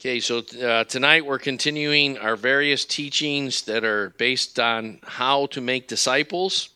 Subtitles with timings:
[0.00, 5.60] Okay, so uh, tonight we're continuing our various teachings that are based on how to
[5.60, 6.68] make disciples.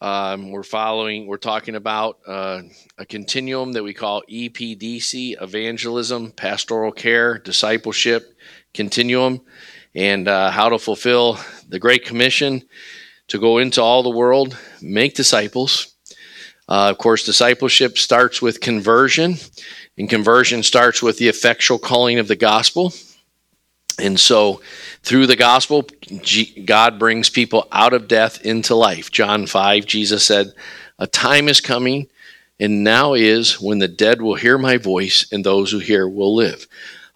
[0.00, 2.62] Um, we're following, we're talking about uh,
[2.96, 8.36] a continuum that we call EPDC evangelism, pastoral care, discipleship
[8.72, 9.40] continuum,
[9.92, 12.62] and uh, how to fulfill the Great Commission
[13.26, 15.92] to go into all the world, make disciples.
[16.68, 19.34] Uh, of course, discipleship starts with conversion
[19.98, 22.92] and conversion starts with the effectual calling of the gospel.
[23.98, 24.62] And so,
[25.02, 25.86] through the gospel,
[26.64, 29.10] God brings people out of death into life.
[29.10, 30.54] John 5, Jesus said,
[30.98, 32.08] A time is coming,
[32.58, 36.34] and now is when the dead will hear my voice, and those who hear will
[36.34, 36.66] live.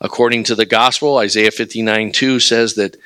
[0.01, 2.97] According to the gospel, Isaiah 59 2 says that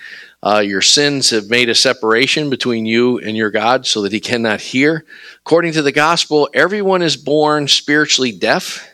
[0.42, 4.20] uh, your sins have made a separation between you and your God so that he
[4.20, 5.04] cannot hear.
[5.40, 8.89] According to the gospel, everyone is born spiritually deaf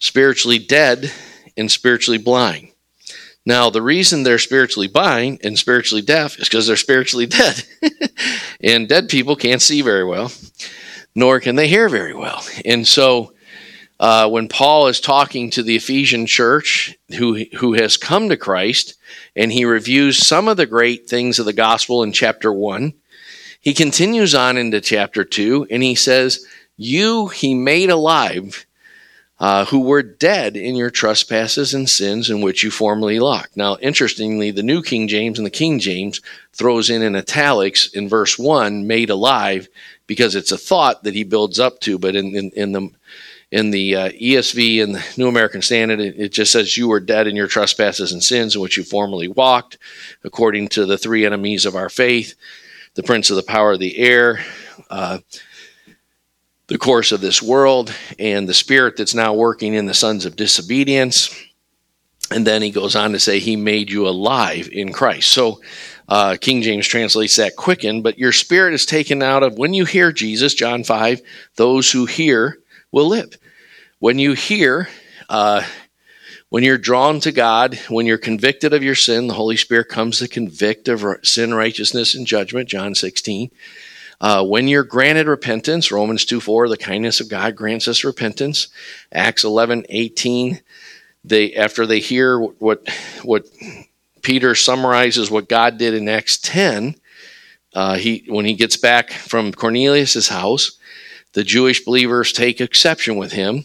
[0.00, 1.12] spiritually dead
[1.56, 2.68] and spiritually blind.
[3.46, 7.64] Now, the reason they're spiritually blind and spiritually deaf is because they're spiritually dead.
[8.60, 10.32] and dead people can't see very well,
[11.14, 12.44] nor can they hear very well.
[12.64, 13.32] And so,
[13.98, 18.94] uh, when Paul is talking to the Ephesian church who, who has come to Christ,
[19.36, 22.94] and he reviews some of the great things of the gospel in chapter 1,
[23.60, 26.46] he continues on into chapter 2, and he says,
[26.78, 28.64] You he made alive
[29.40, 33.56] uh, who were dead in your trespasses and sins in which you formerly walked.
[33.56, 36.20] Now, interestingly, the New King James and the King James
[36.52, 39.66] throws in in italics in verse 1, made alive,
[40.06, 42.90] because it's a thought that he builds up to, but in, in, in the
[43.50, 47.00] in the uh, ESV and the New American Standard, it, it, just says you were
[47.00, 49.76] dead in your trespasses and sins in which you formerly walked,
[50.22, 52.36] according to the three enemies of our faith,
[52.94, 54.44] the prince of the power of the air,
[54.88, 55.18] uh,
[56.70, 60.36] the course of this world and the spirit that's now working in the sons of
[60.36, 61.34] disobedience.
[62.30, 65.32] And then he goes on to say, He made you alive in Christ.
[65.32, 65.60] So
[66.08, 69.84] uh, King James translates that quicken, but your spirit is taken out of when you
[69.84, 71.20] hear Jesus, John 5,
[71.56, 72.58] those who hear
[72.92, 73.36] will live.
[73.98, 74.88] When you hear,
[75.28, 75.64] uh,
[76.50, 80.20] when you're drawn to God, when you're convicted of your sin, the Holy Spirit comes
[80.20, 83.50] to convict of sin, righteousness, and judgment, John 16.
[84.20, 88.68] Uh, when you're granted repentance, Romans 2 4, the kindness of God grants us repentance.
[89.12, 90.60] Acts 11 18,
[91.24, 92.86] they, after they hear what,
[93.22, 93.46] what
[94.22, 96.96] Peter summarizes what God did in Acts 10,
[97.74, 100.78] uh, he, when he gets back from Cornelius' house,
[101.32, 103.64] the Jewish believers take exception with him.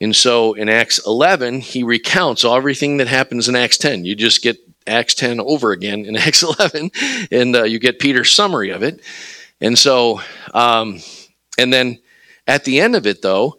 [0.00, 4.04] And so in Acts 11, he recounts everything that happens in Acts 10.
[4.04, 6.90] You just get Acts 10 over again in Acts 11,
[7.30, 9.00] and uh, you get Peter's summary of it.
[9.60, 10.20] And so,
[10.54, 11.00] um,
[11.58, 11.98] and then
[12.46, 13.58] at the end of it, though,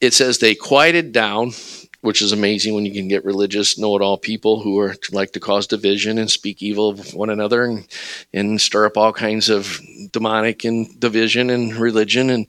[0.00, 1.52] it says they quieted down,
[2.00, 5.32] which is amazing when you can get religious, know it all people who are like
[5.32, 7.86] to cause division and speak evil of one another and,
[8.32, 9.80] and stir up all kinds of
[10.12, 12.46] demonic and division and religion and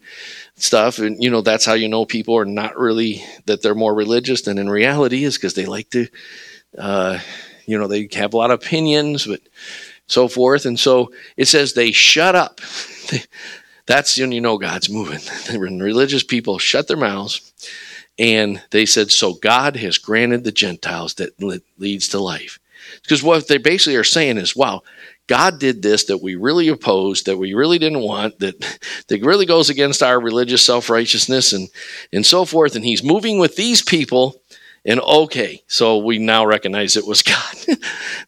[0.55, 0.99] stuff.
[0.99, 4.41] And, you know, that's how you know people are not really, that they're more religious
[4.41, 6.07] than in reality is because they like to,
[6.77, 7.19] uh,
[7.65, 9.41] you know, they have a lot of opinions, but
[10.07, 10.65] so forth.
[10.65, 12.61] And so it says they shut up.
[13.85, 15.19] That's when you know God's moving.
[15.59, 17.53] When religious people shut their mouths
[18.19, 21.39] and they said, So God has granted the Gentiles that
[21.77, 22.59] leads to life.
[23.01, 24.81] Because what they basically are saying is, wow,
[25.27, 29.45] God did this that we really opposed, that we really didn't want, that, that really
[29.45, 31.69] goes against our religious self righteousness and,
[32.11, 32.75] and so forth.
[32.75, 34.41] And He's moving with these people
[34.87, 37.77] and okay, so we now recognize it was God.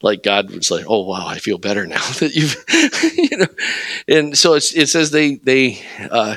[0.02, 2.64] like God was like, oh wow, I feel better now that you've,
[3.32, 3.48] you know.
[4.08, 5.82] And so it says they they,
[6.12, 6.36] uh,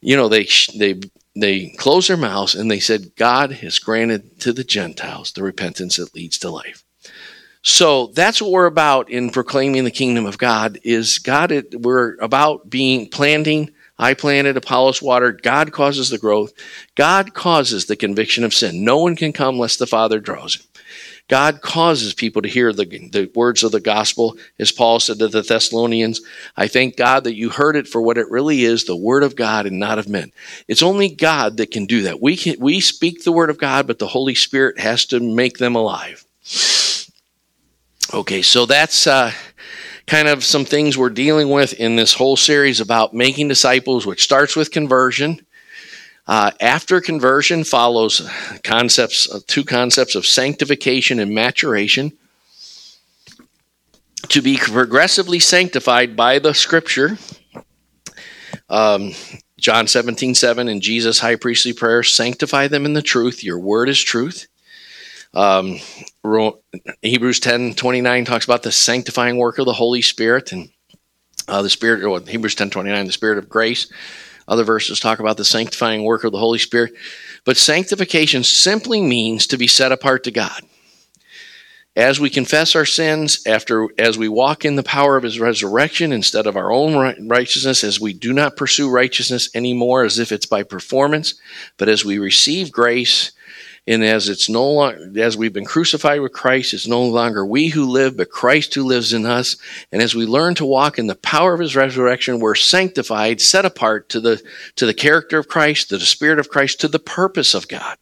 [0.00, 1.00] you know, they they
[1.36, 5.96] they closed their mouths and they said, God has granted to the Gentiles the repentance
[5.96, 6.82] that leads to life.
[7.60, 10.78] So that's what we're about in proclaiming the kingdom of God.
[10.82, 11.52] Is God?
[11.52, 15.42] It, we're about being planting I planted, Apollos watered.
[15.42, 16.52] God causes the growth.
[16.94, 18.84] God causes the conviction of sin.
[18.84, 20.66] No one can come unless the Father draws him.
[21.28, 24.36] God causes people to hear the, the words of the gospel.
[24.60, 26.20] As Paul said to the Thessalonians,
[26.56, 29.34] I thank God that you heard it for what it really is, the word of
[29.34, 30.30] God and not of men.
[30.68, 32.22] It's only God that can do that.
[32.22, 35.58] We can, we speak the word of God, but the Holy Spirit has to make
[35.58, 36.24] them alive.
[38.14, 39.32] Okay, so that's, uh,
[40.06, 44.22] kind of some things we're dealing with in this whole series about making disciples, which
[44.22, 45.44] starts with conversion.
[46.26, 48.28] Uh, after conversion follows
[48.64, 52.12] concepts, uh, two concepts of sanctification and maturation.
[54.30, 57.16] To be progressively sanctified by the Scripture,
[58.68, 59.12] um,
[59.58, 63.44] John 17, 7 and Jesus' high priestly prayer, sanctify them in the truth.
[63.44, 64.48] Your word is truth.
[65.32, 65.78] Um,
[67.02, 70.70] Hebrews 10 29 talks about the sanctifying work of the Holy Spirit and
[71.48, 73.90] uh, the Spirit, or Hebrews 10 29, the Spirit of grace.
[74.48, 76.94] Other verses talk about the sanctifying work of the Holy Spirit.
[77.44, 80.60] But sanctification simply means to be set apart to God.
[81.96, 86.12] As we confess our sins, after as we walk in the power of his resurrection
[86.12, 90.46] instead of our own righteousness, as we do not pursue righteousness anymore as if it's
[90.46, 91.34] by performance,
[91.78, 93.32] but as we receive grace
[93.88, 97.68] and as it's no longer, as we've been crucified with Christ, it's no longer we
[97.68, 99.56] who live, but Christ who lives in us.
[99.92, 103.64] And as we learn to walk in the power of his resurrection, we're sanctified, set
[103.64, 104.42] apart to the,
[104.74, 107.96] to the character of Christ, to the spirit of Christ, to the purpose of God.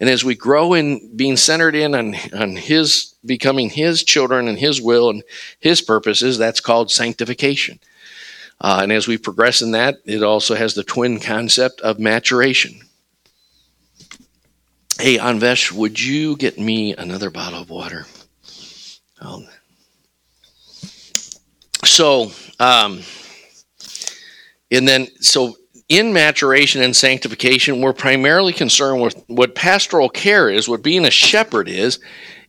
[0.00, 4.58] And as we grow in being centered in on, on his, becoming his children and
[4.58, 5.22] his will and
[5.60, 7.78] his purposes, that's called sanctification.
[8.60, 12.80] Uh, and as we progress in that, it also has the twin concept of maturation.
[15.00, 18.04] Hey, Anvesh, would you get me another bottle of water?
[19.18, 19.48] Um,
[21.86, 23.00] so, um,
[24.70, 25.56] and then, so
[25.88, 31.10] in maturation and sanctification, we're primarily concerned with what pastoral care is, what being a
[31.10, 31.98] shepherd is,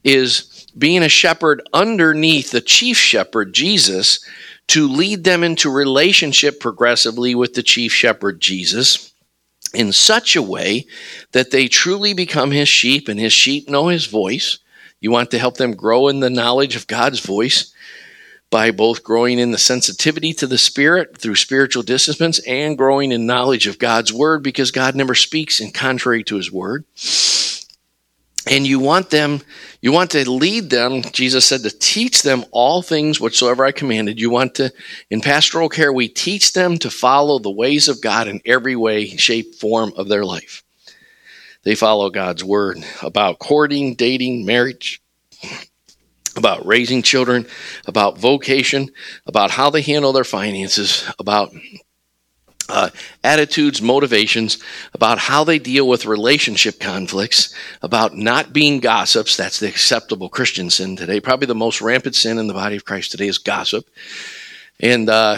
[0.03, 4.19] is being a shepherd underneath the chief shepherd, Jesus,
[4.67, 9.10] to lead them into relationship progressively with the chief shepherd, Jesus
[9.73, 10.85] in such a way
[11.31, 14.59] that they truly become his sheep and his sheep know his voice.
[14.99, 17.73] You want to help them grow in the knowledge of God's voice
[18.49, 23.25] by both growing in the sensitivity to the Spirit through spiritual disciplines and growing in
[23.25, 26.83] knowledge of God's Word because God never speaks in contrary to His Word
[28.49, 29.41] and you want them
[29.81, 34.19] you want to lead them jesus said to teach them all things whatsoever i commanded.
[34.19, 34.71] You want to
[35.09, 39.07] in pastoral care we teach them to follow the ways of god in every way
[39.07, 40.63] shape form of their life.
[41.63, 45.01] They follow god's word about courting dating marriage
[46.35, 47.45] about raising children
[47.85, 48.89] about vocation
[49.25, 51.53] about how they handle their finances about
[52.71, 52.89] uh,
[53.23, 54.57] attitudes, motivations,
[54.93, 59.35] about how they deal with relationship conflicts, about not being gossips.
[59.35, 61.19] That's the acceptable Christian sin today.
[61.19, 63.85] Probably the most rampant sin in the body of Christ today is gossip.
[64.79, 65.37] And, uh,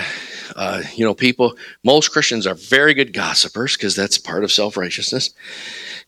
[0.56, 4.78] uh, you know, people, most Christians are very good gossipers because that's part of self
[4.78, 5.32] righteousness,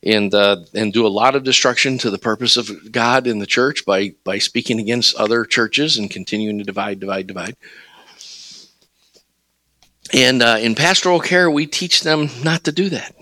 [0.04, 3.46] and uh, and do a lot of destruction to the purpose of God in the
[3.46, 7.56] church by by speaking against other churches and continuing to divide, divide, divide.
[10.16, 13.14] And uh, in pastoral care, we teach them not to do that,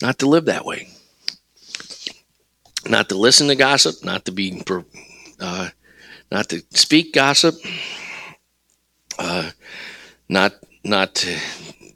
[0.00, 0.86] not to live that way,
[2.88, 4.62] not to listen to gossip, not to be,
[5.40, 5.70] uh,
[6.30, 7.56] not to speak gossip,
[9.18, 9.50] uh,
[10.28, 10.52] not
[10.84, 11.36] not to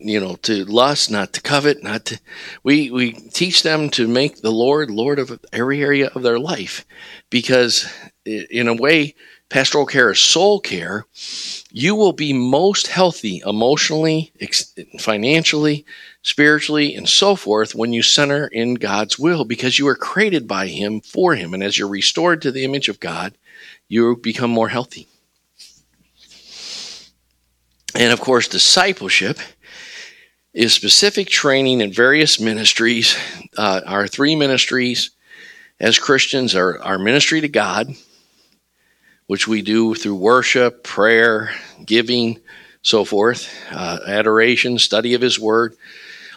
[0.00, 2.20] you know to lust, not to covet, not to.
[2.64, 6.84] We we teach them to make the Lord Lord of every area of their life,
[7.30, 7.88] because
[8.26, 9.14] in a way,
[9.48, 11.06] pastoral care is soul care
[11.76, 14.32] you will be most healthy emotionally,
[15.00, 15.84] financially,
[16.22, 20.68] spiritually, and so forth when you center in God's will because you are created by
[20.68, 21.52] Him for Him.
[21.52, 23.36] And as you're restored to the image of God,
[23.88, 25.08] you become more healthy.
[27.96, 29.40] And of course, discipleship
[30.52, 33.18] is specific training in various ministries.
[33.58, 35.10] Uh, our three ministries
[35.80, 37.96] as Christians are our ministry to God
[39.26, 41.50] which we do through worship, prayer,
[41.84, 42.40] giving,
[42.82, 45.76] so forth, uh, adoration, study of His Word.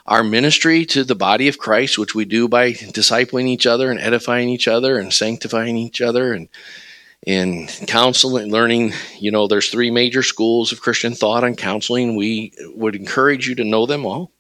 [0.06, 4.00] Our ministry to the body of Christ, which we do by discipling each other and
[4.00, 6.48] edifying each other and sanctifying each other and
[7.25, 12.15] in counseling, learning, you know, there's three major schools of Christian thought on counseling.
[12.15, 14.32] We would encourage you to know them all.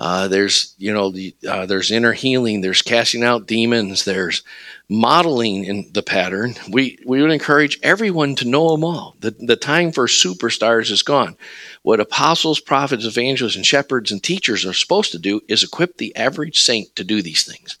[0.00, 2.62] Uh, there's, you know, the, uh, there's inner healing.
[2.62, 4.04] There's casting out demons.
[4.04, 4.42] There's
[4.90, 9.14] modeling in the pattern, we, we would encourage everyone to know them all.
[9.20, 11.36] The, the time for superstars is gone.
[11.82, 16.14] What apostles, prophets, evangelists, and shepherds and teachers are supposed to do is equip the
[16.16, 17.78] average saint to do these things.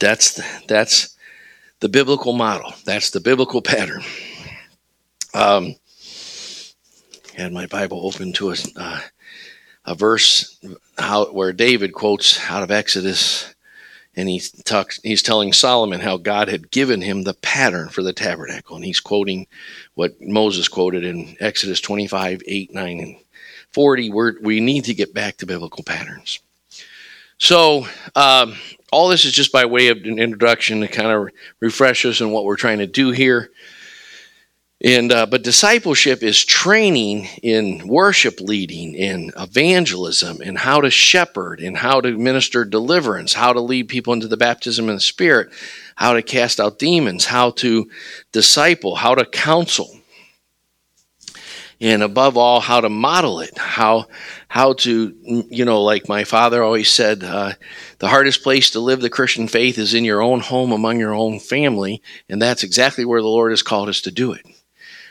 [0.00, 1.16] That's the, that's
[1.78, 2.72] the biblical model.
[2.84, 4.02] That's the biblical pattern.
[5.34, 5.76] Um,
[7.38, 9.00] had my Bible open to a, uh,
[9.84, 10.58] a verse
[10.98, 13.54] how, where David quotes out of Exodus
[14.16, 18.12] and he talks he's telling Solomon how God had given him the pattern for the
[18.12, 19.46] tabernacle and he's quoting
[19.94, 23.16] what Moses quoted in Exodus 25 8 9 and
[23.70, 26.40] 40 we we need to get back to biblical patterns.
[27.38, 28.56] So um,
[28.90, 31.28] all this is just by way of an introduction to kind of
[31.60, 33.50] refresh us on what we're trying to do here
[34.80, 41.58] And uh, but discipleship is training in worship leading, in evangelism, and how to shepherd,
[41.58, 45.50] and how to minister deliverance, how to lead people into the baptism of the Spirit,
[45.96, 47.90] how to cast out demons, how to
[48.30, 49.98] disciple, how to counsel,
[51.80, 54.06] and above all, how to model it, how
[54.46, 55.12] how to
[55.50, 57.54] you know, like my father always said, uh,
[57.98, 61.14] the hardest place to live the Christian faith is in your own home among your
[61.14, 64.46] own family, and that's exactly where the Lord has called us to do it.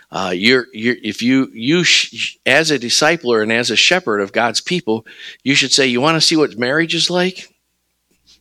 [0.10, 4.32] Uh, you're, you're, if you, you sh- as a discipler and as a shepherd of
[4.32, 5.06] God's people,
[5.44, 7.54] you should say, you want to see what marriage is like?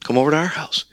[0.04, 0.84] Come over to our house.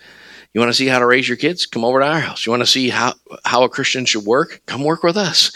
[0.54, 1.66] You want to see how to raise your kids?
[1.66, 2.46] Come over to our house.
[2.46, 3.14] You want to see how,
[3.44, 4.62] how a Christian should work?
[4.68, 5.52] Come work with us.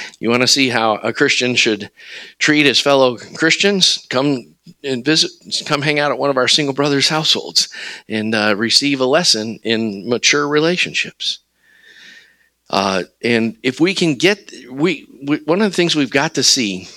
[0.20, 1.90] you want to see how a Christian should
[2.38, 4.06] treat his fellow Christians?
[4.08, 5.30] Come and visit,
[5.66, 7.68] come hang out at one of our single brothers' households
[8.08, 11.40] and uh, receive a lesson in mature relationships.
[12.68, 16.42] Uh, and if we can get, we, we, one of the things we've got to
[16.42, 16.88] see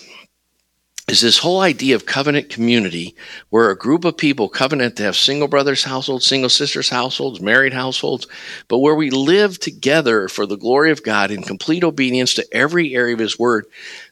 [1.09, 3.15] is this whole idea of covenant community
[3.49, 7.73] where a group of people covenant to have single brothers households single sisters households married
[7.73, 8.27] households
[8.67, 12.93] but where we live together for the glory of god in complete obedience to every
[12.93, 13.65] area of his word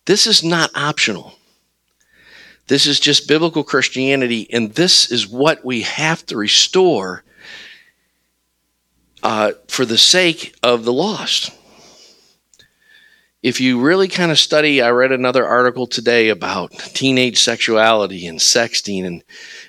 [0.06, 1.34] this is not optional.
[2.68, 7.24] This is just biblical christianity and this is what we have to restore
[9.24, 11.52] uh, for the sake of the lost.
[13.44, 18.40] If you really kind of study, I read another article today about teenage sexuality and
[18.40, 19.24] sexting, and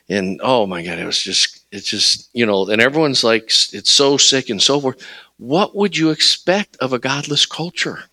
[0.08, 3.90] and oh my god, it was just it's just you know, and everyone's like it's
[3.90, 5.06] so sick and so forth.
[5.36, 8.04] What would you expect of a godless culture?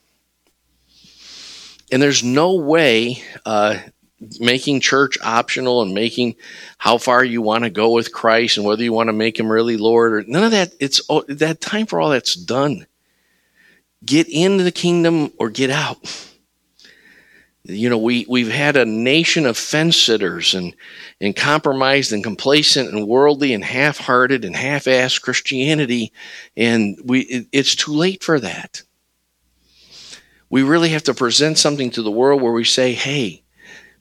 [1.91, 3.77] And there's no way uh,
[4.39, 6.35] making church optional and making
[6.77, 9.51] how far you want to go with Christ and whether you want to make him
[9.51, 10.73] really Lord or none of that.
[10.79, 12.87] It's oh, that time for all that's done.
[14.03, 15.97] Get into the kingdom or get out.
[17.67, 20.75] You know, we, we've had a nation of fence sitters and,
[21.19, 26.13] and compromised and complacent and worldly and half hearted and half assed Christianity.
[26.55, 28.83] And we, it, it's too late for that.
[30.51, 33.41] We really have to present something to the world where we say, hey,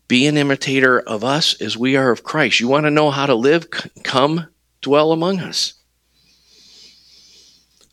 [0.08, 2.61] be an imitator of us as we are of Christ.
[2.61, 3.68] You want to know how to live?
[4.02, 4.49] Come
[4.80, 5.75] dwell among us.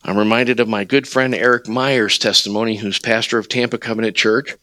[0.04, 4.56] I'm reminded of my good friend Eric Myers' testimony, who's pastor of Tampa Covenant Church.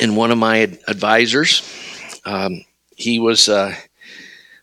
[0.00, 0.56] And one of my
[0.88, 1.62] advisors,
[2.24, 2.64] um,
[2.96, 3.74] he was uh,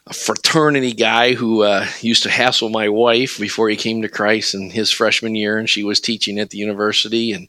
[0.06, 4.54] a fraternity guy who uh, used to hassle my wife before he came to Christ
[4.54, 7.34] in his freshman year, and she was teaching at the university.
[7.34, 7.48] And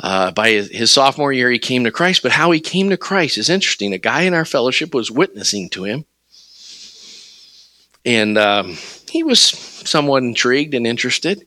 [0.00, 2.22] uh, by his, his, sophomore year, he came to Christ.
[2.22, 3.92] But how he came to Christ is interesting.
[3.92, 6.04] A guy in our fellowship was witnessing to him,
[8.04, 8.76] and um,
[9.08, 11.46] he was somewhat intrigued and interested.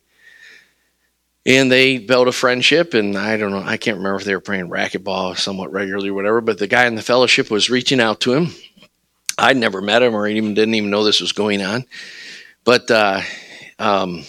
[1.48, 4.42] And they built a friendship, and I don't know, I can't remember if they were
[4.42, 8.20] playing racquetball somewhat regularly or whatever, but the guy in the fellowship was reaching out
[8.22, 8.48] to him.
[9.38, 11.86] I'd never met him or even didn't even know this was going on.
[12.64, 13.22] But uh,
[13.78, 14.24] um,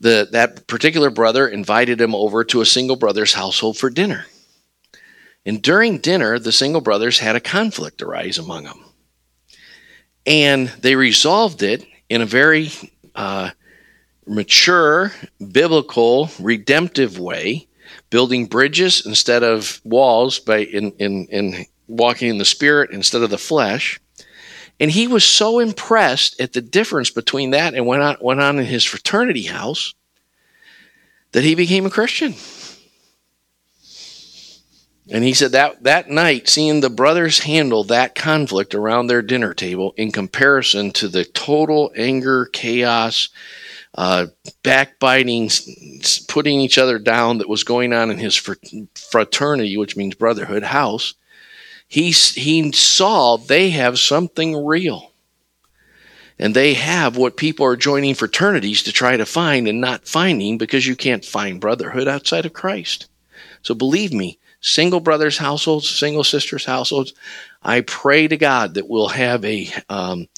[0.00, 4.26] the, that particular brother invited him over to a single brother's household for dinner.
[5.44, 8.84] And during dinner, the single brothers had a conflict arise among them.
[10.26, 12.70] And they resolved it in a very
[13.14, 13.50] uh,
[14.26, 15.12] mature,
[15.52, 17.68] biblical, redemptive way,
[18.10, 23.30] building bridges instead of walls by in, in, in walking in the spirit instead of
[23.30, 24.00] the flesh.
[24.80, 28.64] And he was so impressed at the difference between that and on, went on in
[28.64, 29.94] his fraternity house
[31.32, 32.34] that he became a Christian.
[35.12, 39.52] And he said that that night, seeing the brothers handle that conflict around their dinner
[39.52, 43.28] table in comparison to the total anger, chaos,
[43.96, 44.26] uh,
[44.62, 45.50] backbiting,
[46.28, 48.36] putting each other down that was going on in his
[48.94, 51.14] fraternity, which means brotherhood house,
[51.90, 55.10] he, he saw they have something real.
[56.38, 60.56] And they have what people are joining fraternities to try to find and not finding
[60.56, 63.08] because you can't find brotherhood outside of Christ.
[63.62, 67.12] So believe me, single brothers' households, single sisters' households,
[67.60, 70.28] I pray to God that we'll have a, um,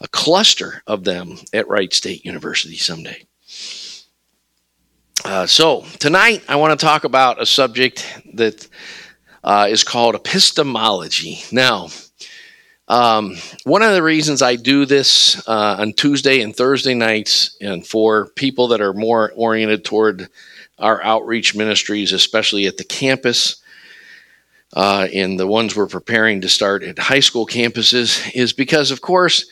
[0.00, 3.24] a cluster of them at Wright State University someday.
[5.24, 8.68] Uh, so tonight I want to talk about a subject that
[9.44, 11.40] uh, is called epistemology.
[11.52, 11.88] Now,
[12.88, 17.86] um, one of the reasons I do this uh, on Tuesday and Thursday nights, and
[17.86, 20.28] for people that are more oriented toward
[20.78, 23.62] our outreach ministries, especially at the campus,
[24.74, 29.00] uh, and the ones we're preparing to start at high school campuses, is because, of
[29.00, 29.46] course,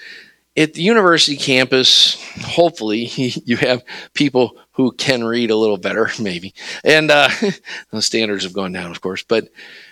[0.56, 6.54] at the university campus, hopefully, you have people who can read a little better, maybe.
[6.84, 7.28] And uh,
[7.90, 9.22] the standards have gone down, of course.
[9.22, 9.48] But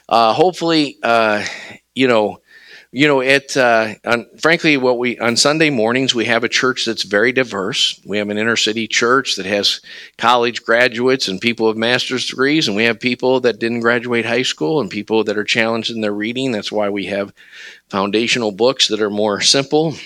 [0.09, 1.45] uh, hopefully, uh,
[1.95, 2.41] you know,
[2.93, 3.57] you know, it.
[3.57, 8.01] Uh, on, frankly, what we on Sunday mornings we have a church that's very diverse.
[8.07, 9.81] We have an inner city church that has
[10.17, 14.43] college graduates and people with master's degrees, and we have people that didn't graduate high
[14.43, 16.53] school and people that are challenged in their reading.
[16.53, 17.33] That's why we have
[17.89, 19.97] foundational books that are more simple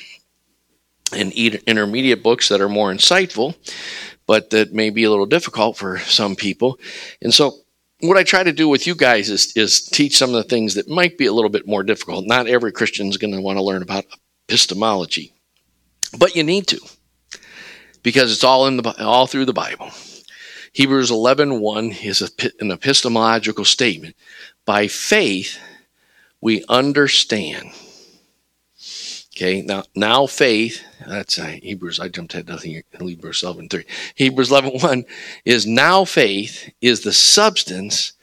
[1.12, 3.54] and intermediate books that are more insightful,
[4.28, 6.78] but that may be a little difficult for some people.
[7.20, 7.56] And so
[8.00, 10.74] what I try to do with you guys is, is teach some of the things
[10.74, 12.26] that might be a little bit more difficult.
[12.26, 14.04] Not every Christian is going to want to learn about
[14.48, 15.32] epistemology,
[16.16, 16.78] but you need to
[18.02, 19.90] because it's all in the all through the Bible.
[20.74, 22.22] Hebrews 11:1 is
[22.60, 24.14] an epistemological statement.
[24.64, 25.58] By faith,
[26.40, 27.72] we understand.
[29.38, 33.84] Okay, now now faith, that's uh, Hebrews, I jumped ahead, nothing Hebrews 11 3.
[34.16, 35.04] Hebrews 11 1
[35.44, 38.14] is now faith is the substance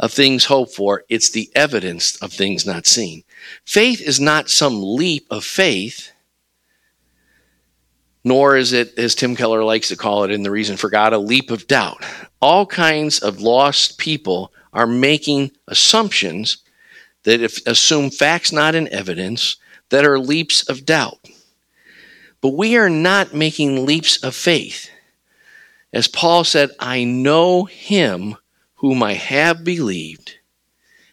[0.00, 3.22] of things hoped for, it's the evidence of things not seen.
[3.64, 6.10] Faith is not some leap of faith,
[8.24, 11.12] nor is it, as Tim Keller likes to call it in The Reason for God,
[11.12, 12.04] a leap of doubt.
[12.42, 16.64] All kinds of lost people are making assumptions
[17.22, 19.58] that if, assume facts not in evidence
[19.90, 21.28] that are leaps of doubt.
[22.40, 24.90] But we are not making leaps of faith.
[25.92, 28.36] As Paul said, I know him
[28.74, 30.36] whom I have believed.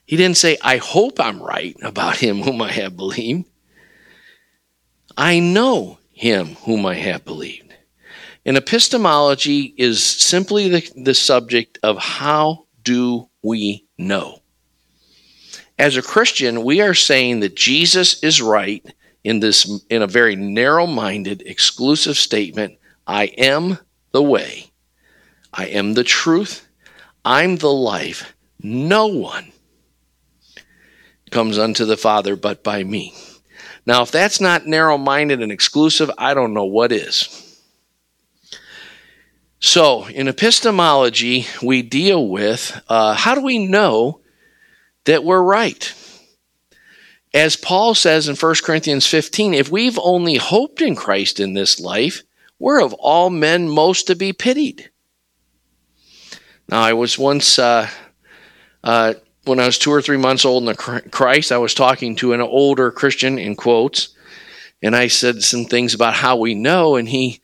[0.06, 3.46] He didn't say, I hope I'm right about him whom I have believed.
[5.16, 7.74] I know him whom I have believed.
[8.46, 14.40] And epistemology is simply the, the subject of how do we know?
[15.82, 18.86] As a Christian, we are saying that Jesus is right
[19.24, 22.78] in this in a very narrow-minded, exclusive statement.
[23.08, 23.80] I am
[24.12, 24.70] the way.
[25.52, 26.68] I am the truth.
[27.26, 28.36] I'm the life.
[28.62, 29.52] No one
[31.32, 33.16] comes unto the Father but by me.
[33.84, 37.60] Now, if that's not narrow minded and exclusive, I don't know what is.
[39.60, 44.20] So, in epistemology, we deal with uh, how do we know
[45.06, 45.94] that we're right.
[47.34, 51.80] As Paul says in 1 Corinthians 15, if we've only hoped in Christ in this
[51.80, 52.24] life,
[52.60, 54.90] we're of all men most to be pitied.
[56.70, 57.90] Now, I was once, uh,
[58.84, 59.14] uh,
[59.46, 62.42] when I was two or three months old in Christ, I was talking to an
[62.42, 64.10] older Christian, in quotes,
[64.82, 67.40] and I said some things about how we know, and he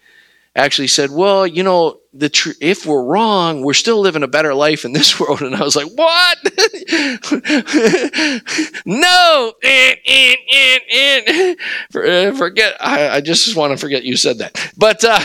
[0.57, 4.53] actually said, "Well, you know, the tr- if we're wrong, we're still living a better
[4.53, 6.37] life in this world." And I was like, "What?
[8.85, 11.55] no, in, in,
[11.93, 12.35] in.
[12.35, 12.75] forget.
[12.81, 14.71] I, I, just want to forget you said that.
[14.75, 15.19] But uh,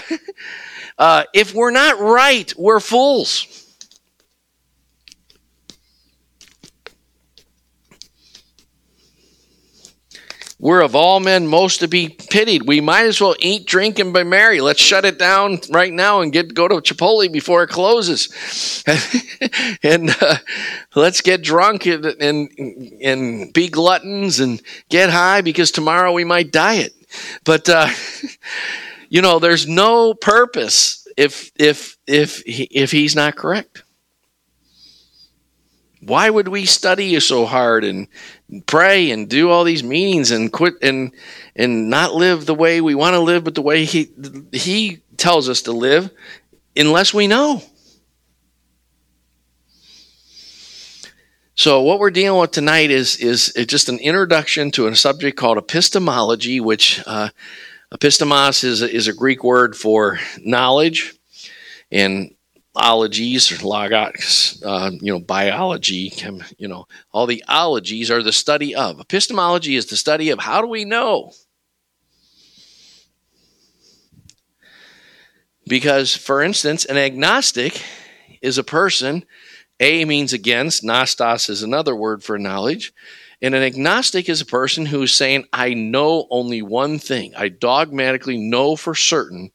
[0.98, 3.61] uh, if we're not right, we're fools."
[10.62, 12.68] We're of all men most to be pitied.
[12.68, 14.60] We might as well eat, drink, and be merry.
[14.60, 18.84] Let's shut it down right now and get go to Chipotle before it closes,
[19.82, 20.36] and uh,
[20.94, 22.48] let's get drunk and, and
[23.02, 26.92] and be gluttons and get high because tomorrow we might diet.
[27.42, 27.88] But uh,
[29.08, 33.82] you know, there's no purpose if if if if he's not correct.
[35.98, 38.06] Why would we study you so hard and
[38.66, 41.12] pray and do all these meetings and quit and
[41.56, 44.10] and not live the way we want to live, but the way he
[44.52, 46.10] he tells us to live,
[46.76, 47.62] unless we know.
[51.54, 55.58] So what we're dealing with tonight is is just an introduction to a subject called
[55.58, 57.28] epistemology, which uh,
[57.92, 61.14] epistemos is is a Greek word for knowledge,
[61.90, 62.34] and
[62.74, 66.12] ologies or logos, uh, you know, biology,
[66.56, 68.98] you know, all the ologies are the study of.
[69.00, 71.32] Epistemology is the study of how do we know?
[75.66, 77.82] Because, for instance, an agnostic
[78.40, 79.24] is a person,
[79.78, 82.92] A means against, nostos is another word for knowledge.
[83.40, 87.34] And an agnostic is a person who is saying, I know only one thing.
[87.36, 89.50] I dogmatically know for certain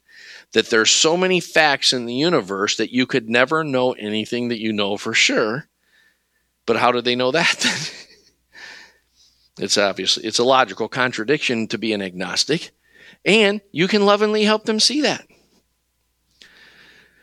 [0.58, 4.60] that there's so many facts in the universe that you could never know anything that
[4.60, 5.67] you know for sure.
[6.65, 7.63] But how do they know that?
[9.60, 12.72] it's obviously it's a logical contradiction to be an agnostic,
[13.24, 15.28] and you can lovingly help them see that.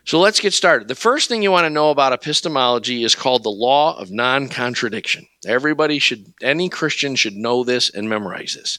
[0.04, 0.86] So let's get started.
[0.86, 4.48] The first thing you want to know about epistemology is called the law of non
[4.48, 5.26] contradiction.
[5.44, 8.78] Everybody should, any Christian should know this and memorize this.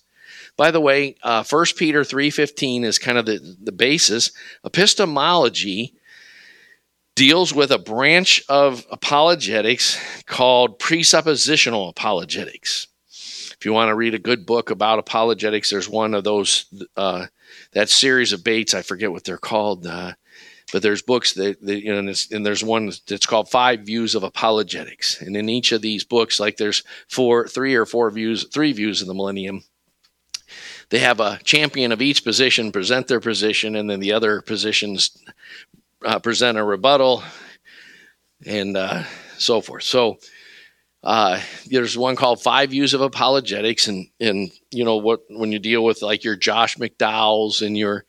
[0.58, 4.32] By the way, uh, 1 Peter 3.15 is kind of the, the basis.
[4.64, 5.96] Epistemology
[7.16, 12.88] deals with a branch of apologetics called presuppositional apologetics.
[13.58, 16.66] If you want to read a good book about apologetics, there's one of those
[16.98, 17.28] uh,
[17.72, 18.74] that series of Bates.
[18.74, 20.14] I forget what they're called, uh,
[20.74, 24.14] but there's books that, that you know, and, and, there's one that's called Five Views
[24.14, 25.22] of Apologetics.
[25.22, 29.02] And in each of these books, like there's four, three or four views, three views
[29.02, 29.64] of the millennium.
[30.90, 35.18] They have a champion of each position present their position, and then the other positions
[36.06, 37.24] uh, present a rebuttal,
[38.46, 39.04] and uh,
[39.38, 39.84] so forth.
[39.84, 40.18] So
[41.04, 45.60] uh, there's one called Five Views of Apologetics, and and you know what when you
[45.60, 48.06] deal with like your Josh McDowells and your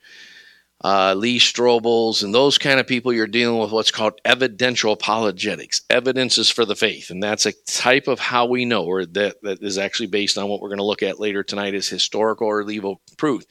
[0.83, 5.81] uh, Lee Strobels and those kind of people, you're dealing with what's called evidential apologetics.
[5.89, 9.41] Evidence is for the faith, and that's a type of how we know, or that,
[9.41, 12.47] that is actually based on what we're going to look at later tonight is historical
[12.47, 13.43] or legal proof.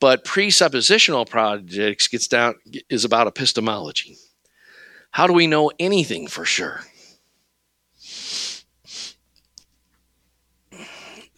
[0.00, 2.56] But presuppositional apologetics gets down
[2.88, 4.16] is about epistemology.
[5.10, 6.80] How do we know anything for sure?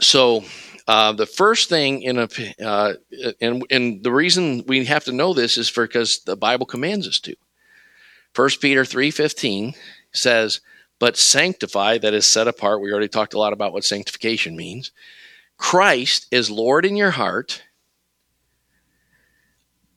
[0.00, 0.44] So
[0.86, 2.28] uh, the first thing in a
[2.64, 2.94] uh,
[3.40, 7.18] and and the reason we have to know this is because the Bible commands us
[7.20, 7.34] to.
[8.32, 9.74] First Peter three fifteen
[10.12, 10.60] says,
[11.00, 14.92] "But sanctify that is set apart." We already talked a lot about what sanctification means.
[15.56, 17.62] Christ is Lord in your heart.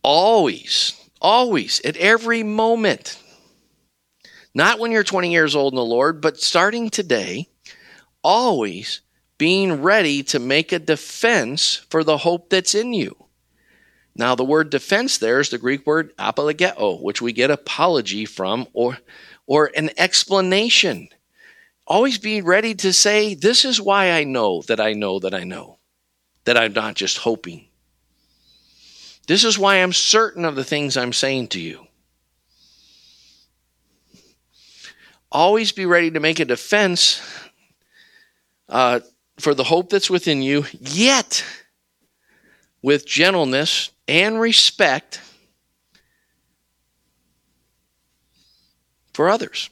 [0.01, 3.21] Always, always, at every moment.
[4.55, 7.47] Not when you're 20 years old in the Lord, but starting today,
[8.23, 9.01] always
[9.39, 13.15] being ready to make a defense for the hope that's in you.
[14.13, 18.67] Now, the word defense there is the Greek word apologeo, which we get apology from,
[18.73, 18.99] or,
[19.47, 21.07] or an explanation.
[21.87, 25.45] Always be ready to say, This is why I know that I know that I
[25.45, 25.79] know,
[26.43, 27.65] that I'm not just hoping.
[29.25, 31.87] This is why I'm certain of the things I'm saying to you.
[35.31, 37.21] Always be ready to make a defense
[38.67, 38.99] uh,
[39.39, 41.43] for the hope that's within you, yet
[42.81, 45.21] with gentleness and respect
[49.13, 49.69] for others.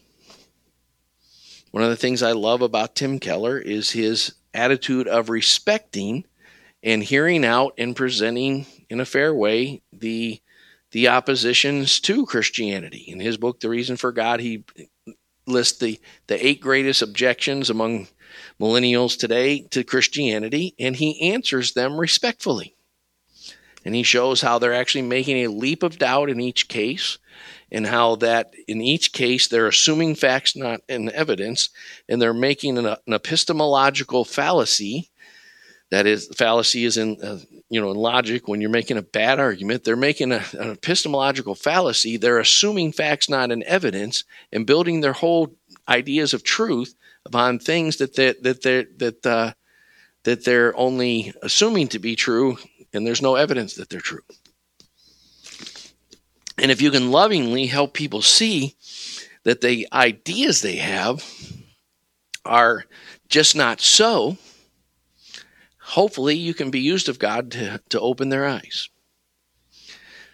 [1.72, 6.26] One of the things I love about Tim Keller is his attitude of respecting
[6.82, 10.42] and hearing out and presenting in a fair way the
[10.92, 13.04] the oppositions to Christianity.
[13.08, 14.64] In his book, The Reason for God, he
[15.46, 18.08] lists the, the eight greatest objections among
[18.60, 22.76] millennials today to Christianity, and he answers them respectfully.
[23.86, 27.18] And he shows how they're actually making a leap of doubt in each case,
[27.72, 31.70] and how that in each case they're assuming facts, not in evidence,
[32.10, 35.10] and they're making an, an epistemological fallacy.
[35.90, 37.40] That is, fallacy is in uh,
[37.70, 38.48] you know in logic.
[38.48, 42.18] When you're making a bad argument, they're making a, an epistemological fallacy.
[42.18, 45.56] They're assuming facts, not in evidence, and building their whole
[45.88, 46.94] ideas of truth
[47.28, 49.54] upon things that that that they that uh,
[50.24, 52.58] that they're only assuming to be true,
[52.94, 54.24] and there's no evidence that they're true.
[56.58, 58.76] And if you can lovingly help people see
[59.44, 61.24] that the ideas they have
[62.44, 62.86] are
[63.30, 64.38] just not so,
[65.80, 68.90] hopefully you can be used of God to, to open their eyes.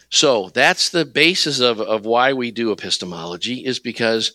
[0.10, 4.34] So that's the basis of, of why we do epistemology, is because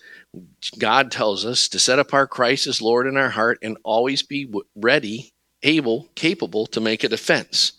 [0.79, 4.53] God tells us to set apart Christ as Lord in our heart and always be
[4.75, 7.73] ready, able, capable to make a defense.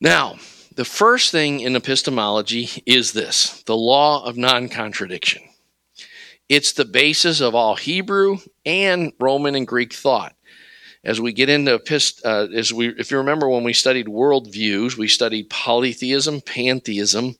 [0.00, 0.36] Now,
[0.74, 5.42] the first thing in epistemology is this the law of non contradiction.
[6.48, 10.34] It's the basis of all Hebrew and Roman and Greek thought.
[11.04, 14.96] As we get into epist- uh, as we, if you remember when we studied worldviews,
[14.96, 17.36] we studied polytheism, pantheism,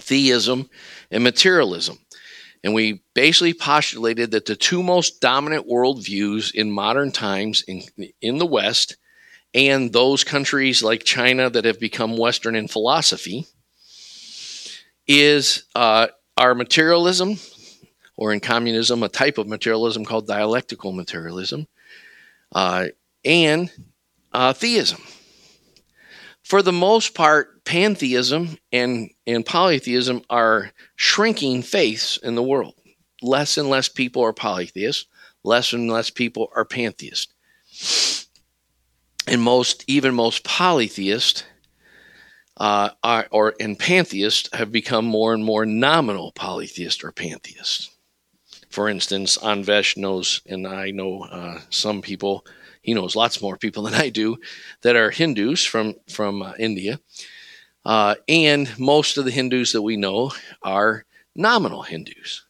[0.00, 0.68] theism,
[1.10, 1.98] and materialism.
[2.62, 7.82] And we basically postulated that the two most dominant worldviews in modern times in,
[8.20, 8.96] in the West
[9.54, 13.46] and those countries like China that have become Western in philosophy
[15.06, 17.38] is uh, our materialism,
[18.16, 21.66] or in communism, a type of materialism called dialectical materialism,
[22.52, 22.86] uh,
[23.24, 23.70] and
[24.32, 25.00] uh, theism.
[26.50, 32.74] For the most part, pantheism and, and polytheism are shrinking faiths in the world.
[33.22, 35.06] Less and less people are polytheists,
[35.44, 38.26] less and less people are pantheists.
[39.28, 41.44] And most, even most polytheists
[42.56, 47.90] uh, are, or and pantheists have become more and more nominal polytheists or pantheists.
[48.70, 52.44] For instance, Anvesh knows, and I know uh, some people.
[52.90, 54.38] He knows lots more people than I do
[54.80, 56.98] that are Hindus from from uh, India,
[57.84, 61.04] uh, and most of the Hindus that we know are
[61.36, 62.42] nominal Hindus.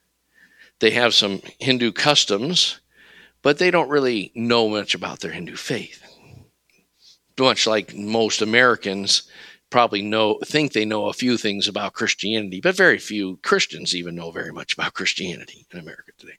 [0.79, 2.81] They have some Hindu customs,
[3.43, 6.03] but they don't really know much about their Hindu faith.
[7.39, 9.25] Much like most Americans
[9.69, 14.15] probably know think they know a few things about Christianity, but very few Christians even
[14.15, 16.39] know very much about Christianity in America today.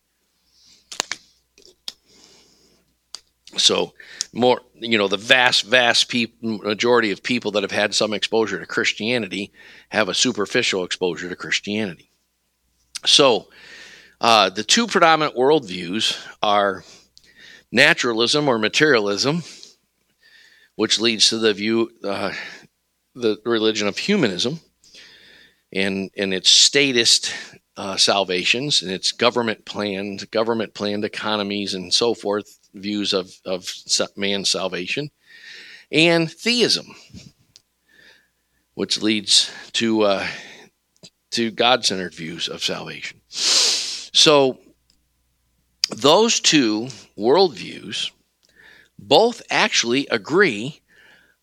[3.57, 3.93] So,
[4.33, 8.59] more you know, the vast, vast pe- majority of people that have had some exposure
[8.59, 9.51] to Christianity
[9.89, 12.11] have a superficial exposure to Christianity.
[13.05, 13.49] So,
[14.19, 16.83] uh, the two predominant worldviews are
[17.71, 19.43] naturalism or materialism,
[20.75, 22.31] which leads to the view, uh,
[23.15, 24.59] the religion of humanism,
[25.73, 27.33] and and its statist
[27.77, 33.71] uh, salvations and its government planned, government planned economies and so forth views of of
[34.15, 35.11] man's salvation,
[35.91, 36.95] and theism,
[38.73, 40.27] which leads to uh,
[41.31, 43.21] to God centered views of salvation.
[43.29, 44.59] So,
[45.89, 48.11] those two worldviews
[48.99, 50.81] both actually agree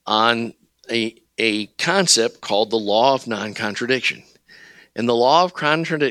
[0.07, 0.55] on
[0.91, 4.23] a, a concept called the law of non contradiction.
[4.97, 5.53] And the law of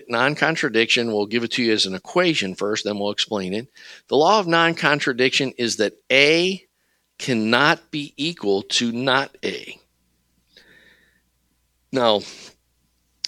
[0.08, 3.68] non contradiction, we'll give it to you as an equation first, then we'll explain it.
[4.08, 6.64] The law of non contradiction is that A
[7.18, 9.80] cannot be equal to not A.
[11.92, 12.22] Now,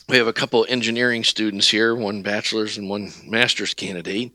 [0.09, 4.33] we have a couple engineering students here, one bachelor's and one master's candidate.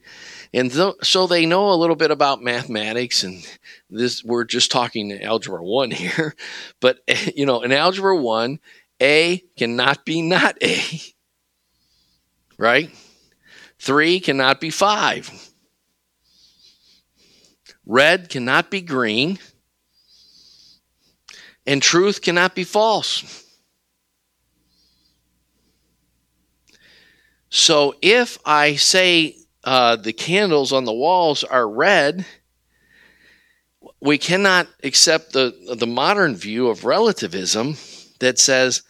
[0.52, 3.44] And th- so they know a little bit about mathematics and
[3.90, 6.36] this we're just talking algebra 1 here.
[6.80, 7.00] But
[7.34, 8.60] you know, in algebra 1,
[9.04, 10.80] A cannot be not A.
[12.56, 12.90] Right?
[13.80, 15.50] 3 cannot be 5.
[17.84, 19.38] Red cannot be green.
[21.66, 23.44] And truth cannot be false.
[27.50, 32.24] So if I say uh, the candles on the walls are red,
[34.00, 37.76] we cannot accept the the modern view of relativism
[38.20, 38.82] that says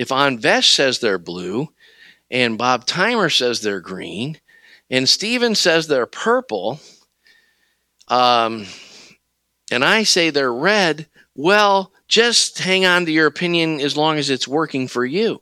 [0.00, 1.68] if Anvesh says they're blue,
[2.30, 4.40] and Bob Timer says they're green,
[4.88, 6.80] and Steven says they're purple,
[8.08, 8.64] um,
[9.70, 14.30] and I say they're red, well, just hang on to your opinion as long as
[14.30, 15.38] it's working for you.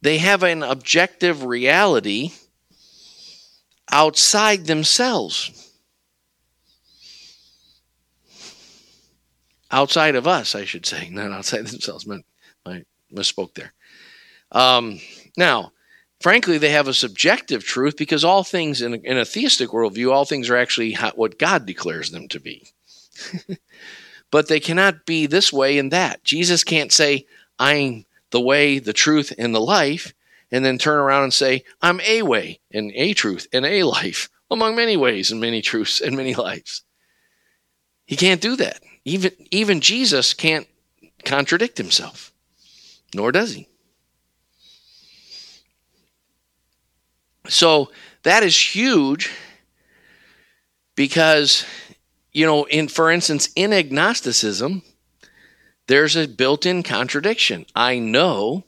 [0.00, 2.32] They have an objective reality
[3.92, 5.70] outside themselves.
[9.70, 12.08] Outside of us, I should say, not outside themselves.
[12.10, 12.22] I
[13.12, 13.72] misspoke there.
[14.52, 15.00] Um,
[15.36, 15.72] now,
[16.20, 20.12] frankly, they have a subjective truth because all things in a, in a theistic worldview,
[20.12, 22.68] all things are actually what God declares them to be.
[24.30, 26.24] but they cannot be this way and that.
[26.24, 27.26] Jesus can't say,
[27.58, 30.12] I'm the way, the truth, and the life,
[30.50, 34.28] and then turn around and say, I'm a way and a truth and a life,
[34.50, 36.82] among many ways and many truths and many lives.
[38.06, 38.82] He can't do that.
[39.04, 40.66] Even, even Jesus can't
[41.24, 42.32] contradict himself,
[43.14, 43.68] nor does he.
[47.48, 47.90] So
[48.24, 49.30] that is huge
[50.94, 51.64] because,
[52.32, 54.82] you know, in for instance, in agnosticism,
[55.86, 57.64] there's a built in contradiction.
[57.74, 58.64] I know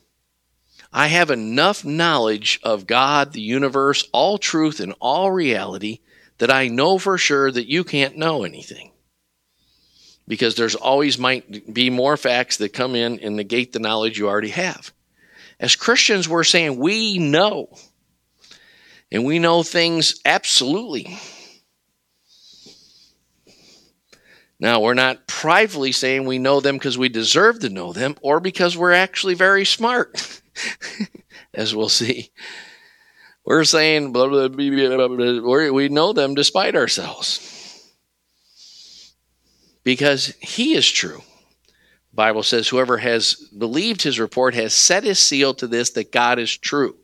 [0.93, 6.01] I have enough knowledge of God, the universe, all truth, and all reality
[6.39, 8.93] that I know for sure that you can't know anything.
[10.31, 14.29] Because there's always might be more facts that come in and negate the knowledge you
[14.29, 14.93] already have.
[15.59, 17.69] As Christians, we're saying we know.
[19.11, 21.19] And we know things absolutely.
[24.61, 28.39] Now, we're not privately saying we know them because we deserve to know them or
[28.39, 30.41] because we're actually very smart,
[31.55, 32.31] as we'll see.
[33.45, 37.60] We're saying blah, blah, blah, we know them despite ourselves
[39.85, 41.23] because He is true.
[42.13, 46.39] Bible says, Whoever has believed His report has set His seal to this that God
[46.39, 46.97] is true.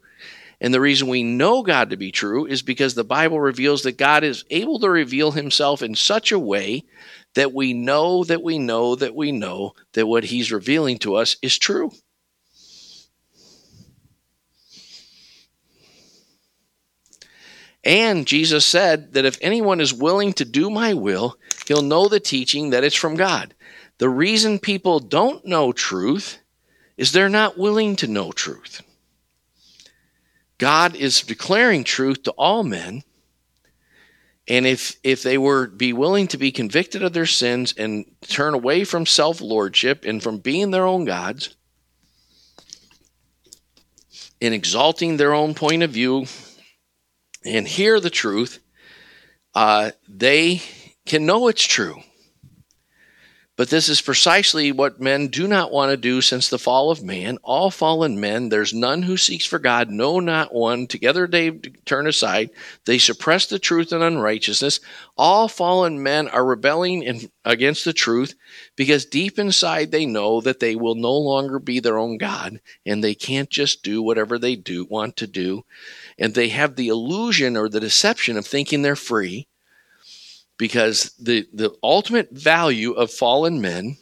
[0.61, 3.99] And the reason we know God to be true is because the Bible reveals that
[3.99, 6.85] God is able to reveal himself in such a way
[7.35, 11.37] that we know that we know that we know that what he's revealing to us
[11.43, 11.91] is true.
[17.85, 21.37] And Jesus said that if anyone is willing to do my will,
[21.69, 23.55] he'll know the teaching that it's from God.
[23.99, 26.39] The reason people don't know truth
[26.97, 28.83] is they're not willing to know truth.
[30.59, 33.03] God is declaring truth to all men,
[34.49, 38.55] and if if they were be willing to be convicted of their sins and turn
[38.55, 41.57] away from self lordship and from being their own gods,
[44.41, 46.27] in exalting their own point of view
[47.45, 48.61] and hear the truth,
[49.55, 50.63] uh, they
[51.07, 52.03] can know it's true.
[53.57, 57.03] But this is precisely what men do not want to do since the fall of
[57.03, 57.39] man.
[57.43, 60.87] All fallen men, there's none who seeks for God, no, not one.
[60.87, 61.53] Together they
[61.87, 62.51] turn aside.
[62.85, 64.81] They suppress the truth and unrighteousness.
[65.17, 68.35] All fallen men are rebelling in, against the truth
[68.77, 73.03] because deep inside they know that they will no longer be their own God and
[73.03, 75.65] they can't just do whatever they do want to do.
[76.19, 79.49] And they have the illusion or the deception of thinking they're free
[80.59, 83.97] because the, the ultimate value of fallen men,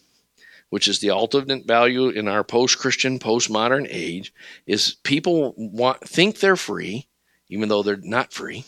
[0.71, 4.33] which is the ultimate value in our post-Christian, post-modern age,
[4.67, 7.09] is people want think they're free,
[7.49, 8.65] even though they're not free.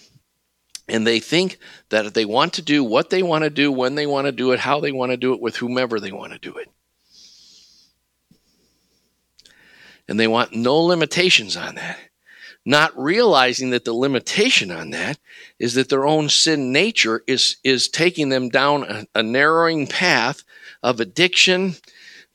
[0.89, 4.07] And they think that they want to do what they want to do, when they
[4.07, 6.39] want to do it, how they want to do it, with whomever they want to
[6.39, 6.69] do it.
[10.09, 11.99] And they want no limitations on that
[12.67, 15.19] not realizing that the limitation on that
[15.59, 20.43] is that their own sin nature is is taking them down a, a narrowing path
[20.83, 21.77] of addiction,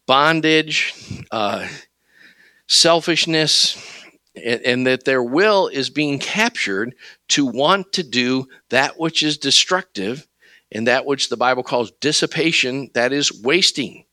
[0.07, 0.93] bondage,
[1.31, 1.67] uh,
[2.67, 3.77] selfishness,
[4.35, 6.95] and, and that their will is being captured
[7.27, 10.25] to want to do that which is destructive
[10.71, 14.05] and that which the Bible calls dissipation, that is wasting.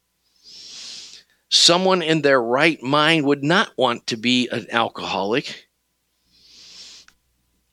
[1.49, 5.68] Someone in their right mind would not want to be an alcoholic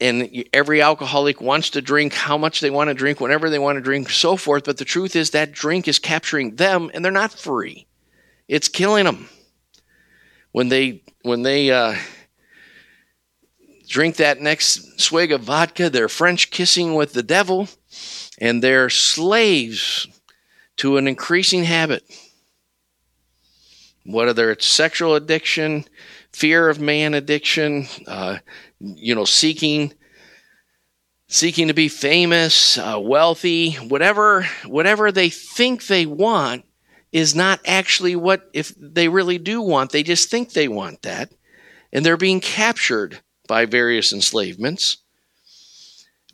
[0.06, 3.78] and every alcoholic wants to drink how much they want to drink, whenever they want
[3.78, 4.64] to drink, so forth.
[4.64, 7.88] But the truth is that drink is capturing them, and they're not free.
[8.48, 9.28] It's killing them
[10.52, 11.96] when they when they uh,
[13.88, 15.90] drink that next swig of vodka.
[15.90, 17.68] They're French kissing with the devil,
[18.38, 20.08] and they're slaves
[20.78, 22.04] to an increasing habit.
[24.06, 25.86] Whether it's sexual addiction,
[26.32, 28.38] fear of man addiction, uh,
[28.96, 29.94] you know, seeking
[31.28, 36.66] seeking to be famous, uh, wealthy, whatever whatever they think they want
[37.12, 39.92] is not actually what if they really do want.
[39.92, 41.32] They just think they want that,
[41.92, 44.98] and they're being captured by various enslavements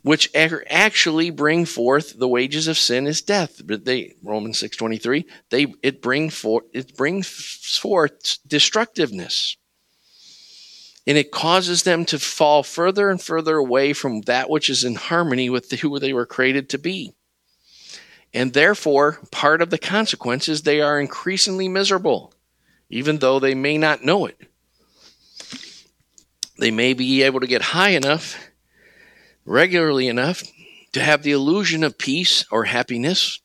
[0.02, 3.60] which actually bring forth the wages of sin is death.
[3.64, 9.56] But they Romans six twenty three they it bring forth it brings forth destructiveness
[11.06, 14.94] and it causes them to fall further and further away from that which is in
[14.94, 17.14] harmony with the, who they were created to be.
[18.32, 22.32] And therefore, part of the consequence is they are increasingly miserable,
[22.88, 24.40] even though they may not know it.
[26.58, 28.38] They may be able to get high enough,
[29.44, 30.44] regularly enough,
[30.92, 33.40] to have the illusion of peace or happiness,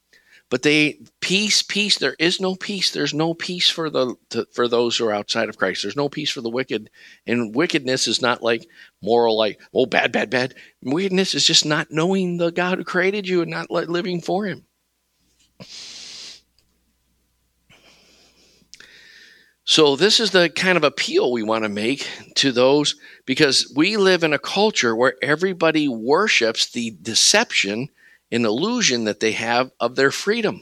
[0.49, 1.97] but they peace, peace.
[1.97, 2.91] There is no peace.
[2.91, 5.83] There's no peace for the to, for those who are outside of Christ.
[5.83, 6.89] There's no peace for the wicked,
[7.25, 8.67] and wickedness is not like
[9.01, 10.55] moral, like oh bad, bad, bad.
[10.81, 14.65] Wickedness is just not knowing the God who created you and not living for Him.
[19.69, 23.97] So, this is the kind of appeal we want to make to those because we
[23.97, 27.89] live in a culture where everybody worships the deception
[28.31, 30.61] an illusion that they have of their freedom.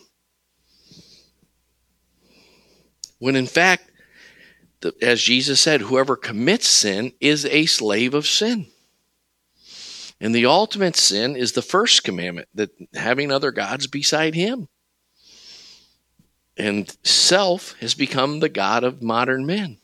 [3.19, 3.91] When in fact,
[5.01, 8.67] as Jesus said, whoever commits sin is a slave of sin.
[10.21, 14.67] And the ultimate sin is the first commandment that having other gods beside him.
[16.57, 19.79] And self has become the God of modern men.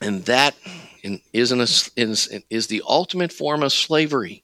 [0.00, 0.54] And that
[1.32, 4.43] is, an, is, is the ultimate form of slavery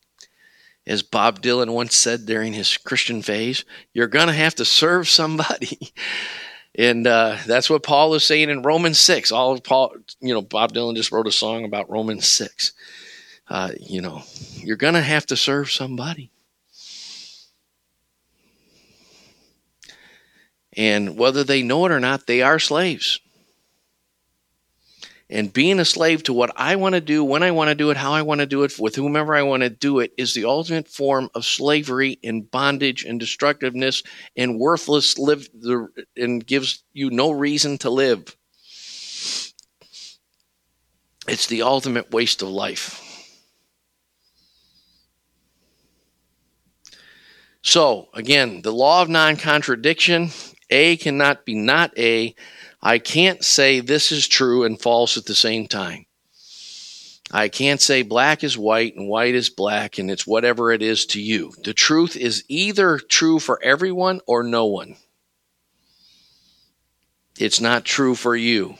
[0.91, 5.09] as Bob Dylan once said during his Christian phase, you're going to have to serve
[5.09, 5.93] somebody.
[6.75, 9.31] and uh, that's what Paul is saying in Romans 6.
[9.31, 12.73] All of Paul, you know, Bob Dylan just wrote a song about Romans 6.
[13.47, 14.23] Uh, you know,
[14.57, 16.33] you're going to have to serve somebody.
[20.77, 23.21] And whether they know it or not, they are slaves.
[25.33, 27.91] And being a slave to what I want to do, when I want to do
[27.91, 30.35] it, how I want to do it, with whomever I want to do it, is
[30.35, 34.03] the ultimate form of slavery and bondage and destructiveness
[34.37, 35.49] and worthless live
[36.17, 38.37] and gives you no reason to live.
[41.29, 43.07] It's the ultimate waste of life.
[47.63, 50.31] So, again, the law of non contradiction
[50.71, 52.35] A cannot be not A
[52.83, 56.07] I can't say this is true and false at the same time.
[57.33, 61.07] I can't say black is white and white is black and it's whatever it is
[61.07, 61.53] to you.
[61.63, 64.97] The truth is either true for everyone or no one.
[67.39, 68.75] It's not true for you.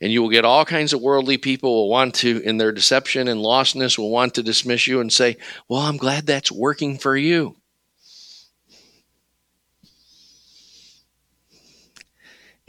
[0.00, 3.28] And you will get all kinds of worldly people will want to, in their deception
[3.28, 5.36] and lostness, will want to dismiss you and say,
[5.68, 7.56] Well, I'm glad that's working for you.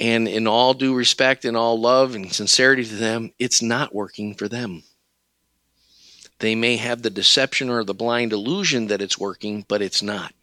[0.02, 4.34] And in all due respect and all love and sincerity to them, it's not working
[4.34, 4.82] for them.
[6.40, 10.34] They may have the deception or the blind illusion that it's working, but it's not.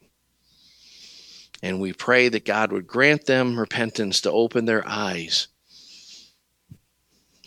[1.60, 5.48] And we pray that God would grant them repentance to open their eyes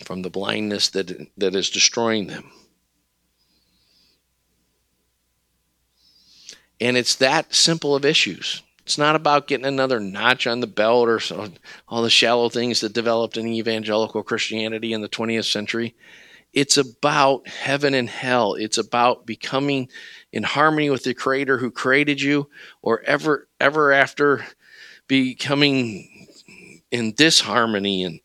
[0.04, 2.52] from the blindness that, that is destroying them.
[6.82, 8.62] And it's that simple of issues.
[8.84, 11.50] It's not about getting another notch on the belt or so,
[11.88, 15.96] all the shallow things that developed in evangelical Christianity in the 20th century.
[16.54, 18.56] It's about heaven and hell.
[18.56, 19.88] It's about becoming
[20.34, 22.50] in harmony with the creator who created you
[22.82, 24.46] or ever ever after
[25.08, 26.28] becoming
[26.92, 28.20] in disharmony and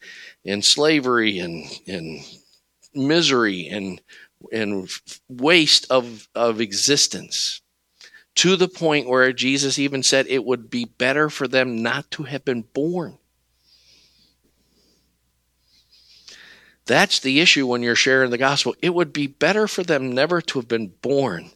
[0.45, 2.21] and slavery and and
[2.95, 4.01] misery and
[4.53, 4.89] and
[5.29, 7.61] waste of of existence
[8.37, 12.25] to the point where Jesus even said it would be better for them not to
[12.25, 13.19] have been born.
[16.85, 18.77] That's the issue when you're sharing the gospel.
[18.81, 21.51] It would be better for them never to have been born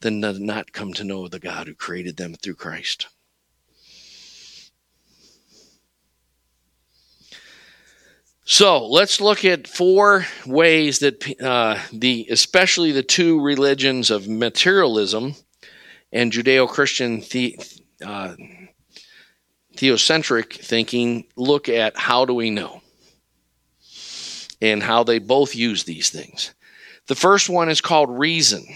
[0.00, 3.08] than to not come to know the God who created them through Christ.
[8.44, 15.34] So let's look at four ways that uh, the, especially the two religions of materialism
[16.12, 17.58] and Judeo-Christian the,
[18.04, 18.34] uh,
[19.76, 22.82] theocentric thinking look at how do we know
[24.60, 26.52] and how they both use these things.
[27.06, 28.66] The first one is called reason.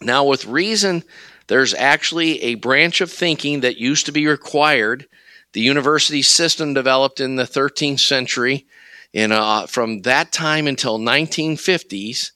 [0.00, 1.04] Now, with reason,
[1.48, 5.06] there's actually a branch of thinking that used to be required.
[5.52, 8.66] The university system developed in the 13th century,
[9.14, 12.32] and uh, from that time until 1950s,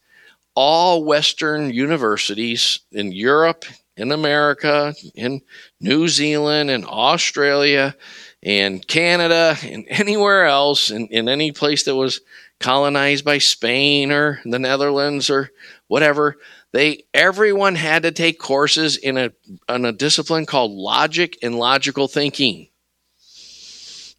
[0.54, 3.64] all Western universities in Europe,
[3.96, 5.42] in America, in
[5.80, 7.94] New Zealand, in Australia,
[8.42, 12.20] and Canada, and anywhere else, in, in any place that was
[12.60, 15.50] colonized by Spain or the Netherlands or
[15.88, 16.36] whatever,
[16.72, 19.30] they everyone had to take courses in a
[19.68, 22.68] in a discipline called logic and logical thinking.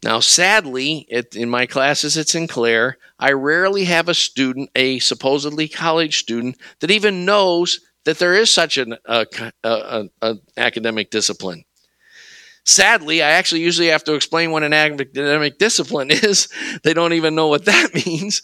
[0.04, 5.66] Now, sadly, it, in my classes at Sinclair, I rarely have a student, a supposedly
[5.66, 9.26] college student, that even knows that there is such an a,
[9.64, 11.64] a, a academic discipline.
[12.66, 16.48] Sadly, I actually usually have to explain what an academic discipline is.
[16.82, 18.42] They don't even know what that means,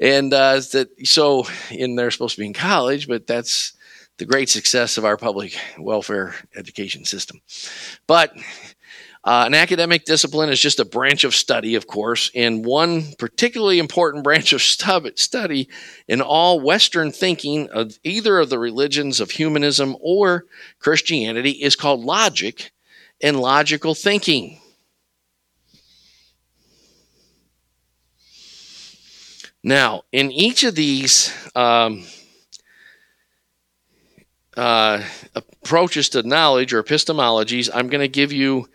[0.00, 3.72] and uh, that so, and they're supposed to be in college, but that's
[4.16, 7.40] the great success of our public welfare education system.
[8.08, 8.32] But
[9.24, 13.78] uh, an academic discipline is just a branch of study, of course, and one particularly
[13.78, 15.68] important branch of study
[16.06, 20.44] in all Western thinking of either of the religions of humanism or
[20.78, 22.72] Christianity is called logic
[23.20, 24.60] and logical thinking.
[29.62, 32.06] Now, in each of these um,
[34.56, 35.02] uh,
[35.34, 38.68] approaches to knowledge or epistemologies, I'm going to give you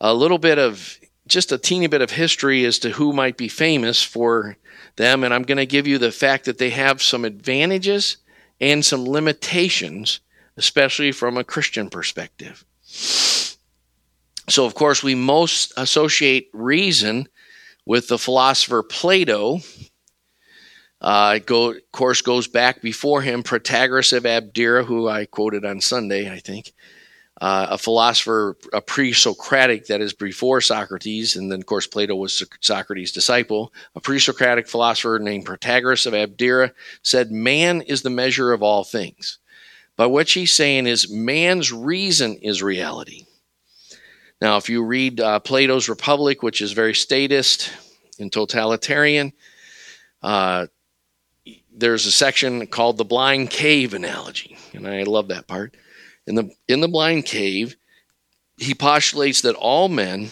[0.00, 3.48] a little bit of just a teeny bit of history as to who might be
[3.48, 4.56] famous for
[4.96, 8.18] them, and I'm going to give you the fact that they have some advantages
[8.60, 10.20] and some limitations,
[10.56, 12.64] especially from a Christian perspective.
[12.82, 17.28] So, of course, we most associate reason
[17.84, 19.60] with the philosopher Plato.
[21.00, 25.80] Uh, go, of course, goes back before him, Protagoras of Abdera, who I quoted on
[25.80, 26.72] Sunday, I think
[27.40, 32.14] uh, a philosopher, a pre Socratic, that is before Socrates, and then, of course, Plato
[32.14, 33.72] was Socrates' disciple.
[33.94, 36.72] A pre Socratic philosopher named Protagoras of Abdera
[37.02, 39.38] said, Man is the measure of all things.
[39.96, 43.26] But what she's saying is, man's reason is reality.
[44.40, 47.70] Now, if you read uh, Plato's Republic, which is very statist
[48.18, 49.32] and totalitarian,
[50.22, 50.66] uh,
[51.74, 55.74] there's a section called the blind cave analogy, and I love that part
[56.26, 57.76] in the in the blind cave,
[58.56, 60.30] he postulates that all men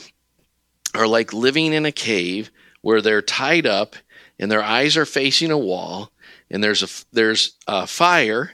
[0.95, 2.51] are like living in a cave
[2.83, 3.97] where they're tied up
[4.39, 6.11] and their eyes are facing a wall
[6.51, 8.53] and there's a there's a fire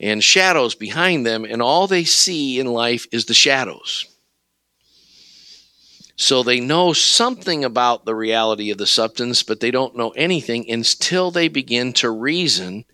[0.00, 4.06] and shadows behind them and all they see in life is the shadows.
[6.16, 10.68] So they know something about the reality of the substance, but they don't know anything
[10.68, 12.84] until they begin to reason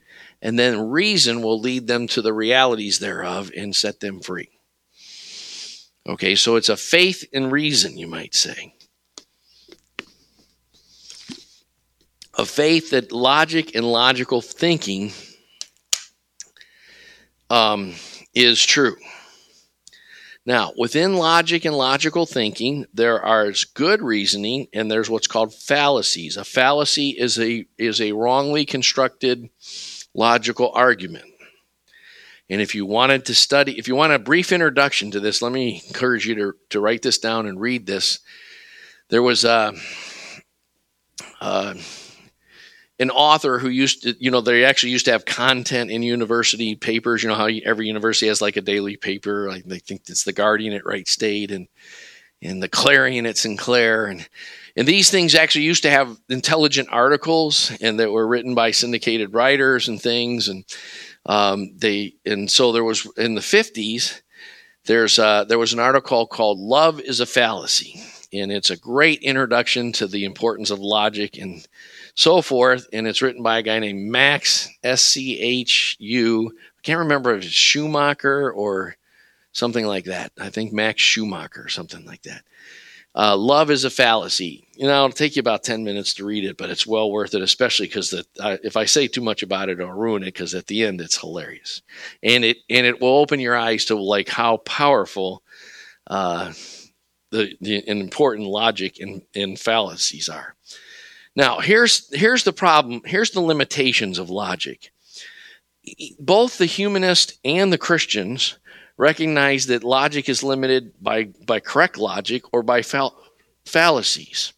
[0.45, 4.51] and then reason will lead them to the realities thereof and set them free.
[6.07, 8.75] Okay, so it's a faith in reason, you might say.
[12.37, 15.13] a faith that logic and logical thinking
[17.51, 17.95] um,
[18.35, 18.97] is true.
[20.47, 26.37] Now, within logic and logical thinking, there are good reasoning and there's what's called fallacies.
[26.37, 29.49] A fallacy is a is a wrongly constructed
[30.15, 31.27] logical argument.
[32.51, 35.53] And if you wanted to study, if you want a brief introduction to this, let
[35.53, 38.21] me encourage you to, to write this down and read this.
[39.09, 39.73] There was a,
[42.99, 46.75] an author who used to, you know, they actually used to have content in university
[46.75, 47.23] papers.
[47.23, 49.49] You know how every university has like a daily paper.
[49.49, 51.69] Like they think it's the Guardian at Wright State and
[52.43, 54.29] and the Clarion at Sinclair and
[54.77, 59.33] and these things actually used to have intelligent articles and that were written by syndicated
[59.33, 60.49] writers and things.
[60.49, 60.65] And
[61.27, 64.21] um, they and so there was in the 50s
[64.87, 68.03] there's uh, there was an article called love is a fallacy.
[68.33, 71.67] And it's a great introduction to the importance of logic and
[72.17, 72.89] so forth.
[72.93, 78.51] And it's written by a guy named max s-c-h-u i can't remember if it's schumacher
[78.51, 78.97] or
[79.53, 80.33] something like that.
[80.39, 82.43] I think max schumacher or something like that
[83.15, 84.67] uh, love is a fallacy.
[84.75, 87.35] You know, it'll take you about 10 minutes to read it, but it's well worth
[87.35, 90.55] it, especially because uh, if I say too much about it, I'll ruin it because
[90.55, 91.83] at the end it's hilarious.
[92.23, 95.43] And it, and it will open your eyes to like how powerful
[96.09, 96.53] uh,
[97.31, 100.57] the, the important logic and, and fallacies are.
[101.37, 103.03] Now, here's, here's the problem.
[103.05, 104.91] Here's the limitations of logic.
[106.19, 108.59] Both the humanist and the Christians
[108.97, 113.17] recognize that logic is limited by, by correct logic or by fall,
[113.65, 114.53] fallacies.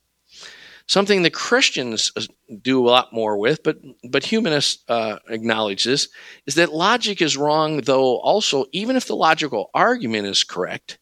[0.88, 2.22] Something the Christians uh,
[2.62, 3.78] do a lot more with, but,
[4.08, 6.08] but humanists uh, acknowledge this,
[6.46, 10.98] is that logic is wrong, though also, even if the logical argument is correct,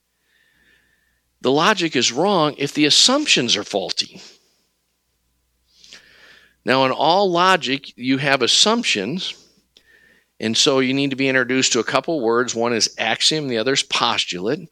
[1.43, 4.23] the logic is wrong if the assumptions are faulty.
[6.65, 9.35] Now, in all logic, you have assumptions
[10.41, 12.55] and so you need to be introduced to a couple words.
[12.55, 14.69] One is axiom, the other is postulate.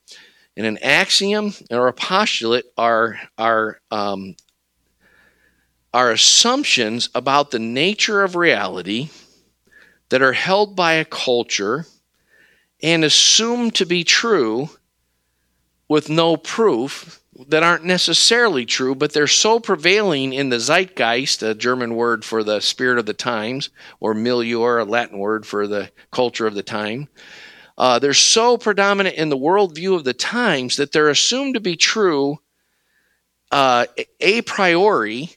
[0.57, 4.37] And an axiom or a postulate are, are, um,
[5.95, 9.09] are assumptions about the nature of reality
[10.11, 11.87] that are held by a culture
[12.83, 14.69] and assumed to be true
[15.89, 21.55] with no proof that aren't necessarily true, but they're so prevailing in the zeitgeist, a
[21.55, 23.70] German word for the spirit of the times,
[24.01, 27.09] or milieu, a Latin word for the culture of the time.
[27.78, 31.76] Uh, they're so predominant in the worldview of the times that they're assumed to be
[31.76, 32.38] true
[33.51, 33.86] uh,
[34.20, 35.30] a priori,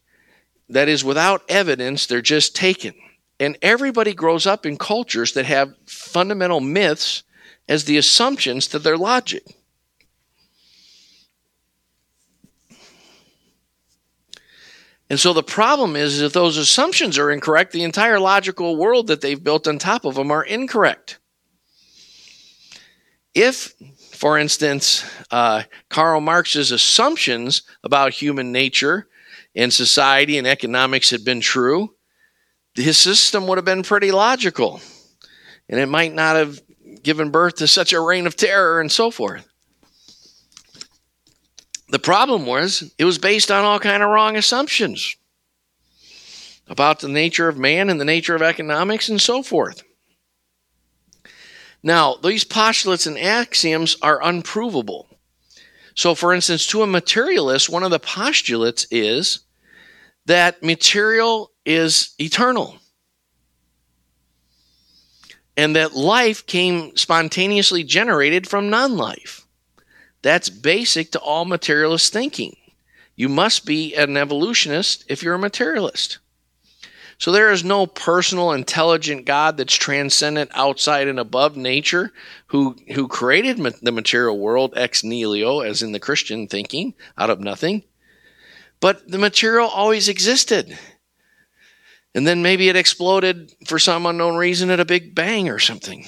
[0.69, 2.93] that is, without evidence, they're just taken.
[3.39, 7.23] And everybody grows up in cultures that have fundamental myths
[7.67, 9.43] as the assumptions to their logic.
[15.09, 19.07] And so the problem is, is if those assumptions are incorrect, the entire logical world
[19.07, 21.19] that they've built on top of them are incorrect.
[23.35, 23.73] If,
[24.11, 29.07] for instance, uh, Karl Marx's assumptions about human nature
[29.53, 31.93] and society and economics had been true,
[32.73, 34.81] his system would have been pretty logical.
[35.69, 36.61] And it might not have
[37.03, 39.47] given birth to such a reign of terror and so forth.
[41.87, 45.15] The problem was it was based on all kind of wrong assumptions
[46.67, 49.83] about the nature of man and the nature of economics and so forth.
[51.83, 55.07] Now, these postulates and axioms are unprovable.
[55.93, 59.41] So, for instance, to a materialist, one of the postulates is
[60.25, 62.77] that material is eternal
[65.55, 69.44] and that life came spontaneously generated from non life.
[70.25, 72.55] That's basic to all materialist thinking.
[73.15, 76.17] You must be an evolutionist if you're a materialist.
[77.19, 82.11] So there is no personal, intelligent God that's transcendent, outside, and above nature
[82.47, 87.29] who, who created ma- the material world ex nihilo, as in the Christian thinking, out
[87.29, 87.83] of nothing.
[88.79, 90.75] But the material always existed.
[92.15, 96.07] And then maybe it exploded for some unknown reason at a big bang or something.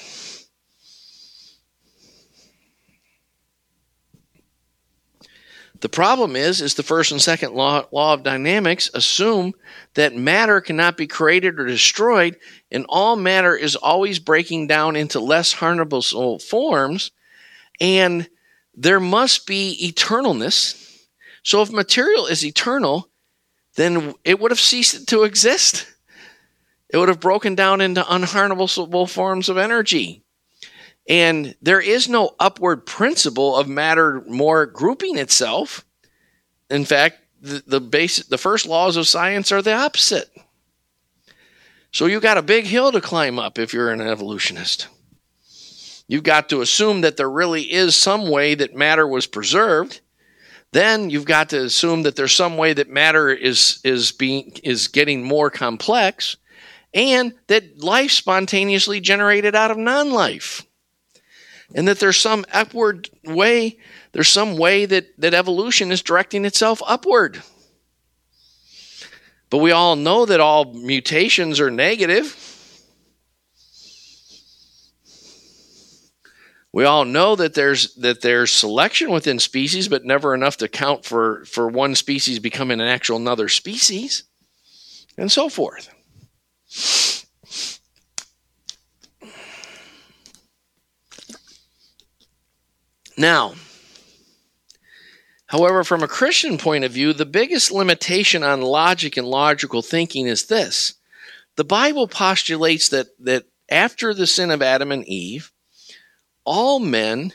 [5.80, 9.54] The problem is, is the first and second law, law of dynamics assume
[9.94, 12.36] that matter cannot be created or destroyed,
[12.70, 17.12] and all matter is always breaking down into less harmful forms,
[17.80, 18.28] and
[18.74, 21.06] there must be eternalness.
[21.44, 23.08] So if material is eternal,
[23.76, 25.86] then it would have ceased to exist.
[26.88, 30.24] It would have broken down into unharnessable forms of energy.
[31.08, 35.84] And there is no upward principle of matter more grouping itself.
[36.68, 40.28] In fact, the, the base, the first laws of science are the opposite.
[41.92, 44.88] So you got a big hill to climb up if you're an evolutionist.
[46.06, 50.00] You've got to assume that there really is some way that matter was preserved.
[50.72, 54.88] Then you've got to assume that there's some way that matter is is being is
[54.88, 56.36] getting more complex
[56.92, 60.66] and that life spontaneously generated out of non-life.
[61.74, 63.78] And that there's some upward way,
[64.12, 67.42] there's some way that, that evolution is directing itself upward.
[69.50, 72.36] But we all know that all mutations are negative.
[76.72, 81.04] We all know that there's that there's selection within species, but never enough to count
[81.04, 84.24] for, for one species becoming an actual another species,
[85.16, 85.88] and so forth.
[93.18, 93.54] Now,
[95.48, 100.26] However, from a Christian point of view, the biggest limitation on logic and logical thinking
[100.26, 100.94] is this.
[101.56, 105.50] The Bible postulates that, that after the sin of Adam and Eve,
[106.44, 107.32] all men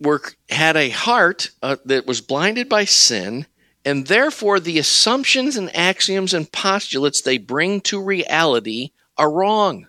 [0.00, 3.46] were, had a heart uh, that was blinded by sin,
[3.84, 9.88] and therefore the assumptions and axioms and postulates they bring to reality are wrong.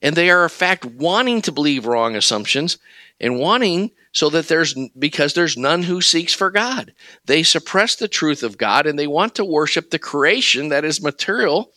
[0.00, 2.78] And they are, in fact, wanting to believe wrong assumptions
[3.20, 6.92] and wanting so that there's because there's none who seeks for God.
[7.26, 11.02] They suppress the truth of God and they want to worship the creation that is
[11.02, 11.72] material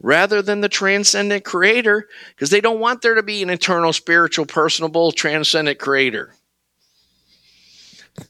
[0.00, 4.46] rather than the transcendent creator because they don't want there to be an eternal spiritual
[4.46, 6.34] personable transcendent creator.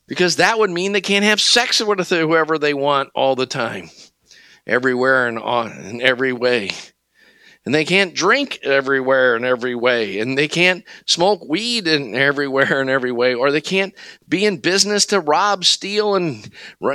[0.06, 3.90] Because that would mean they can't have sex with whoever they want all the time,
[4.66, 6.70] everywhere and on in every way
[7.64, 10.18] and they can't drink everywhere and every way.
[10.18, 13.34] And they can't smoke weed in everywhere and every way.
[13.34, 13.94] Or they can't
[14.28, 16.50] be in business to rob steal and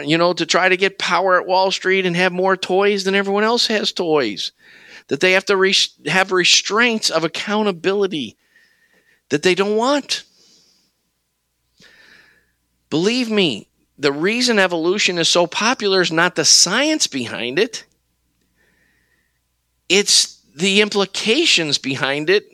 [0.05, 3.15] you know to try to get power at wall street and have more toys than
[3.15, 4.51] everyone else has toys.
[5.07, 5.73] That they have to
[6.05, 8.37] have restraints of accountability
[9.29, 10.23] that they don't want.
[12.91, 17.85] Believe me the reason evolution is so popular is not the science behind it.
[19.89, 22.45] It's the implications behind it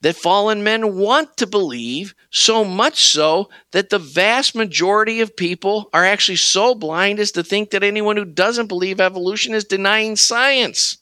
[0.00, 5.88] that fallen men want to believe, so much so that the vast majority of people
[5.94, 10.16] are actually so blind as to think that anyone who doesn't believe evolution is denying
[10.16, 10.98] science.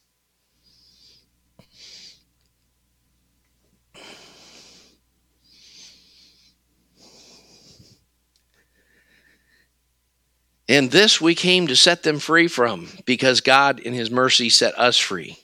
[10.68, 14.78] And this we came to set them free from because God, in His mercy, set
[14.78, 15.38] us free.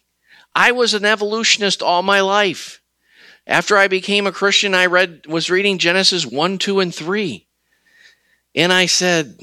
[0.58, 2.82] I was an evolutionist all my life.
[3.46, 7.46] After I became a Christian, I read was reading Genesis 1, 2, and 3.
[8.56, 9.38] And I said,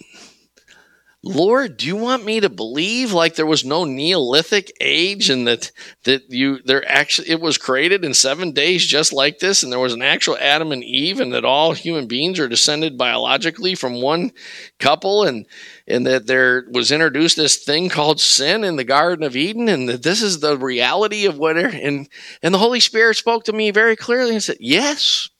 [1.27, 5.71] Lord, do you want me to believe like there was no Neolithic age and that
[6.03, 9.79] that you there actually it was created in seven days just like this, and there
[9.79, 14.03] was an actual Adam and Eve, and that all human beings are descended biologically from
[14.03, 14.33] one
[14.77, 15.47] couple, and
[15.87, 19.89] and that there was introduced this thing called sin in the Garden of Eden, and
[19.89, 22.07] that this is the reality of what er, and
[22.43, 25.31] and the Holy Spirit spoke to me very clearly and said, Yes.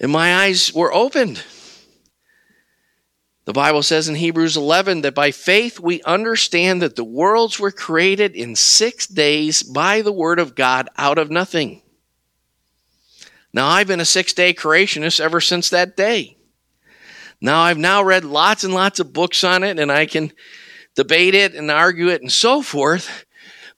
[0.00, 1.42] And my eyes were opened.
[3.50, 7.72] The Bible says in Hebrews 11 that by faith we understand that the worlds were
[7.72, 11.82] created in six days by the word of God out of nothing.
[13.52, 16.36] Now, I've been a six day creationist ever since that day.
[17.40, 20.32] Now, I've now read lots and lots of books on it, and I can
[20.94, 23.26] debate it and argue it and so forth,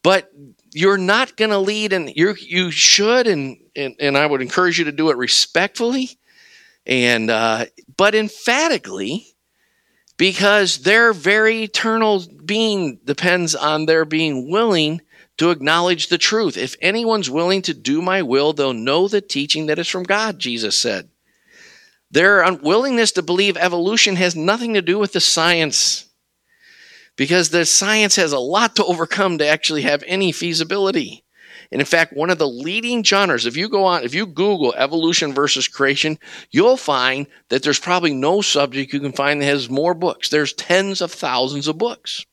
[0.02, 0.30] but
[0.74, 4.78] you're not going to lead, and you you should, and, and, and I would encourage
[4.78, 6.18] you to do it respectfully,
[6.84, 7.64] and uh,
[7.96, 9.31] but emphatically
[10.22, 15.00] because their very eternal being depends on their being willing
[15.36, 16.56] to acknowledge the truth.
[16.56, 20.38] If anyone's willing to do my will, they'll know the teaching that is from God,
[20.38, 21.08] Jesus said.
[22.12, 26.06] Their unwillingness to believe evolution has nothing to do with the science
[27.16, 31.21] because the science has a lot to overcome to actually have any feasibility.
[31.72, 34.74] And in fact, one of the leading genres, if you go on, if you Google
[34.74, 36.18] evolution versus creation,
[36.50, 40.28] you'll find that there's probably no subject you can find that has more books.
[40.28, 42.26] There's tens of thousands of books.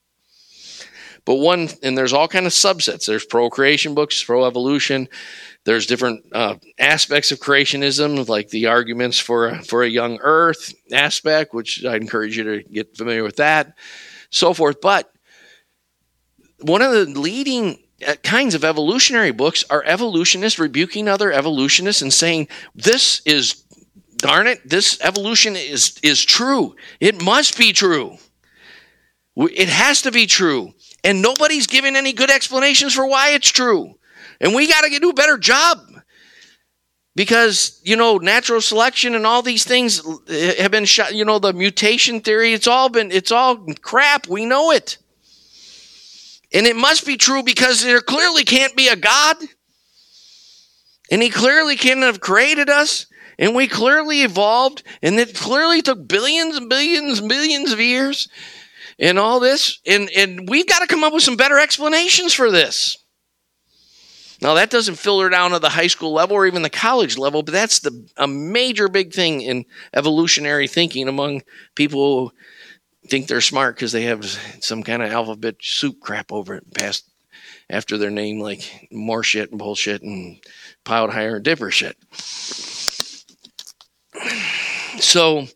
[1.24, 3.06] But one, and there's all kind of subsets.
[3.06, 5.08] There's pro-creation books, pro-evolution.
[5.64, 11.54] There's different uh, aspects of creationism, like the arguments for for a young Earth aspect,
[11.54, 13.78] which I encourage you to get familiar with that,
[14.32, 14.82] so forth.
[14.82, 15.12] But
[16.62, 22.14] one of the leading Uh, kinds of evolutionary books are evolutionists rebuking other evolutionists and
[22.14, 23.64] saying, This is,
[24.18, 26.76] darn it, this evolution is, is true.
[27.00, 28.18] It must be true.
[29.36, 30.74] It has to be true.
[31.04, 33.96] And nobody's giving any good explanations for why it's true.
[34.42, 35.80] And we got to do a better job.
[37.16, 41.40] Because, you know, natural selection and all these things uh, have been shot, you know,
[41.40, 44.28] the mutation theory, it's all been, it's all crap.
[44.28, 44.98] We know it.
[46.54, 49.38] And it must be true because there clearly can't be a God.
[51.12, 53.06] And he clearly can't have created us.
[53.38, 54.84] And we clearly evolved.
[55.02, 58.28] And it clearly took billions and billions and billions of years
[58.98, 59.80] and all this.
[59.86, 62.98] And, and we've got to come up with some better explanations for this.
[64.42, 67.44] Now, that doesn't filter down to the high school level or even the college level,
[67.44, 71.42] but that's the, a major big thing in evolutionary thinking among
[71.76, 72.32] people
[73.10, 74.26] think they're smart because they have
[74.62, 77.06] some kind of alphabet soup crap over it past
[77.70, 80.40] after their name, like more shit and bullshit and
[80.84, 81.98] piled higher and dipper shit.
[85.00, 85.48] So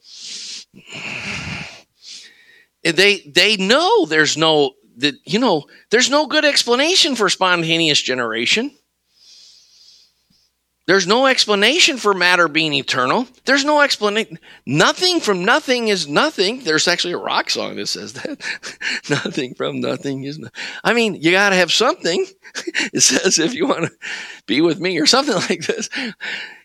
[2.84, 8.72] they they know there's no that you know there's no good explanation for spontaneous generation.
[10.86, 13.26] There's no explanation for matter being eternal.
[13.46, 14.38] There's no explanation.
[14.66, 16.66] Nothing from nothing is nothing.
[16.66, 18.42] There's actually a rock song that says that.
[19.10, 20.54] nothing from nothing is nothing.
[20.84, 22.26] I mean, you got to have something.
[22.94, 23.92] it says if you want to
[24.46, 25.90] be with me or something like this.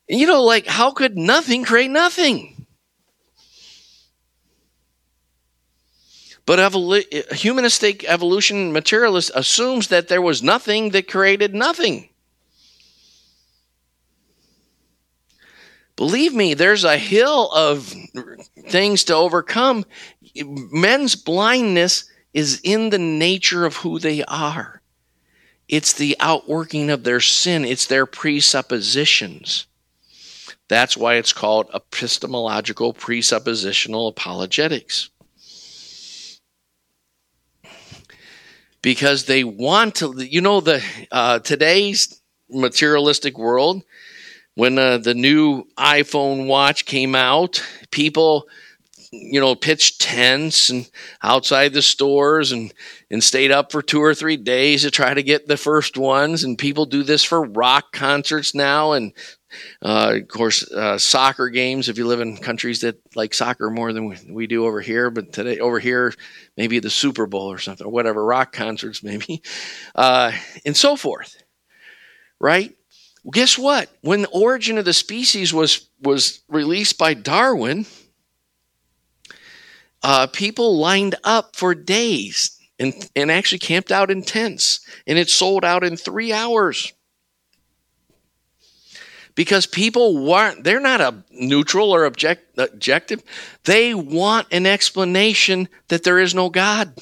[0.08, 2.66] You know, like how could nothing create nothing?
[6.44, 12.08] But evolu- humanistic evolution materialist assumes that there was nothing that created nothing.
[15.99, 17.92] Believe me, there's a hill of
[18.68, 19.84] things to overcome.
[20.34, 24.80] Men's blindness is in the nature of who they are.
[25.68, 29.66] It's the outworking of their sin, it's their presuppositions.
[30.68, 35.11] That's why it's called epistemological presuppositional apologetics.
[38.82, 43.82] because they want to you know the uh, today's materialistic world
[44.59, 48.44] when uh, the new iphone watch came out people
[49.12, 50.90] you know pitched tents and
[51.22, 52.74] outside the stores and
[53.09, 56.42] and stayed up for two or three days to try to get the first ones
[56.42, 59.12] and people do this for rock concerts now and
[59.80, 61.88] uh, of course, uh, soccer games.
[61.88, 65.09] If you live in countries that like soccer more than we, we, do over here,
[65.09, 66.12] but today over here,
[66.59, 69.40] maybe the Super Bowl or something, or whatever, rock concerts maybe,
[69.94, 70.32] uh,
[70.66, 71.42] and so forth.
[72.38, 72.78] Right?
[73.29, 73.91] Well, guess what?
[74.01, 77.85] When the origin of the species was was released by Darwin,
[80.03, 85.29] uh, people lined up for days and and actually camped out in tents, and it
[85.29, 86.95] sold out in three hours.
[89.35, 93.22] Because people want they're not a neutral or object, objective.
[93.64, 96.99] They want an explanation that there is no god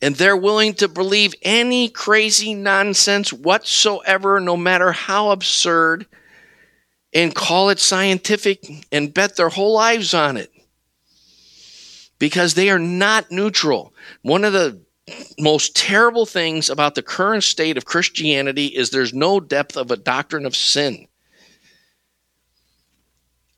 [0.00, 6.06] and they're willing to believe any crazy nonsense whatsoever no matter how absurd
[7.12, 10.52] and call it scientific and bet their whole lives on it
[12.18, 13.92] because they are not neutral
[14.22, 14.80] one of the
[15.38, 19.96] most terrible things about the current state of Christianity is there's no depth of a
[19.96, 21.06] doctrine of sin.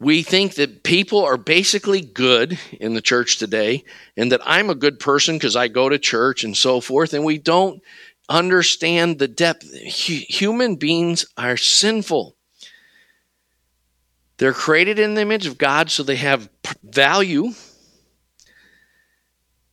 [0.01, 3.85] We think that people are basically good in the church today
[4.17, 7.23] and that I'm a good person because I go to church and so forth, and
[7.23, 7.83] we don't
[8.29, 9.71] understand the depth.
[9.75, 12.35] Human beings are sinful.
[14.39, 16.49] They're created in the image of God, so they have
[16.83, 17.53] value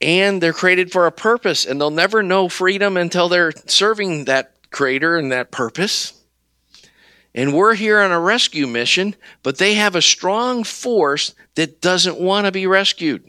[0.02, 4.54] and they're created for a purpose and they'll never know freedom until they're serving that
[4.72, 6.16] creator and that purpose.
[7.38, 12.20] And we're here on a rescue mission, but they have a strong force that doesn't
[12.20, 13.24] want to be rescued.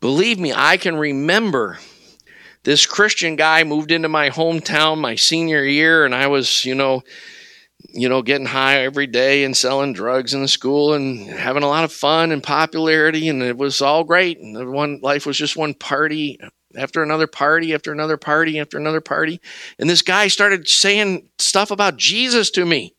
[0.00, 1.78] Believe me, I can remember
[2.62, 7.02] this Christian guy moved into my hometown my senior year, and I was, you know,
[7.90, 11.68] you know, getting high every day and selling drugs in the school and having a
[11.68, 14.38] lot of fun and popularity, and it was all great.
[14.38, 16.38] And one life was just one party
[16.76, 19.40] after another party after another party after another party.
[19.78, 22.94] And this guy started saying stuff about Jesus to me.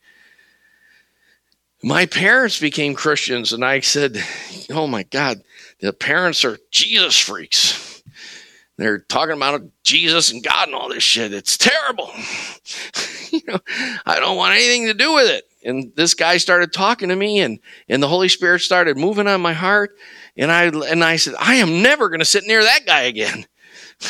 [1.83, 4.23] My parents became Christians, and I said,
[4.71, 5.43] Oh my God,
[5.79, 8.03] the parents are Jesus freaks.
[8.77, 11.33] They're talking about Jesus and God and all this shit.
[11.33, 12.11] It's terrible.
[13.31, 13.59] you know,
[14.05, 15.45] I don't want anything to do with it.
[15.63, 17.59] And this guy started talking to me and,
[17.89, 19.97] and the Holy Spirit started moving on my heart.
[20.37, 23.45] And I, and I said, I am never going to sit near that guy again.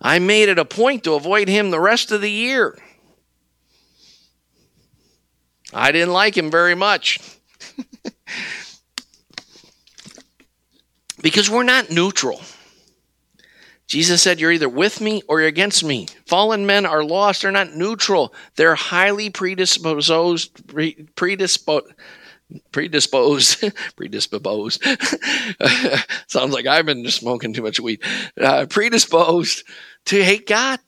[0.00, 2.76] I made it a point to avoid him the rest of the year.
[5.72, 7.18] I didn't like him very much.
[11.22, 12.40] because we're not neutral.
[13.86, 16.06] Jesus said, You're either with me or you're against me.
[16.26, 17.42] Fallen men are lost.
[17.42, 18.34] They're not neutral.
[18.56, 20.12] They're highly predisposed,
[21.16, 21.86] predisposed,
[22.72, 23.64] predisposed,
[23.96, 24.84] predisposed.
[26.26, 28.02] Sounds like I've been smoking too much weed.
[28.40, 29.64] Uh, predisposed
[30.06, 30.80] to hate God.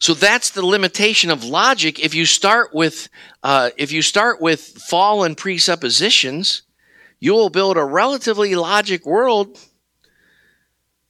[0.00, 2.02] So that's the limitation of logic.
[2.02, 3.10] If you start with,
[3.42, 6.62] uh, if you start with fallen presuppositions,
[7.20, 9.58] you will build a relatively logic world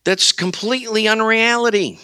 [0.02, 2.00] that's completely unreality.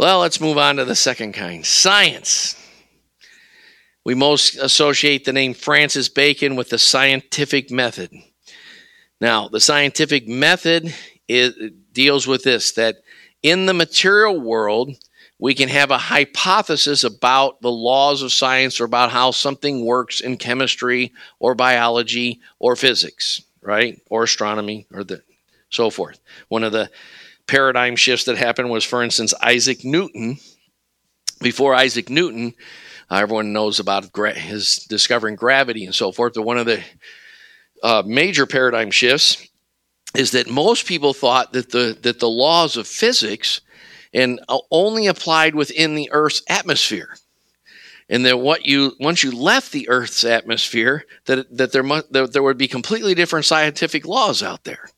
[0.00, 2.56] Well, let's move on to the second kind science.
[4.02, 8.10] We most associate the name Francis Bacon with the scientific method.
[9.20, 10.94] Now, the scientific method
[11.28, 11.52] is,
[11.92, 13.02] deals with this that
[13.42, 14.96] in the material world,
[15.38, 20.22] we can have a hypothesis about the laws of science or about how something works
[20.22, 24.00] in chemistry or biology or physics, right?
[24.08, 25.22] Or astronomy or the
[25.68, 26.20] so forth.
[26.48, 26.90] One of the
[27.50, 30.38] paradigm shifts that happened was, for instance, Isaac Newton.
[31.40, 32.54] Before Isaac Newton,
[33.10, 36.34] uh, everyone knows about gra- his discovering gravity and so forth.
[36.34, 36.82] But one of the
[37.82, 39.48] uh, major paradigm shifts
[40.14, 43.62] is that most people thought that the that the laws of physics
[44.12, 47.16] and uh, only applied within the Earth's atmosphere,
[48.08, 52.32] and that what you once you left the Earth's atmosphere, that that there must that
[52.32, 54.88] there would be completely different scientific laws out there.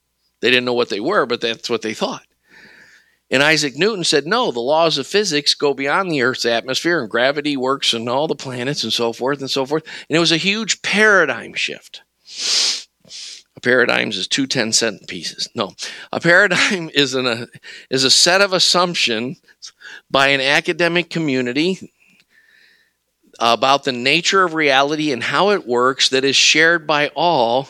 [0.40, 2.26] They didn't know what they were, but that's what they thought.
[3.32, 7.10] And Isaac Newton said, no, the laws of physics go beyond the Earth's atmosphere, and
[7.10, 9.84] gravity works on all the planets and so forth and so forth.
[10.10, 12.02] And it was a huge paradigm shift.
[13.56, 15.48] A paradigm is two 10 cent pieces.
[15.54, 15.72] No,
[16.12, 17.46] a paradigm is, an, a,
[17.88, 19.40] is a set of assumptions
[20.10, 21.90] by an academic community
[23.40, 27.66] about the nature of reality and how it works that is shared by all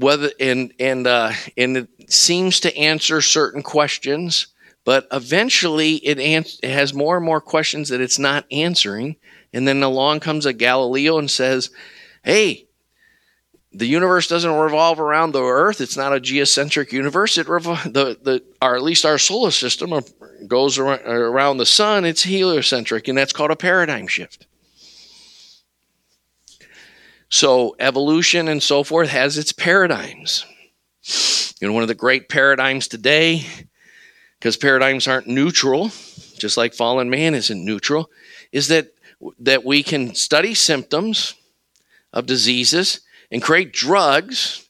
[0.00, 4.48] whether and and uh, and it seems to answer certain questions
[4.84, 9.16] but eventually it, ans- it has more and more questions that it's not answering.
[9.52, 11.70] And then along comes a galileo and says
[12.24, 12.66] hey
[13.72, 15.80] the universe doesn't revolve around the earth.
[15.80, 17.38] It's not a geocentric universe.
[17.38, 19.94] It revol- the, the or at least our solar system
[20.48, 22.04] goes around the sun.
[22.04, 24.46] It's heliocentric and that's called a paradigm shift
[27.30, 30.44] so evolution and so forth has its paradigms
[31.60, 33.46] you know one of the great paradigms today
[34.38, 35.90] because paradigms aren't neutral
[36.38, 38.10] just like fallen man isn't neutral
[38.52, 38.92] is that
[39.38, 41.34] that we can study symptoms
[42.12, 43.00] of diseases
[43.30, 44.68] and create drugs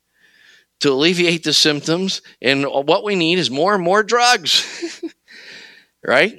[0.81, 2.23] to alleviate the symptoms.
[2.43, 5.03] And what we need is more and more drugs,
[6.07, 6.35] right?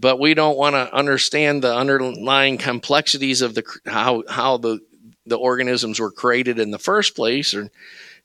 [0.00, 4.80] But we don't want to understand the underlying complexities of the how how the
[5.26, 7.70] the organisms were created in the first place, or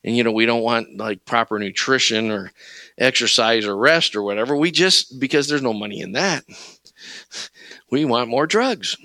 [0.03, 2.51] and you know we don't want like proper nutrition or
[2.97, 4.55] exercise or rest or whatever.
[4.55, 6.43] We just because there's no money in that,
[7.91, 8.95] we want more drugs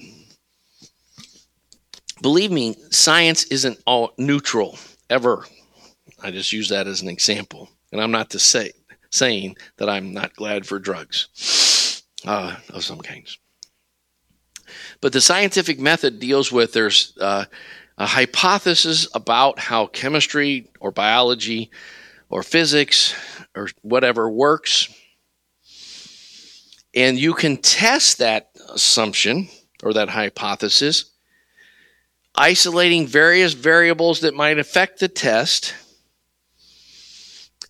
[2.24, 4.78] believe me, science isn't all neutral
[5.10, 5.44] ever.
[6.22, 7.68] I just use that as an example.
[7.92, 8.72] And I'm not to say
[9.10, 13.38] saying that I'm not glad for drugs uh, of some kinds.
[15.02, 17.44] But the scientific method deals with there's uh,
[17.98, 21.70] a hypothesis about how chemistry or biology
[22.28, 23.14] or physics
[23.54, 24.88] or whatever works.
[26.94, 29.48] And you can test that assumption
[29.82, 31.10] or that hypothesis
[32.34, 35.74] isolating various variables that might affect the test.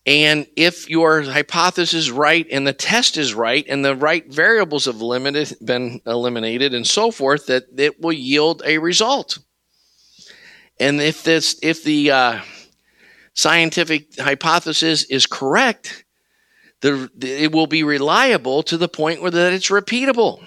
[0.07, 4.85] And if your hypothesis is right and the test is right and the right variables
[4.85, 9.39] have limited, been eliminated and so forth, that it will yield a result.
[10.79, 12.41] And if this, if the uh,
[13.35, 16.05] scientific hypothesis is correct,
[16.81, 20.45] the, it will be reliable to the point where that it's repeatable.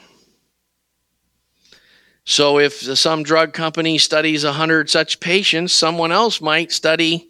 [2.26, 7.30] So if some drug company studies 100 such patients, someone else might study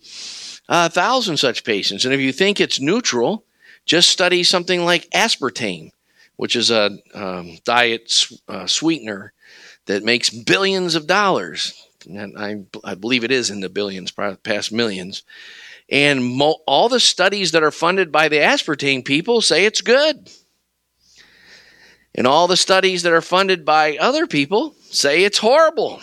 [0.68, 2.04] a 1,000 such patients.
[2.04, 3.46] And if you think it's neutral,
[3.86, 5.92] just study something like aspartame,
[6.36, 9.34] which is a um, diet uh, sweetener
[9.86, 11.74] that makes billions of dollars.
[12.08, 15.24] And I, I believe it is in the billions, past millions.
[15.90, 20.30] And mo- all the studies that are funded by the aspartame people say it's good.
[22.16, 26.02] And all the studies that are funded by other people say it's horrible.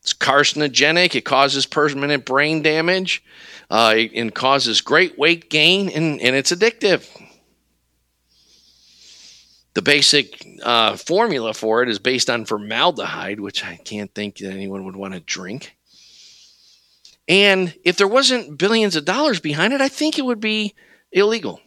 [0.00, 1.14] It's carcinogenic.
[1.14, 3.24] It causes permanent brain damage.
[3.68, 7.04] Uh, it, and causes great weight gain, and, and it's addictive.
[9.76, 14.50] The basic uh, formula for it is based on formaldehyde, which I can't think that
[14.50, 15.76] anyone would want to drink.
[17.28, 20.74] And if there wasn't billions of dollars behind it, I think it would be
[21.12, 21.60] illegal.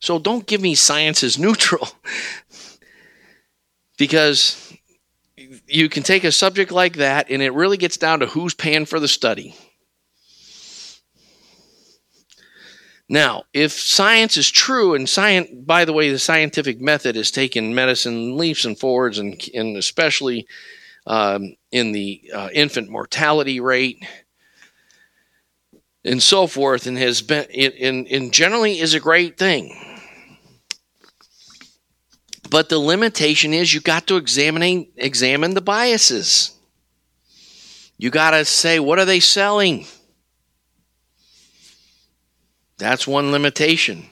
[0.00, 1.88] So don't give me science is neutral
[3.96, 4.76] because
[5.68, 8.86] you can take a subject like that and it really gets down to who's paying
[8.86, 9.54] for the study.
[13.12, 17.74] Now, if science is true, and science, by the way, the scientific method has taken
[17.74, 20.46] medicine leaps and forwards, and, and especially
[21.08, 24.06] um, in the uh, infant mortality rate
[26.04, 29.76] and so forth, and has been, in, in generally is a great thing.
[32.48, 36.52] But the limitation is you got to examine examine the biases.
[37.98, 39.86] You got to say what are they selling?
[42.80, 44.06] That's one limitation.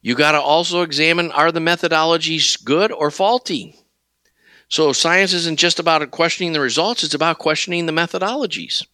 [0.00, 3.76] You got to also examine are the methodologies good or faulty?
[4.68, 8.84] So science isn't just about questioning the results, it's about questioning the methodologies.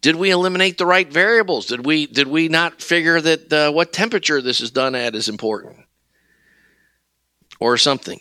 [0.00, 1.66] Did we eliminate the right variables?
[1.66, 5.28] Did we did we not figure that uh, what temperature this is done at is
[5.28, 5.84] important?
[7.60, 8.20] or something.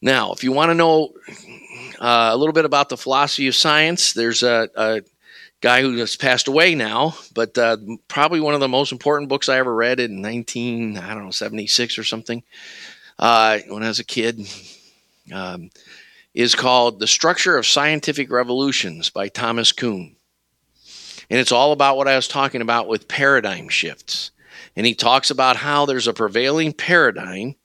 [0.00, 1.14] Now, if you want to know
[1.98, 5.02] uh, a little bit about the philosophy of science, there's a, a
[5.60, 9.48] guy who has passed away now, but uh, probably one of the most important books
[9.48, 12.42] I ever read in 19, I don't know, 76 or something,
[13.18, 14.46] uh, when I was a kid,
[15.32, 15.70] um,
[16.34, 20.14] is called The Structure of Scientific Revolutions by Thomas Kuhn.
[21.30, 24.30] And it's all about what I was talking about with paradigm shifts.
[24.76, 27.56] And he talks about how there's a prevailing paradigm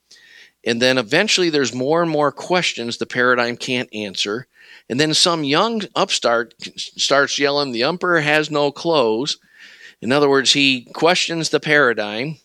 [0.66, 4.46] and then eventually there's more and more questions the paradigm can't answer.
[4.88, 9.38] And then some young upstart starts yelling, The emperor has no clothes.
[10.00, 12.38] In other words, he questions the paradigm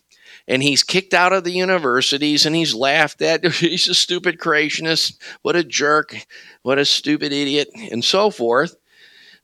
[0.48, 3.44] and he's kicked out of the universities and he's laughed at.
[3.52, 5.18] He's a stupid creationist.
[5.42, 6.16] What a jerk.
[6.62, 8.74] What a stupid idiot, and so forth.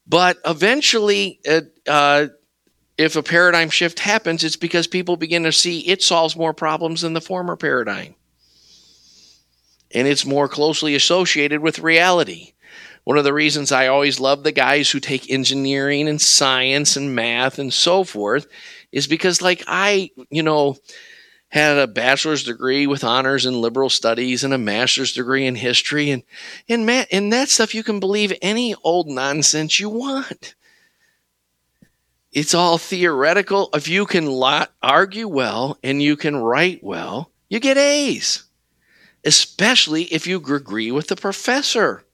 [0.07, 1.40] But eventually,
[1.86, 2.26] uh,
[2.97, 7.03] if a paradigm shift happens, it's because people begin to see it solves more problems
[7.03, 8.14] than the former paradigm
[9.94, 12.53] and it's more closely associated with reality.
[13.07, 17.15] One of the reasons I always love the guys who take engineering and science and
[17.15, 18.49] math and so forth
[18.91, 20.77] is because, like, I, you know,
[21.47, 26.11] had a bachelor's degree with honors in liberal studies and a master's degree in history
[26.11, 26.25] and
[26.69, 30.57] and man, in that stuff you can believe any old nonsense you want.
[32.33, 33.71] It's all theoretical.
[33.73, 38.47] If you can lot, argue well and you can write well, you get A's
[39.27, 42.06] especially if you agree with the professor.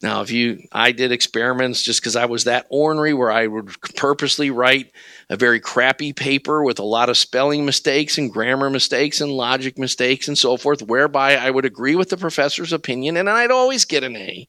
[0.00, 3.68] Now, if you, I did experiments just because I was that ornery where I would
[3.96, 4.92] purposely write
[5.28, 9.76] a very crappy paper with a lot of spelling mistakes and grammar mistakes and logic
[9.76, 13.84] mistakes and so forth, whereby I would agree with the professor's opinion and I'd always
[13.84, 14.48] get an A.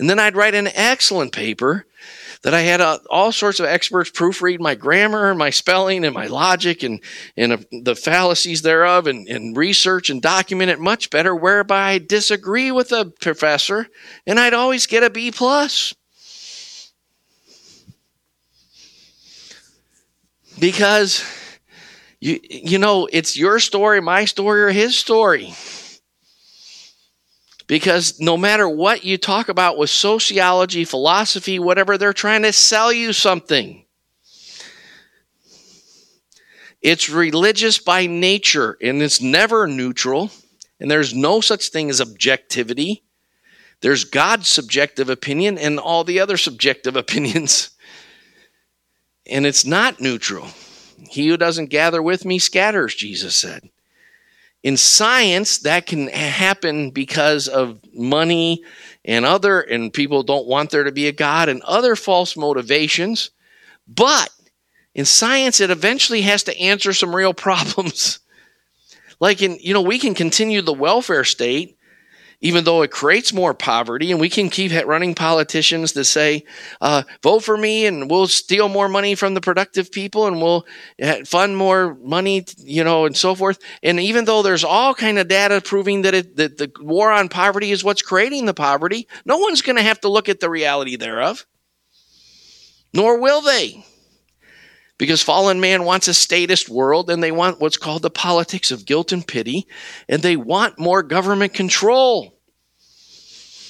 [0.00, 1.86] And then I'd write an excellent paper
[2.42, 6.14] that I had uh, all sorts of experts proofread my grammar and my spelling and
[6.14, 7.00] my logic and,
[7.36, 11.98] and uh, the fallacies thereof and, and research and document it much better, whereby I
[11.98, 13.88] disagree with the professor
[14.26, 15.94] and I'd always get a B plus.
[20.58, 21.22] Because
[22.18, 25.54] you you know it's your story, my story, or his story.
[27.66, 32.92] Because no matter what you talk about with sociology, philosophy, whatever, they're trying to sell
[32.92, 33.84] you something.
[36.80, 40.30] It's religious by nature and it's never neutral.
[40.78, 43.02] And there's no such thing as objectivity.
[43.80, 47.70] There's God's subjective opinion and all the other subjective opinions.
[49.28, 50.46] And it's not neutral.
[51.10, 53.68] He who doesn't gather with me scatters, Jesus said.
[54.66, 58.64] In science, that can happen because of money
[59.04, 63.30] and other, and people don't want there to be a God and other false motivations.
[63.86, 64.28] But
[64.92, 68.18] in science, it eventually has to answer some real problems.
[69.20, 71.75] like in, you know, we can continue the welfare state
[72.40, 74.10] even though it creates more poverty.
[74.10, 76.44] And we can keep running politicians that say,
[76.80, 80.66] uh, vote for me and we'll steal more money from the productive people and we'll
[81.02, 83.58] uh, fund more money, you know, and so forth.
[83.82, 87.28] And even though there's all kind of data proving that, it, that the war on
[87.28, 90.50] poverty is what's creating the poverty, no one's going to have to look at the
[90.50, 91.46] reality thereof.
[92.92, 93.84] Nor will they.
[94.98, 98.86] Because fallen man wants a statist world and they want what's called the politics of
[98.86, 99.66] guilt and pity,
[100.08, 102.38] and they want more government control.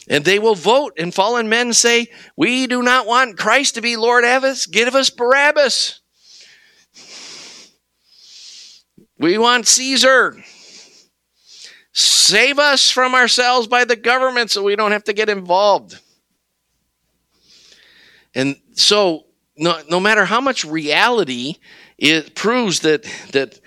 [0.09, 2.07] And they will vote, and fallen men say,
[2.37, 6.01] We do not want Christ to be Lord of us, give us Barabbas.
[9.19, 10.37] We want Caesar.
[11.93, 15.99] Save us from ourselves by the government so we don't have to get involved.
[18.35, 19.26] And so,
[19.57, 21.57] no, no matter how much reality
[21.99, 23.59] it proves that, that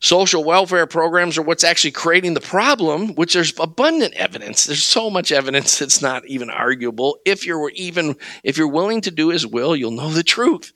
[0.00, 4.66] social welfare programs are what's actually creating the problem, which there's abundant evidence.
[4.66, 7.18] There's so much evidence that's not even arguable.
[7.24, 10.72] If you're even, if you're willing to do his will, you'll know the truth.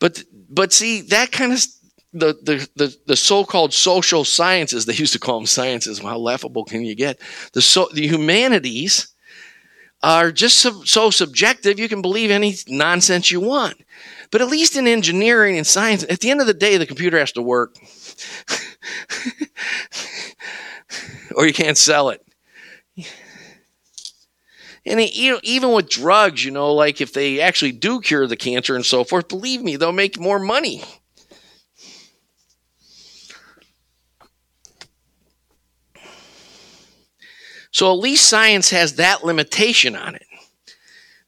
[0.00, 1.64] But, but see, that kind of
[2.12, 6.00] the, the, the, the so-called social sciences, they used to call them sciences.
[6.00, 7.20] How laughable can you get?
[7.52, 9.11] The, so, the humanities
[10.02, 13.76] are just so, so subjective, you can believe any nonsense you want.
[14.30, 17.18] But at least in engineering and science, at the end of the day, the computer
[17.18, 17.76] has to work.
[21.36, 22.24] or you can't sell it.
[24.84, 28.84] And even with drugs, you know, like if they actually do cure the cancer and
[28.84, 30.82] so forth, believe me, they'll make more money.
[37.72, 40.26] So at least science has that limitation on it.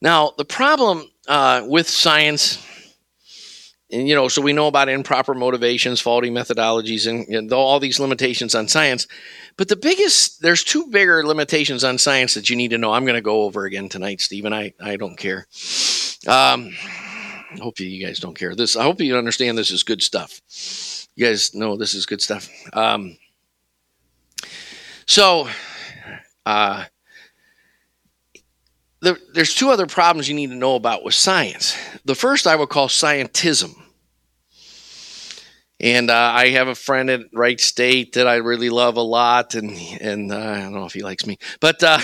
[0.00, 2.64] Now, the problem uh, with science,
[3.90, 8.54] and you know, so we know about improper motivations, faulty methodologies, and, all these limitations
[8.54, 9.06] on science.
[9.56, 12.92] But the biggest, there's two bigger limitations on science that you need to know.
[12.92, 14.52] I'm going to go over again tonight, Stephen.
[14.52, 15.46] I, I don't care.
[16.26, 16.74] Um,
[17.54, 18.54] I hope you guys don't care.
[18.54, 20.40] This, I hope you understand this is good stuff.
[21.14, 22.50] You guys know this is good stuff.
[22.74, 23.16] Um,
[25.06, 25.48] so
[26.46, 26.84] uh,
[29.00, 31.76] there, there's two other problems you need to know about with science.
[32.04, 33.74] The first I would call scientism.
[35.80, 39.54] And uh, I have a friend at Wright State that I really love a lot,
[39.54, 41.98] and and uh, I don't know if he likes me, but uh,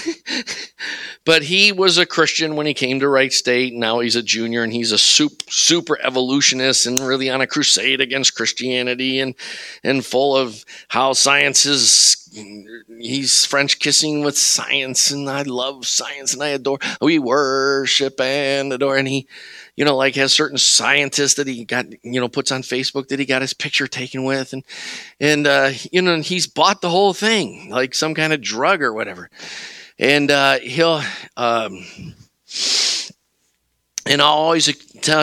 [1.25, 3.73] but he was a Christian when he came to Wright State.
[3.73, 8.01] Now he's a junior, and he's a super, super evolutionist and really on a crusade
[8.01, 9.37] against Christianity and
[9.85, 16.35] and full of how science is he's French kissing with science, and I love science,
[16.35, 16.79] and I adore.
[17.01, 19.27] We worship and adore, and he,
[19.77, 23.19] you know, like has certain scientists that he got, you know, puts on Facebook that
[23.19, 24.65] he got his picture taken with, and
[25.19, 28.83] and uh, you know, and he's bought the whole thing like some kind of drug
[28.83, 29.31] or whatever,
[29.99, 31.03] and uh, he'll.
[31.37, 31.85] Um,
[34.07, 34.69] and I'll always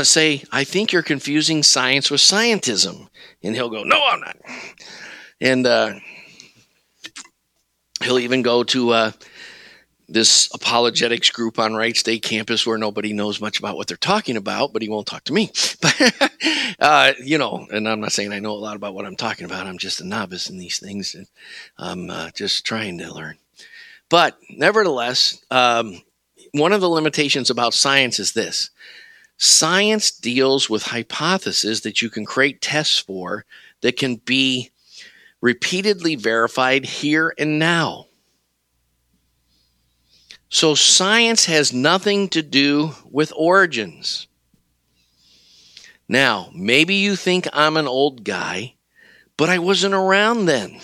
[0.08, 3.10] say, I think you're confusing science with scientism.
[3.44, 4.38] And he'll go, No, I'm not.
[5.42, 5.96] And uh,
[8.04, 9.12] He'll even go to uh,
[10.10, 14.38] this apologetics group on Wright State campus where nobody knows much about what they're talking
[14.38, 15.52] about, but he won't talk to me.
[15.82, 16.32] But,
[16.80, 19.46] uh, you know, and I'm not saying I know a lot about what I'm talking
[19.46, 19.68] about.
[19.68, 21.16] I'm just a novice in these things.
[21.16, 21.28] And
[21.78, 23.38] I'm uh, just trying to learn.
[24.10, 26.02] But nevertheless, um,
[26.52, 28.70] one of the limitations about science is this
[29.38, 33.46] science deals with hypotheses that you can create tests for
[33.82, 34.72] that can be
[35.42, 38.06] repeatedly verified here and now.
[40.50, 44.28] So science has nothing to do with origins.
[46.08, 48.76] Now, maybe you think I'm an old guy,
[49.36, 50.80] but I wasn't around then.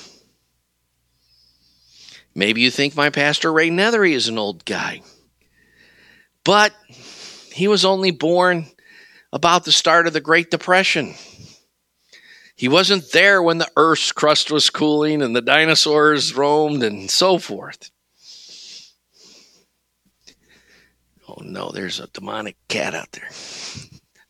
[2.36, 5.02] Maybe you think my pastor Ray Nethery is an old guy,
[6.44, 6.74] but
[7.54, 8.66] he was only born
[9.32, 11.14] about the start of the Great Depression.
[12.64, 17.38] He wasn't there when the Earth's crust was cooling and the dinosaurs roamed and so
[17.38, 17.92] forth.
[21.28, 23.28] Oh no, there's a demonic cat out there.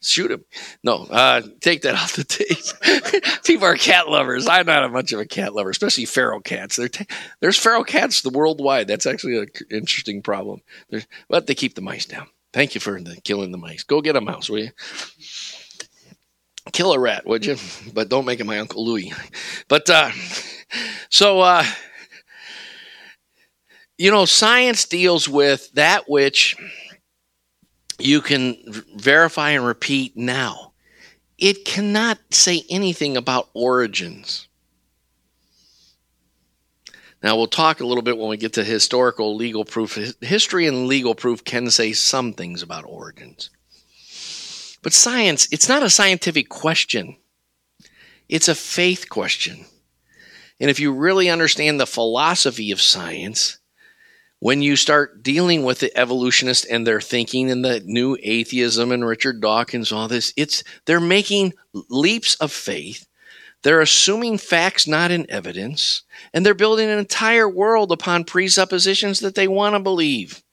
[0.01, 0.45] Shoot him.
[0.84, 3.43] No, uh, take that off the tape.
[3.43, 4.47] People are cat lovers.
[4.47, 6.80] I'm not a much of a cat lover, especially feral cats.
[6.91, 7.05] T-
[7.39, 8.88] there's feral cats the worldwide.
[8.88, 10.64] That's actually an interesting problem.
[10.89, 12.26] There's, but they keep the mice down.
[12.51, 13.84] Thank you for the, killing the mice.
[13.84, 14.72] Go get a mouse, will you?
[16.72, 17.57] Kill a rat, would you?
[17.94, 19.14] But don't make it my Uncle Louis.
[19.68, 20.11] But uh,
[21.10, 21.64] so, uh,
[23.98, 26.56] you know, science deals with that which
[27.99, 28.57] you can
[28.95, 30.73] verify and repeat now.
[31.38, 34.48] It cannot say anything about origins.
[37.22, 39.98] Now, we'll talk a little bit when we get to historical legal proof.
[40.19, 43.49] History and legal proof can say some things about origins.
[44.84, 47.18] But science, it's not a scientific question,
[48.30, 49.65] it's a faith question.
[50.60, 53.57] And if you really understand the philosophy of science,
[54.39, 59.05] when you start dealing with the evolutionists and their thinking and the new atheism and
[59.05, 61.53] Richard Dawkins, all this, it's they're making
[61.89, 63.07] leaps of faith.
[63.64, 66.03] They're assuming facts not in evidence,
[66.34, 70.43] and they're building an entire world upon presuppositions that they want to believe.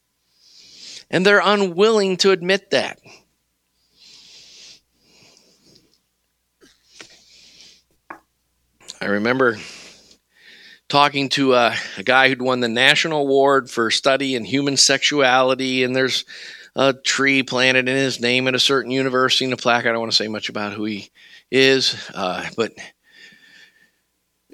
[1.10, 3.00] And they're unwilling to admit that.
[9.02, 9.56] I remember
[10.90, 15.84] talking to a, a, guy who'd won the national award for study in human sexuality,
[15.84, 16.26] and there's
[16.76, 19.86] a tree planted in his name at a certain university in a plaque.
[19.86, 21.10] I don't want to say much about who he
[21.50, 22.72] is, uh, but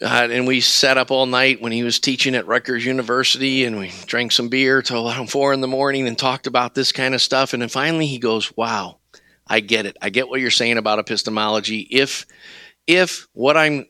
[0.01, 3.79] uh, and we sat up all night when he was teaching at Rutgers University, and
[3.79, 7.17] we drank some beer till around four in the morning and talked about this kind
[7.17, 7.53] of stuff.
[7.53, 8.99] And then finally, he goes, "Wow,
[9.45, 9.97] I get it.
[10.01, 11.81] I get what you're saying about epistemology.
[11.81, 12.27] If
[12.87, 13.87] if what I'm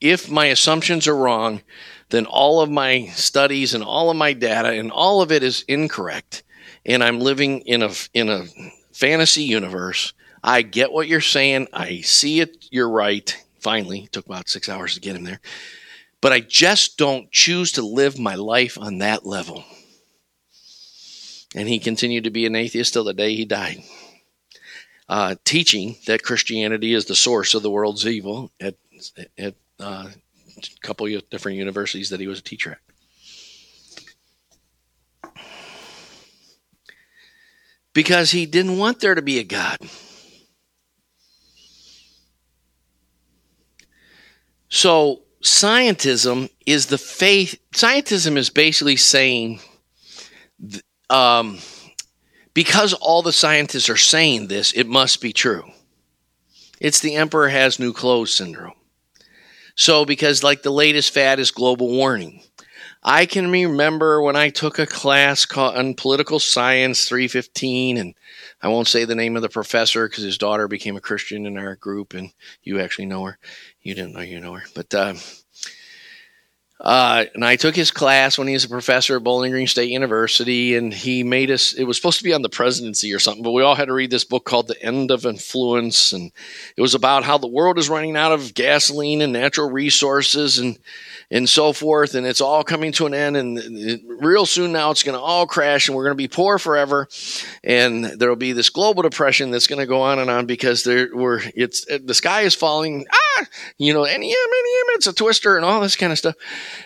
[0.00, 1.62] if my assumptions are wrong,
[2.10, 5.64] then all of my studies and all of my data and all of it is
[5.68, 6.42] incorrect,
[6.84, 8.46] and I'm living in a in a
[8.92, 10.12] fantasy universe.
[10.42, 11.68] I get what you're saying.
[11.72, 12.66] I see it.
[12.70, 13.36] You're right.
[13.60, 15.40] Finally, took about six hours to get him there,
[16.20, 19.64] but I just don't choose to live my life on that level.
[21.54, 23.82] And he continued to be an atheist till the day he died.
[25.08, 28.76] Uh, teaching that Christianity is the source of the world's evil at,
[29.36, 30.08] at uh,
[30.56, 32.78] a couple of different universities that he was a teacher at.
[37.92, 39.78] Because he didn't want there to be a God.
[44.68, 47.58] So, scientism is the faith.
[47.72, 49.60] Scientism is basically saying,
[51.08, 51.58] um,
[52.54, 55.64] because all the scientists are saying this, it must be true.
[56.80, 58.74] It's the emperor has new clothes syndrome.
[59.80, 62.42] So, because like the latest fad is global warming.
[63.02, 68.14] I can remember when I took a class called, on political science 315, and
[68.60, 71.56] I won't say the name of the professor because his daughter became a Christian in
[71.56, 72.30] our group, and
[72.62, 73.38] you actually know her.
[73.80, 75.14] You didn't know you know her, but uh,
[76.80, 79.90] uh, and I took his class when he was a professor at Bowling Green State
[79.90, 81.74] University, and he made us.
[81.74, 83.92] It was supposed to be on the presidency or something, but we all had to
[83.92, 86.32] read this book called "The End of Influence," and
[86.76, 90.78] it was about how the world is running out of gasoline and natural resources, and
[91.30, 92.14] and so forth.
[92.14, 93.36] And it's all coming to an end.
[93.36, 96.28] And it, real soon now, it's going to all crash and we're going to be
[96.28, 97.08] poor forever.
[97.62, 101.08] And there'll be this global depression that's going to go on and on because there
[101.12, 103.06] we're, it's, the sky is falling.
[103.10, 103.29] Ah,
[103.78, 106.36] you know, NEM, NEM, it's a twister and all this kind of stuff.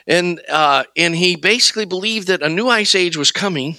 [0.06, 3.76] And, uh, and he basically believed that a new ice age was coming.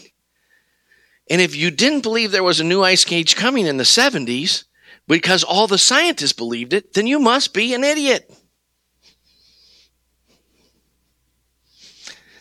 [1.29, 4.65] And if you didn't believe there was a new ice age coming in the 70s,
[5.07, 8.31] because all the scientists believed it, then you must be an idiot.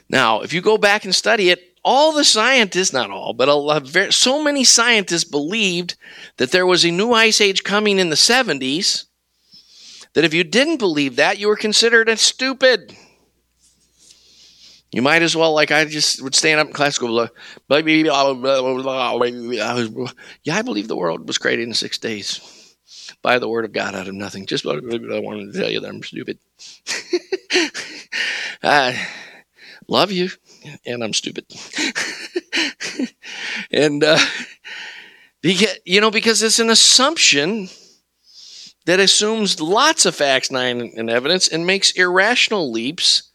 [0.09, 4.12] Now, if you go back and study it, all the scientists, not all, but a,
[4.12, 5.97] so many scientists believed
[6.39, 9.06] that there was a new ice age coming in the 70s
[10.15, 12.97] that if you didn't believe that, you were considered a stupid.
[14.93, 17.28] You might as well, like I just would stand up in class go blah
[17.69, 19.24] blah
[20.45, 22.41] yeah, I believe the world was created in six days
[23.20, 24.47] by the word of God out of nothing.
[24.47, 26.39] Just I wanted to tell you that I'm stupid.
[28.62, 29.05] I
[29.89, 30.31] love you,
[30.86, 31.47] and I'm stupid.
[33.70, 34.19] and, uh,
[35.43, 37.69] you know, because it's an assumption
[38.86, 43.31] that assumes lots of facts, and evidence and makes irrational leaps.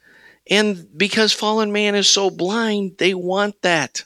[0.50, 4.04] And because fallen man is so blind, they want that.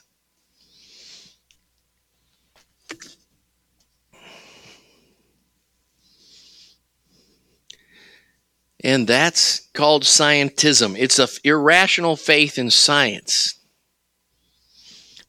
[8.82, 10.94] And that's called scientism.
[10.98, 13.58] It's an irrational faith in science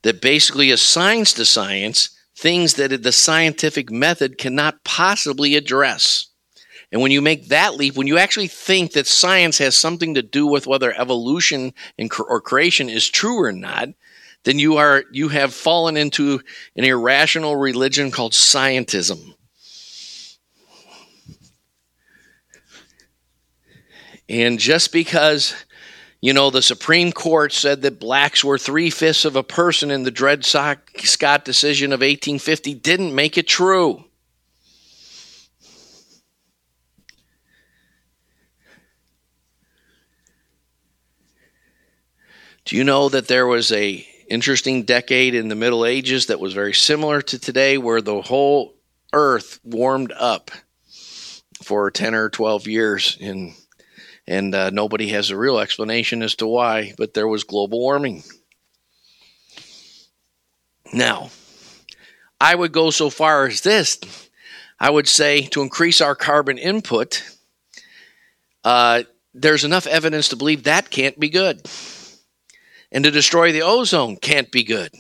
[0.02, 6.28] that basically assigns to science things that the scientific method cannot possibly address.
[6.91, 10.22] And when you make that leap, when you actually think that science has something to
[10.22, 11.74] do with whether evolution
[12.20, 13.90] or creation is true or not,
[14.44, 16.40] then you are you have fallen into
[16.76, 19.34] an irrational religion called scientism.
[24.28, 25.53] And just because,
[26.26, 30.02] you know, the Supreme Court said that blacks were three fifths of a person in
[30.02, 34.04] the Dred Scott decision of 1850 didn't make it true.
[42.66, 46.54] Do you know that there was a interesting decade in the Middle Ages that was
[46.54, 48.74] very similar to today where the whole
[49.14, 50.50] earth warmed up
[51.62, 53.54] for 10 or 12 years in
[54.28, 58.24] and uh, nobody has a real explanation as to why, but there was global warming.
[60.94, 61.30] Now,
[62.40, 64.00] I would go so far as this
[64.80, 67.24] I would say to increase our carbon input,
[68.64, 69.04] uh,
[69.34, 71.66] there's enough evidence to believe that can't be good.
[72.92, 74.92] And to destroy the ozone can't be good.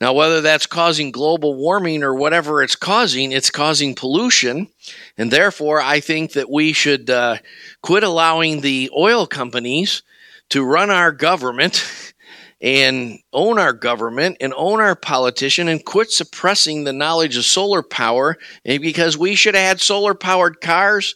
[0.00, 4.68] Now, whether that's causing global warming or whatever it's causing, it's causing pollution.
[5.16, 7.38] And therefore, I think that we should uh,
[7.82, 10.02] quit allowing the oil companies
[10.50, 12.14] to run our government
[12.60, 17.82] and own our government and own our politician and quit suppressing the knowledge of solar
[17.82, 21.14] power because we should have had solar powered cars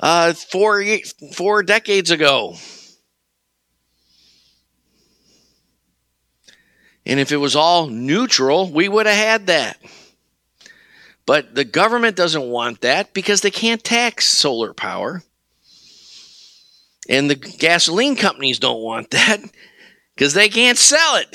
[0.00, 0.84] uh, four,
[1.32, 2.56] four decades ago.
[7.06, 9.78] And if it was all neutral, we would have had that.
[11.24, 15.22] But the government doesn't want that because they can't tax solar power.
[17.08, 19.40] And the gasoline companies don't want that
[20.14, 21.34] because they can't sell it.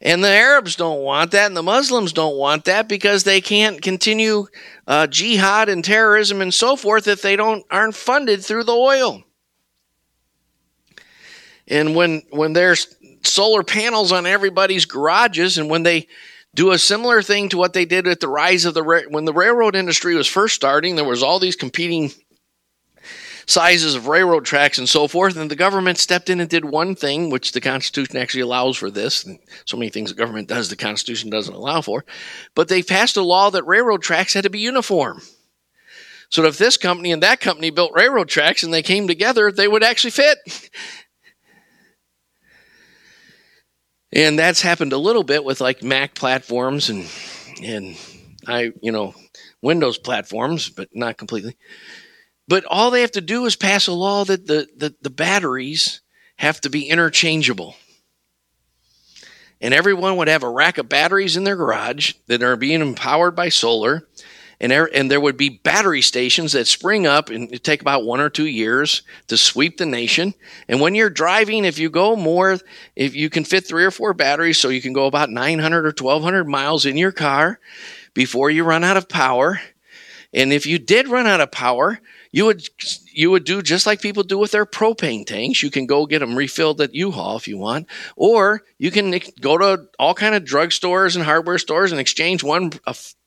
[0.00, 3.80] And the Arabs don't want that, and the Muslims don't want that because they can't
[3.80, 4.46] continue
[4.86, 9.22] uh, jihad and terrorism and so forth if they don't aren't funded through the oil.
[11.66, 16.08] And when when there's solar panels on everybody's garages, and when they
[16.54, 19.32] do a similar thing to what they did at the rise of the when the
[19.32, 22.12] railroad industry was first starting, there was all these competing
[23.46, 25.36] sizes of railroad tracks and so forth.
[25.36, 28.90] And the government stepped in and did one thing, which the Constitution actually allows for
[28.90, 29.24] this.
[29.24, 32.04] And so many things the government does, the Constitution doesn't allow for.
[32.54, 35.20] But they passed a law that railroad tracks had to be uniform.
[36.30, 39.68] So if this company and that company built railroad tracks and they came together, they
[39.68, 40.38] would actually fit.
[44.14, 47.06] And that's happened a little bit with like Mac platforms and
[47.62, 47.96] and
[48.46, 49.14] I, you know,
[49.62, 51.56] Windows platforms, but not completely.
[52.46, 56.00] But all they have to do is pass a law that the, the, the batteries
[56.36, 57.76] have to be interchangeable.
[59.60, 63.34] And everyone would have a rack of batteries in their garage that are being empowered
[63.34, 64.06] by solar.
[64.64, 68.06] And there, and there would be battery stations that spring up and it take about
[68.06, 70.32] one or two years to sweep the nation.
[70.68, 72.58] And when you're driving, if you go more,
[72.96, 75.88] if you can fit three or four batteries, so you can go about 900 or
[75.88, 77.60] 1200 miles in your car
[78.14, 79.60] before you run out of power.
[80.32, 82.00] And if you did run out of power,
[82.34, 82.68] you would
[83.12, 85.62] you would do just like people do with their propane tanks.
[85.62, 87.86] You can go get them refilled at U-Haul if you want,
[88.16, 92.72] or you can go to all kind of drugstores and hardware stores and exchange one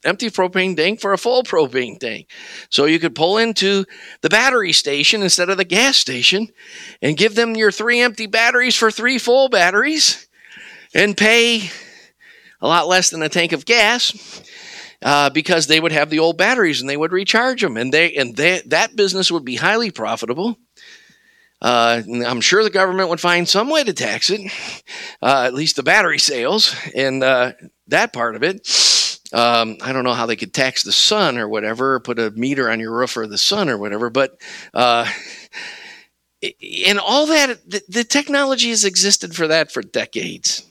[0.04, 2.30] empty propane tank for a full propane tank.
[2.70, 3.86] So you could pull into
[4.24, 6.50] the battery station instead of the gas station,
[7.02, 10.28] and give them your three empty batteries for three full batteries,
[10.94, 11.70] and pay
[12.60, 14.44] a lot less than a tank of gas
[15.02, 18.14] uh, because they would have the old batteries and they would recharge them, and they
[18.15, 20.57] and they, that business would be highly profitable.
[21.60, 24.41] Uh, I'm sure the government would find some way to tax it,
[25.24, 27.53] uh, at least the battery sales and uh,
[27.88, 28.68] that part of it.
[29.34, 32.32] Um, I don't know how they could tax the sun or whatever, or put a
[32.32, 34.40] meter on your roof for the sun or whatever, but
[34.74, 35.10] uh,
[36.86, 40.66] and all that the, the technology has existed for that for decades.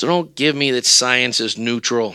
[0.00, 2.14] So don't give me that science is neutral.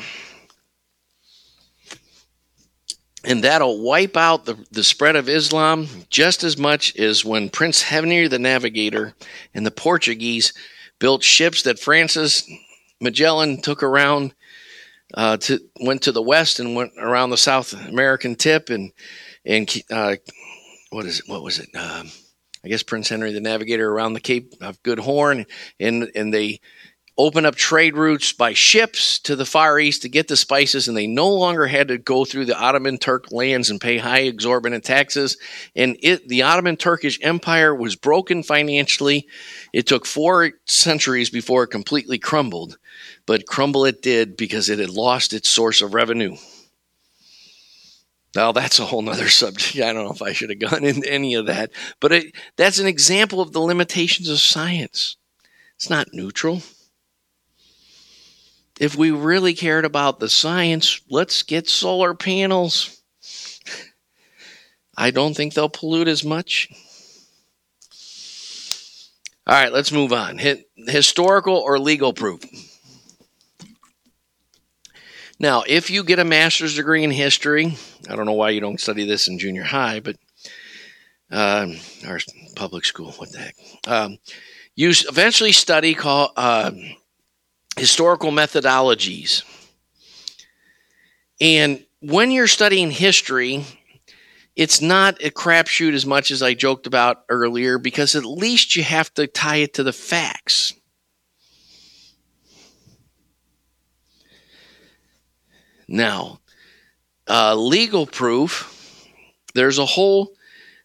[3.23, 7.83] And that'll wipe out the, the spread of Islam just as much as when Prince
[7.83, 9.13] Henry the Navigator
[9.53, 10.51] and the Portuguese
[10.97, 12.49] built ships that Francis
[12.99, 14.33] Magellan took around
[15.13, 18.93] uh, to went to the west and went around the South American tip and
[19.45, 20.15] and uh,
[20.89, 21.25] what is it?
[21.27, 21.69] What was it?
[21.75, 22.09] Um,
[22.63, 25.45] I guess Prince Henry the Navigator around the Cape of Good Horn
[25.79, 26.61] and and they
[27.17, 30.97] open up trade routes by ships to the Far East to get the spices, and
[30.97, 34.83] they no longer had to go through the Ottoman Turk lands and pay high exorbitant
[34.83, 35.37] taxes.
[35.75, 39.27] And it, the Ottoman Turkish Empire was broken financially.
[39.71, 42.77] It took four centuries before it completely crumbled,
[43.25, 46.35] but crumble it did because it had lost its source of revenue.
[48.35, 49.77] Now that's a whole nother subject.
[49.85, 51.71] I don't know if I should have gone into any of that,
[52.01, 55.15] but it, that's an example of the limitations of science.
[55.77, 56.61] It's not neutral
[58.79, 63.01] if we really cared about the science, let's get solar panels.
[64.97, 66.69] I don't think they'll pollute as much.
[69.47, 70.39] All right, let's move on.
[70.87, 72.43] Historical or legal proof.
[75.37, 77.77] Now, if you get a master's degree in history,
[78.09, 80.15] I don't know why you don't study this in junior high, but
[81.29, 81.75] um,
[82.07, 82.19] or
[82.55, 83.55] public school, what the heck?
[83.87, 84.17] Um,
[84.75, 86.71] you eventually study call, uh,
[87.77, 89.43] historical methodologies.
[91.41, 93.65] And when you're studying history,
[94.55, 98.83] it's not a crapshoot as much as I joked about earlier because at least you
[98.83, 100.73] have to tie it to the facts.
[105.87, 106.39] Now,
[107.27, 109.07] uh, legal proof,
[109.53, 110.33] there's a whole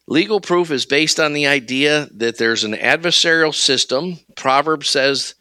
[0.07, 4.19] legal proof is based on the idea that there's an adversarial system.
[4.35, 5.35] Proverbs says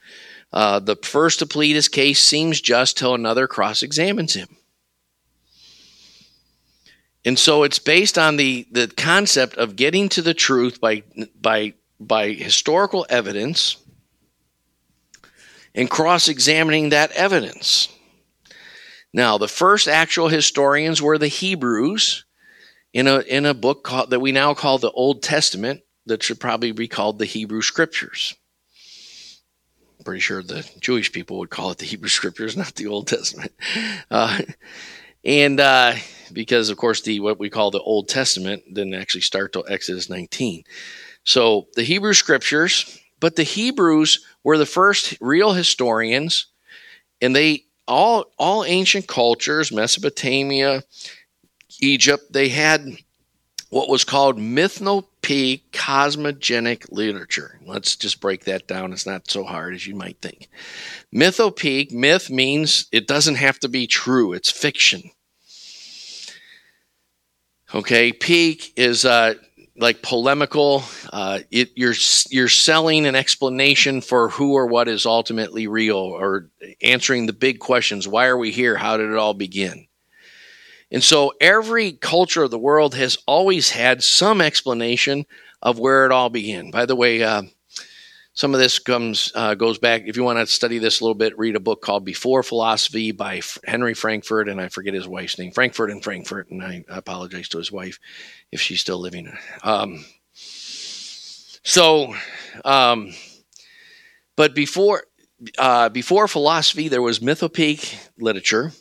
[0.53, 4.49] uh, the first to plead his case seems just till another cross examines him.
[7.25, 11.03] And so it's based on the, the concept of getting to the truth by,
[11.41, 13.77] by, by historical evidence
[15.75, 17.89] and cross examining that evidence.
[19.13, 22.25] Now, the first actual historians were the Hebrews
[22.93, 26.41] in a, in a book called, that we now call the Old Testament, that should
[26.41, 28.35] probably be called the Hebrew Scriptures.
[30.05, 33.53] Pretty sure the Jewish people would call it the Hebrew Scriptures, not the Old Testament.
[34.11, 34.41] Uh,
[35.25, 35.95] and uh,
[36.33, 40.09] because, of course, the what we call the Old Testament didn't actually start till Exodus
[40.09, 40.65] 19.
[41.25, 46.47] So the Hebrew Scriptures, but the Hebrews were the first real historians,
[47.21, 50.83] and they all all ancient cultures, Mesopotamia,
[51.81, 52.87] Egypt, they had
[53.71, 57.59] what was called mythopoeic cosmogenic literature.
[57.65, 58.93] Let's just break that down.
[58.93, 60.49] It's not so hard as you might think.
[61.15, 65.11] Mythopoeic, myth means it doesn't have to be true, it's fiction.
[67.73, 69.35] Okay, peak is uh,
[69.77, 70.83] like polemical.
[71.13, 71.95] Uh, it, you're
[72.29, 76.51] you're selling an explanation for who or what is ultimately real, or
[76.83, 78.77] answering the big questions: Why are we here?
[78.77, 79.87] How did it all begin?
[80.91, 85.27] And so, every culture of the world has always had some explanation
[85.63, 86.71] of where it all began.
[86.71, 87.43] By the way, uh,
[88.33, 90.05] some of this comes uh, goes back.
[90.07, 93.13] If you want to study this a little bit, read a book called Before Philosophy
[93.13, 97.49] by Henry Frankfort, and I forget his wife's name, Frankfort and Frankfort, and I apologize
[97.51, 97.99] to his wife
[98.51, 99.33] if she's still living.
[99.63, 102.15] Um, so,
[102.65, 103.13] um,
[104.37, 105.05] but before
[105.59, 108.73] uh, before philosophy, there was mythopoeic literature.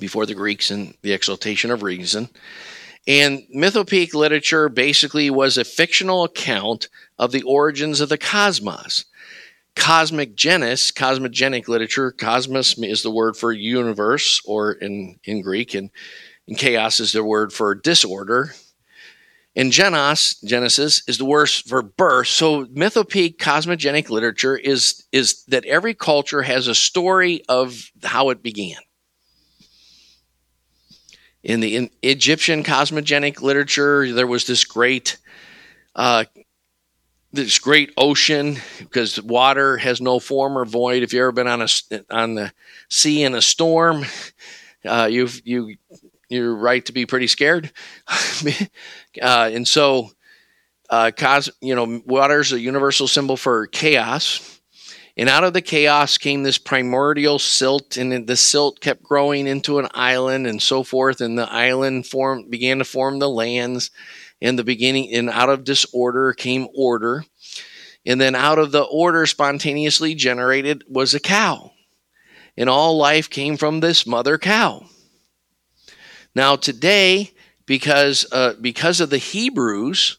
[0.00, 2.30] Before the Greeks and the exaltation of reason,
[3.06, 9.04] and mythopoeic literature basically was a fictional account of the origins of the cosmos.
[9.74, 15.90] Cosmic genus, cosmogenic literature, cosmos is the word for universe, or in, in Greek, and,
[16.46, 18.52] and chaos is the word for disorder.
[19.56, 22.28] And genos, Genesis, is the word for birth.
[22.28, 28.42] So mythopoeic cosmogenic literature is, is that every culture has a story of how it
[28.42, 28.78] began
[31.42, 35.16] in the in Egyptian cosmogenic literature, there was this great,
[35.94, 36.24] uh,
[37.32, 41.02] this great ocean because water has no form or void.
[41.02, 41.68] If you've ever been on a
[42.10, 42.52] on the
[42.88, 44.04] sea in a storm,
[44.84, 45.76] uh, you've you
[46.28, 47.72] you're right to be pretty scared.
[49.20, 50.10] uh, and so,
[50.88, 54.59] uh, cos, you know, water is a universal symbol for chaos.
[55.20, 59.78] And out of the chaos came this primordial silt, and the silt kept growing into
[59.78, 61.20] an island and so forth.
[61.20, 63.90] And the island form began to form the lands.
[64.40, 67.26] In the beginning, and out of disorder came order.
[68.06, 71.72] And then out of the order spontaneously generated was a cow.
[72.56, 74.86] And all life came from this mother cow.
[76.34, 77.32] Now, today,
[77.66, 80.16] because, uh, because of the Hebrews,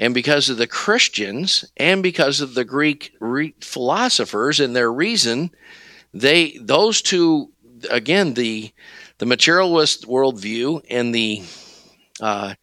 [0.00, 5.50] and because of the Christians and because of the Greek re- philosophers and their reason,
[6.14, 7.52] they those two
[7.90, 8.72] again the
[9.18, 11.42] the materialist worldview and the
[12.18, 12.54] uh,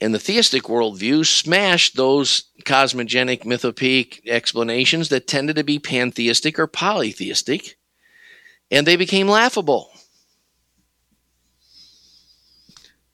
[0.00, 6.66] and the theistic worldview smashed those cosmogenic mythopoeic explanations that tended to be pantheistic or
[6.66, 7.76] polytheistic,
[8.70, 9.90] and they became laughable.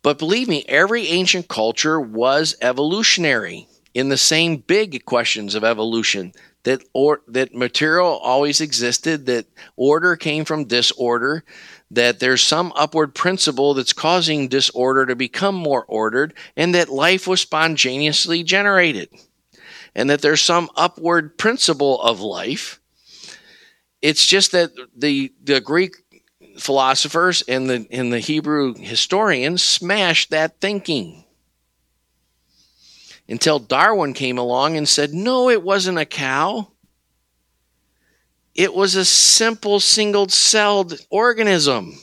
[0.07, 6.33] But believe me, every ancient culture was evolutionary in the same big questions of evolution
[6.63, 11.43] that or that material always existed, that order came from disorder,
[11.91, 17.27] that there's some upward principle that's causing disorder to become more ordered, and that life
[17.27, 19.09] was spontaneously generated.
[19.93, 22.79] And that there's some upward principle of life.
[24.03, 25.97] It's just that the the Greek
[26.59, 31.25] philosophers and the, and the Hebrew historians smashed that thinking.
[33.29, 36.69] Until Darwin came along and said, no, it wasn't a cow.
[38.55, 41.99] It was a simple single celled organism.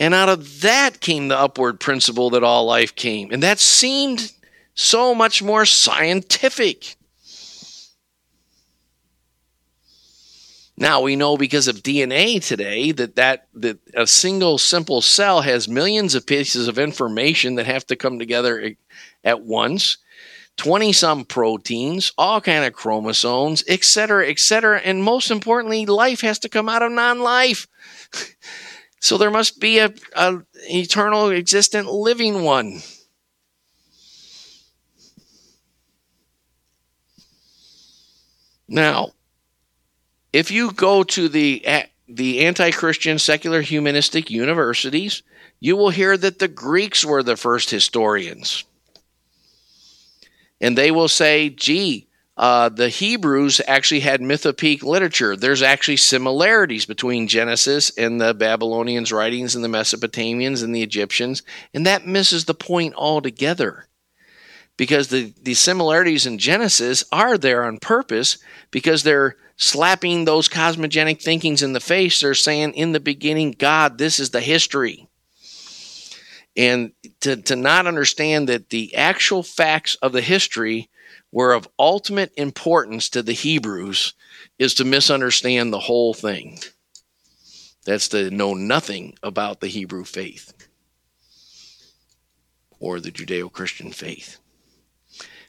[0.00, 3.30] And out of that came the upward principle that all life came.
[3.32, 4.32] And that seemed
[4.74, 6.96] so much more scientific.
[10.76, 15.68] Now we know because of DNA today that, that that a single simple cell has
[15.68, 18.74] millions of pieces of information that have to come together
[19.22, 19.98] at once
[20.56, 24.80] 20 some proteins, all kind of chromosomes, etc., etc.
[24.80, 27.66] And most importantly, life has to come out of non-life.
[29.00, 32.80] so there must be a, a eternal existent living one.
[38.68, 39.10] Now,
[40.34, 41.64] if you go to the
[42.06, 45.22] the anti-Christian secular humanistic universities,
[45.60, 48.64] you will hear that the Greeks were the first historians
[50.60, 52.06] and they will say, gee,
[52.36, 55.36] uh, the Hebrews actually had mythopoeic literature.
[55.36, 61.42] There's actually similarities between Genesis and the Babylonians' writings and the Mesopotamians and the Egyptians,
[61.72, 63.86] and that misses the point altogether.
[64.76, 68.38] Because the, the similarities in Genesis are there on purpose
[68.72, 72.20] because they're slapping those cosmogenic thinkings in the face.
[72.20, 75.08] They're saying, in the beginning, God, this is the history
[76.56, 80.88] and to, to not understand that the actual facts of the history
[81.32, 84.14] were of ultimate importance to the Hebrews
[84.58, 86.58] is to misunderstand the whole thing.
[87.84, 90.52] That's to know nothing about the Hebrew faith
[92.78, 94.38] or the Judeo Christian faith.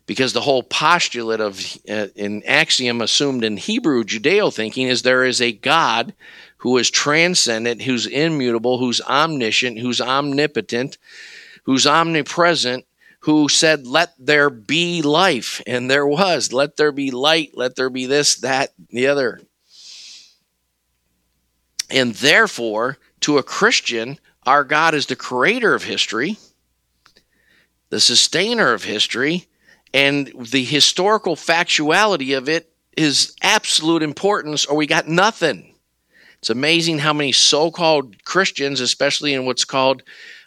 [0.07, 1.59] Because the whole postulate of
[1.89, 6.13] uh, an axiom assumed in Hebrew Judeo thinking is there is a God
[6.57, 10.97] who is transcendent, who's immutable, who's omniscient, who's omnipotent,
[11.63, 12.85] who's omnipresent,
[13.21, 15.61] who said, Let there be life.
[15.65, 16.53] And there was.
[16.53, 17.51] Let there be light.
[17.55, 19.41] Let there be this, that, the other.
[21.89, 26.37] And therefore, to a Christian, our God is the creator of history,
[27.89, 29.47] the sustainer of history,
[29.95, 35.73] and the historical factuality of it is absolute importance, or we got nothing.
[36.39, 40.03] It's amazing how many so called Christians, especially in what's called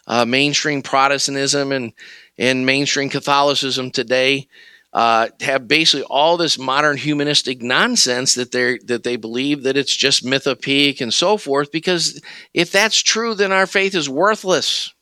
[0.06, 1.94] uh, mainstream Protestantism and,
[2.36, 4.48] and mainstream Catholicism today,
[4.92, 9.96] uh, have basically all this modern humanistic nonsense that they that they believe that it's
[9.96, 11.72] just mythopoeic and so forth.
[11.72, 12.20] Because
[12.52, 14.92] if that's true, then our faith is worthless.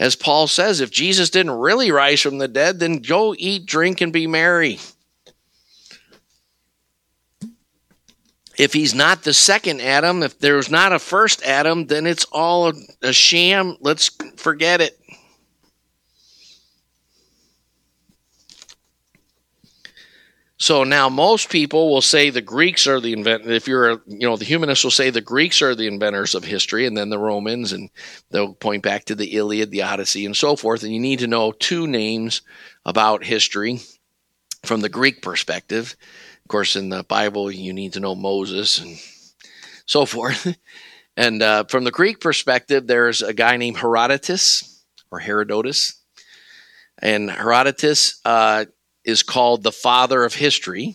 [0.00, 4.00] As Paul says, if Jesus didn't really rise from the dead, then go eat, drink,
[4.00, 4.80] and be merry.
[8.60, 12.74] if he's not the second Adam, if there's not a first Adam, then it's all
[13.00, 13.74] a, sham.
[13.80, 14.99] Let's forget it.
[20.60, 23.50] So now most people will say the Greeks are the inventors.
[23.50, 26.84] If you're, you know, the humanists will say the Greeks are the inventors of history,
[26.84, 27.88] and then the Romans, and
[28.30, 30.82] they'll point back to the Iliad, the Odyssey, and so forth.
[30.82, 32.42] And you need to know two names
[32.84, 33.80] about history
[34.62, 35.96] from the Greek perspective
[36.44, 38.98] Of course, in the Bible, you need to know Moses and
[39.86, 40.54] so forth.
[41.16, 46.02] And uh, from the Greek perspective, there's a guy named Herodotus or Herodotus.
[46.98, 48.66] And Herodotus uh,
[49.04, 50.94] is called the father of history.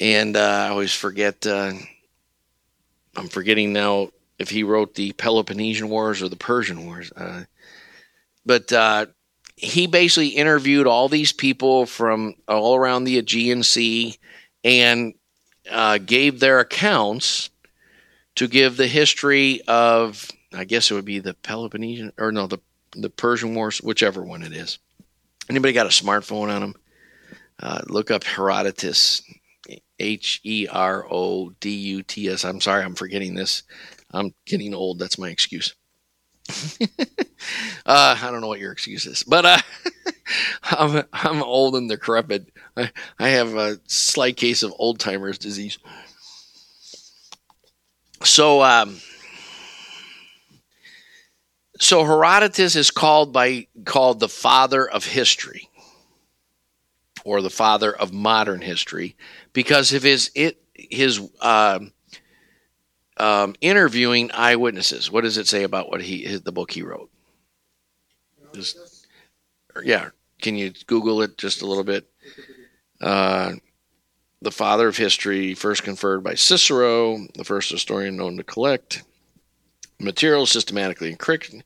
[0.00, 1.72] And uh, I always forget, uh,
[3.16, 7.12] I'm forgetting now if he wrote the Peloponnesian Wars or the Persian Wars.
[7.12, 7.44] Uh,
[8.44, 9.06] but uh,
[9.56, 14.16] he basically interviewed all these people from all around the Aegean Sea
[14.64, 15.14] and
[15.70, 17.50] uh, gave their accounts
[18.36, 22.58] to give the history of, I guess it would be the Peloponnesian or no, the
[22.96, 24.78] the Persian Wars, whichever one it is.
[25.50, 26.74] Anybody got a smartphone on them?
[27.58, 29.22] Uh, look up Herodotus,
[29.98, 32.44] H E R O D U T S.
[32.44, 33.62] I'm sorry, I'm forgetting this.
[34.10, 34.98] I'm getting old.
[34.98, 35.74] That's my excuse.
[36.80, 36.86] uh,
[37.86, 39.58] I don't know what your excuse is, but uh,
[40.64, 42.48] I'm I'm old and decrepit.
[42.76, 45.78] I, I have a slight case of old timers disease.
[48.24, 48.98] So, um,
[51.78, 55.68] so Herodotus is called by called the father of history,
[57.24, 59.16] or the father of modern history,
[59.52, 61.20] because of his it his.
[61.40, 61.92] Um,
[63.16, 65.10] um, interviewing eyewitnesses.
[65.10, 67.10] What does it say about what he the book he wrote?
[68.52, 69.06] Just,
[69.84, 70.10] yeah,
[70.40, 72.08] can you Google it just a little bit?
[73.00, 73.52] Uh,
[74.44, 79.02] the father of history, first conferred by Cicero, the first historian known to collect
[79.98, 81.62] materials systematically encrypted,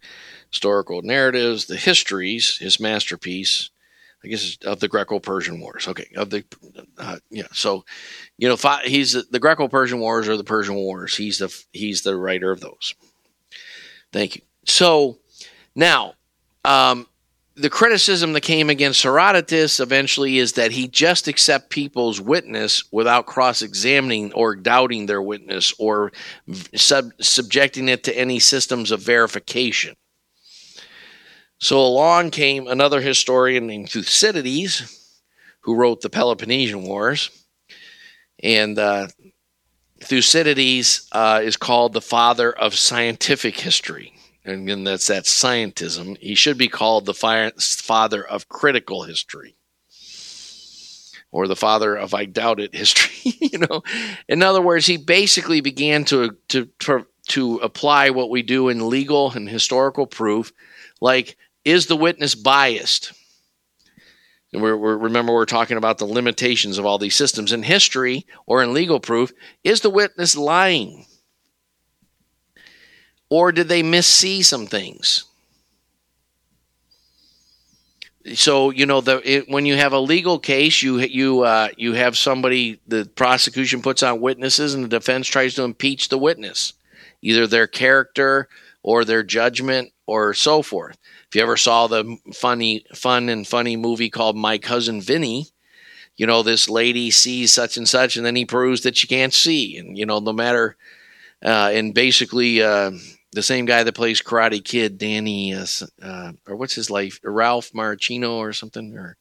[0.51, 3.71] historical narratives, the histories, his masterpiece,
[4.25, 5.87] I guess of the Greco-Persian Wars.
[5.87, 6.45] Okay, of the
[6.99, 7.47] uh, yeah.
[7.53, 7.85] So,
[8.37, 11.17] you know, he's the Greco-Persian Wars or the Persian Wars.
[11.17, 12.95] He's the he's the writer of those.
[14.13, 14.43] Thank you.
[14.67, 15.19] So
[15.75, 16.15] now,
[16.65, 17.07] um,
[17.59, 23.27] the criticism that came against Herodotus eventually is that he just accept people's witness without
[23.27, 26.13] cross-examining or doubting their witness or
[26.75, 29.97] sub- subjecting it to any systems of verification.
[31.59, 34.95] So along came another historian named Thucydides,
[35.63, 37.31] who wrote the Peloponnesian Wars,
[38.41, 39.09] and uh,
[40.01, 44.18] Thucydides uh, is called the father of scientific history
[44.49, 46.17] and then that's that scientism.
[46.19, 49.57] He should be called the father of critical history
[51.31, 53.35] or the father of I doubt it history.
[53.41, 53.83] you know,
[54.29, 56.69] in other words, he basically began to to
[57.29, 60.53] to apply what we do in legal and historical proof,
[61.01, 63.13] like is the witness biased?
[64.53, 68.27] And we're, we're, remember, we're talking about the limitations of all these systems in history
[68.47, 69.31] or in legal proof.
[69.63, 71.05] Is the witness lying?
[73.31, 75.25] Or did they missee some things?
[78.35, 81.95] So you know the it, when you have a legal case, you you uh, you
[81.95, 86.75] have somebody the prosecution puts on witnesses, and the defense tries to impeach the witness,
[87.23, 88.49] either their character
[88.83, 90.99] or their judgment or so forth.
[91.29, 95.47] If you ever saw the funny, fun and funny movie called My Cousin Vinny,
[96.17, 99.35] you know this lady sees such and such, and then he proves that she can't
[99.35, 100.77] see, and you know no matter,
[101.45, 102.63] uh, and basically.
[102.63, 102.93] Uh,
[103.39, 105.65] the same guy that plays Karate Kid, Danny, uh,
[106.03, 109.17] uh, or what's his life, Ralph Marchino or something, or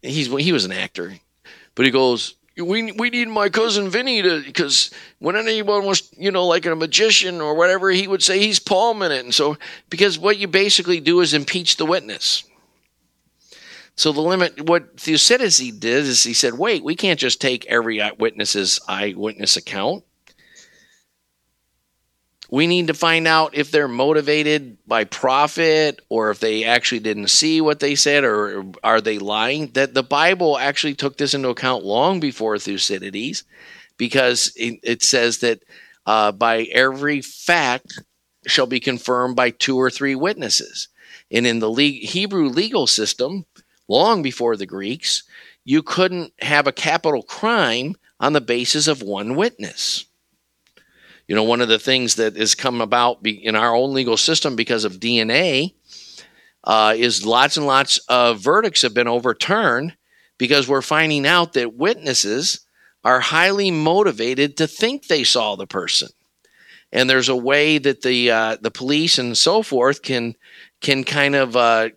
[0.00, 1.12] he's he was an actor,
[1.74, 6.30] but he goes, we we need my cousin Vinny to because when anyone was you
[6.30, 9.58] know like a magician or whatever, he would say he's palming it, and so
[9.90, 12.44] because what you basically do is impeach the witness.
[13.94, 18.00] So the limit, what Thucydides did is he said, wait, we can't just take every
[18.00, 20.04] eyewitness's eyewitness account
[22.50, 27.28] we need to find out if they're motivated by profit or if they actually didn't
[27.28, 29.68] see what they said or are they lying.
[29.68, 33.44] That the Bible actually took this into account long before Thucydides
[33.98, 35.62] because it, it says that
[36.06, 38.00] uh, by every fact
[38.46, 40.88] shall be confirmed by two or three witnesses.
[41.30, 43.44] And in the le- Hebrew legal system,
[43.88, 45.22] long before the Greeks,
[45.66, 50.06] you couldn't have a capital crime on the basis of one witness.
[51.28, 54.56] You know, one of the things that has come about in our own legal system
[54.56, 55.74] because of DNA
[56.64, 59.94] uh, is lots and lots of verdicts have been overturned
[60.38, 62.60] because we're finding out that witnesses
[63.04, 66.08] are highly motivated to think they saw the person.
[66.92, 70.34] And there's a way that the uh, the police and so forth can
[70.80, 71.90] can kind of uh,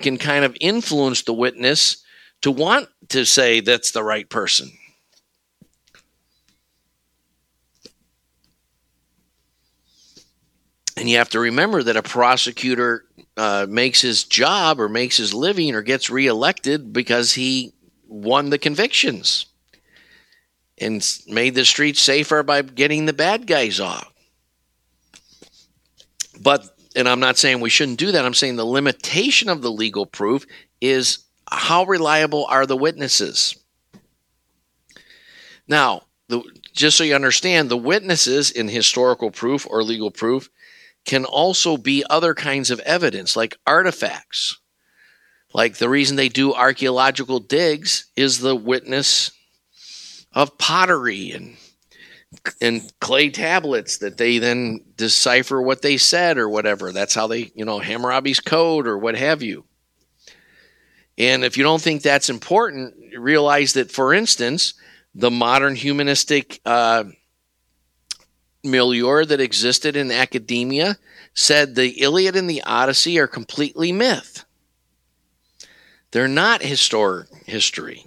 [0.00, 2.04] can kind of influence the witness
[2.42, 4.70] to want to say that's the right person.
[11.00, 15.32] And you have to remember that a prosecutor uh, makes his job or makes his
[15.32, 17.72] living or gets reelected because he
[18.06, 19.46] won the convictions
[20.76, 24.12] and made the streets safer by getting the bad guys off.
[26.38, 29.72] But, and I'm not saying we shouldn't do that, I'm saying the limitation of the
[29.72, 30.44] legal proof
[30.82, 31.20] is
[31.50, 33.56] how reliable are the witnesses?
[35.66, 36.42] Now, the,
[36.74, 40.50] just so you understand, the witnesses in historical proof or legal proof
[41.04, 44.58] can also be other kinds of evidence, like artifacts.
[45.52, 49.32] Like the reason they do archaeological digs is the witness
[50.32, 51.56] of pottery and
[52.60, 56.92] and clay tablets that they then decipher what they said or whatever.
[56.92, 59.64] That's how they, you know, Hammurabi's code or what have you.
[61.18, 64.74] And if you don't think that's important, realize that, for instance,
[65.14, 67.04] the modern humanistic uh,
[68.62, 70.96] milieu that existed in academia
[71.34, 74.44] said the Iliad and the Odyssey are completely myth.
[76.10, 78.06] They're not historic history.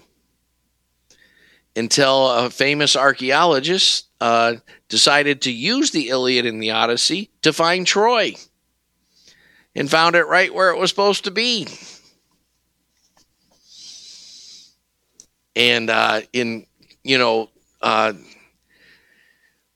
[1.76, 4.56] Until a famous archaeologist uh,
[4.90, 8.36] decided to use the Iliad and the Odyssey to find Troy
[9.76, 11.68] and found it right where it was supposed to be.
[15.56, 16.68] And uh, in,
[17.04, 17.50] you know,
[17.82, 18.14] uh,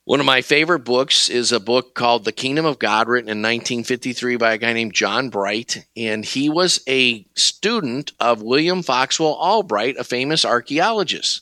[0.08, 3.40] one of my favorite books is a book called The Kingdom of God, written in
[3.40, 5.86] 1953 by a guy named John Bright.
[5.98, 11.42] And he was a student of William Foxwell Albright, a famous archaeologist.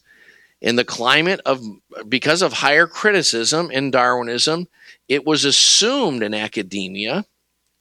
[0.62, 1.64] In the climate of,
[2.10, 4.68] because of higher criticism in Darwinism,
[5.08, 7.28] it was assumed in academia,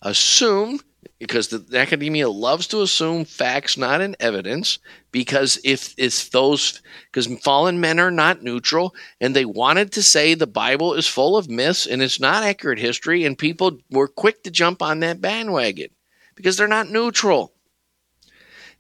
[0.03, 0.83] assumed
[1.19, 4.79] because the, academia loves to assume facts not in evidence
[5.13, 10.35] because if it's those because fallen men are not neutral and they wanted to say
[10.35, 14.43] the bible is full of myths and it's not accurate history and people were quick
[14.43, 15.89] to jump on that bandwagon
[16.35, 17.53] because they're not neutral.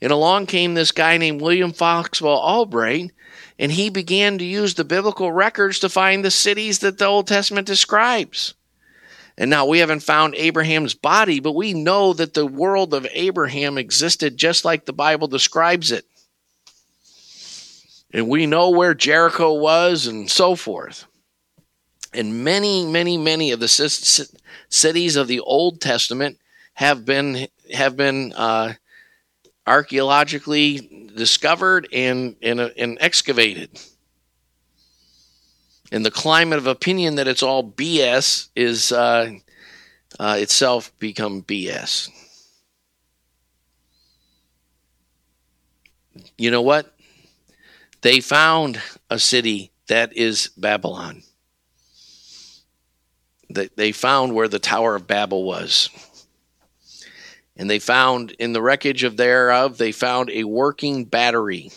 [0.01, 3.12] And along came this guy named William Foxwell Albright,
[3.59, 7.27] and he began to use the biblical records to find the cities that the Old
[7.27, 8.55] Testament describes.
[9.36, 13.78] And now we haven't found Abraham's body, but we know that the world of Abraham
[13.78, 16.05] existed just like the Bible describes it.
[18.12, 21.06] And we know where Jericho was and so forth.
[22.12, 23.66] And many, many, many of the
[24.69, 26.39] cities of the Old Testament
[26.74, 28.74] have been have been uh,
[29.66, 33.70] archaeologically discovered and, and, and excavated.
[35.95, 39.31] And the climate of opinion that it's all BS is uh,
[40.19, 42.11] uh, itself become BS.
[46.37, 46.93] You know what?
[48.01, 51.23] They found a city that is Babylon.
[53.49, 55.91] They found where the Tower of Babel was.
[57.57, 61.71] And they found in the wreckage of thereof, they found a working battery.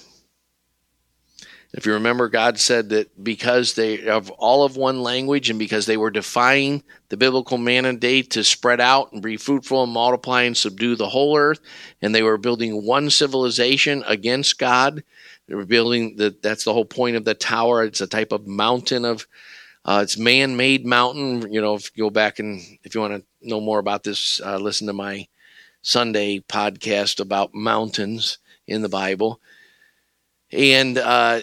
[1.74, 5.86] If you remember, God said that because they have all of one language and because
[5.86, 10.56] they were defying the biblical mandate to spread out and be fruitful and multiply and
[10.56, 11.60] subdue the whole earth,
[12.02, 15.04] and they were building one civilization against God.
[15.48, 16.42] They were building that.
[16.42, 17.84] That's the whole point of the tower.
[17.84, 19.28] It's a type of mountain of
[19.86, 21.52] uh, it's man-made mountain.
[21.52, 24.42] You know, if you go back and if you want to know more about this,
[24.44, 25.28] uh, listen to my
[25.82, 29.40] Sunday podcast about mountains in the Bible.
[30.52, 31.42] And, uh,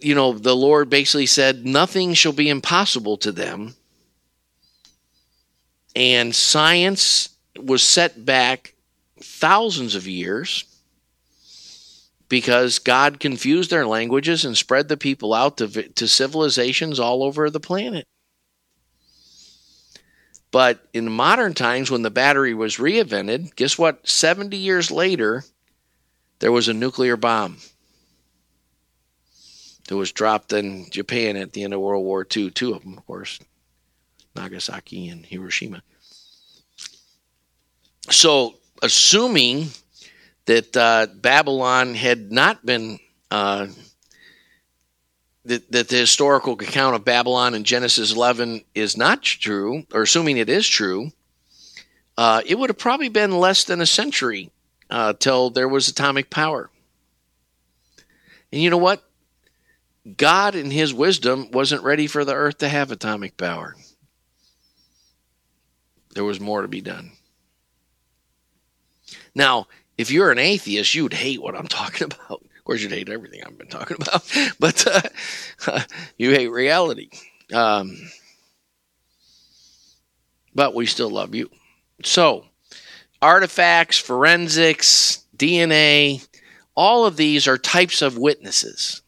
[0.00, 3.74] you know, the Lord basically said, nothing shall be impossible to them.
[5.94, 8.74] And science was set back
[9.20, 10.64] thousands of years
[12.28, 17.50] because God confused their languages and spread the people out to, to civilizations all over
[17.50, 18.06] the planet.
[20.50, 24.08] But in modern times, when the battery was reinvented, guess what?
[24.08, 25.44] 70 years later,
[26.38, 27.58] there was a nuclear bomb
[29.88, 32.50] that was dropped in Japan at the end of World War II.
[32.50, 33.40] Two of them, of course,
[34.36, 35.82] Nagasaki and Hiroshima.
[38.10, 39.68] So, assuming
[40.44, 42.98] that uh, Babylon had not been
[43.30, 43.66] uh,
[45.46, 50.36] that, that the historical account of Babylon in Genesis 11 is not true, or assuming
[50.36, 51.10] it is true,
[52.18, 54.50] uh, it would have probably been less than a century
[54.90, 56.70] uh, till there was atomic power.
[58.52, 59.07] And you know what?
[60.16, 63.76] God, in His wisdom, wasn't ready for the earth to have atomic power.
[66.14, 67.12] There was more to be done.
[69.34, 72.92] Now, if you're an atheist, you would hate what I'm talking about Of course, you'd
[72.92, 74.24] hate everything I've been talking about,
[74.60, 74.86] but
[75.66, 75.80] uh,
[76.16, 77.10] you hate reality.
[77.52, 77.96] Um,
[80.54, 81.50] but we still love you.
[82.04, 82.46] So,
[83.20, 86.26] artifacts, forensics, DNA,
[86.74, 89.02] all of these are types of witnesses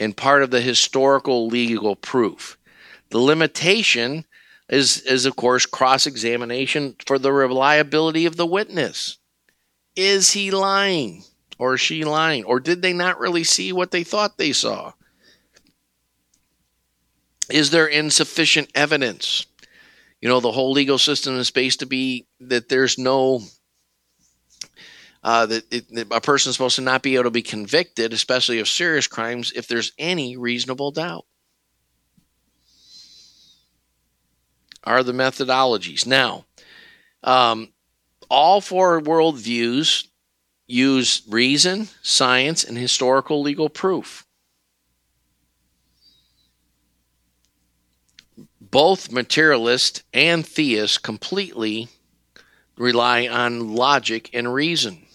[0.00, 2.58] and part of the historical legal proof.
[3.10, 4.24] The limitation
[4.68, 9.18] is, is of course, cross examination for the reliability of the witness.
[9.94, 11.24] Is he lying?
[11.58, 12.44] Or is she lying?
[12.44, 14.94] Or did they not really see what they thought they saw?
[17.50, 19.44] Is there insufficient evidence?
[20.22, 23.42] You know, the whole legal system is based to be that there's no
[25.22, 28.12] uh, that, it, that a person is supposed to not be able to be convicted,
[28.12, 31.26] especially of serious crimes, if there's any reasonable doubt.
[34.84, 36.46] Are the methodologies now?
[37.22, 37.72] Um,
[38.30, 40.06] all four worldviews
[40.66, 44.26] use reason, science, and historical legal proof.
[48.60, 51.88] Both materialist and theist completely
[52.78, 55.06] rely on logic and reason.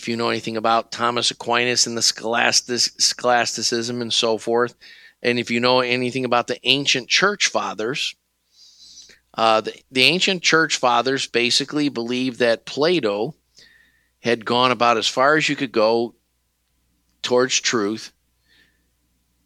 [0.00, 4.74] If you know anything about Thomas Aquinas and the scholasticism and so forth,
[5.22, 8.14] and if you know anything about the ancient church fathers,
[9.34, 13.34] uh, the, the ancient church fathers basically believed that Plato
[14.20, 16.14] had gone about as far as you could go
[17.20, 18.10] towards truth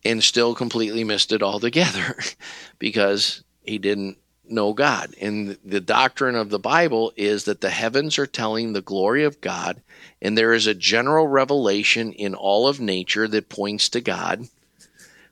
[0.04, 2.16] and still completely missed it altogether
[2.78, 4.18] because he didn't
[4.48, 5.14] know God.
[5.20, 9.40] And the doctrine of the Bible is that the heavens are telling the glory of
[9.40, 9.82] God,
[10.20, 14.48] and there is a general revelation in all of nature that points to God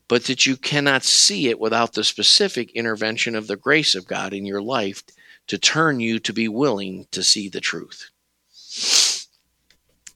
[0.07, 4.33] but that you cannot see it without the specific intervention of the grace of God
[4.33, 5.03] in your life
[5.47, 8.09] to turn you to be willing to see the truth.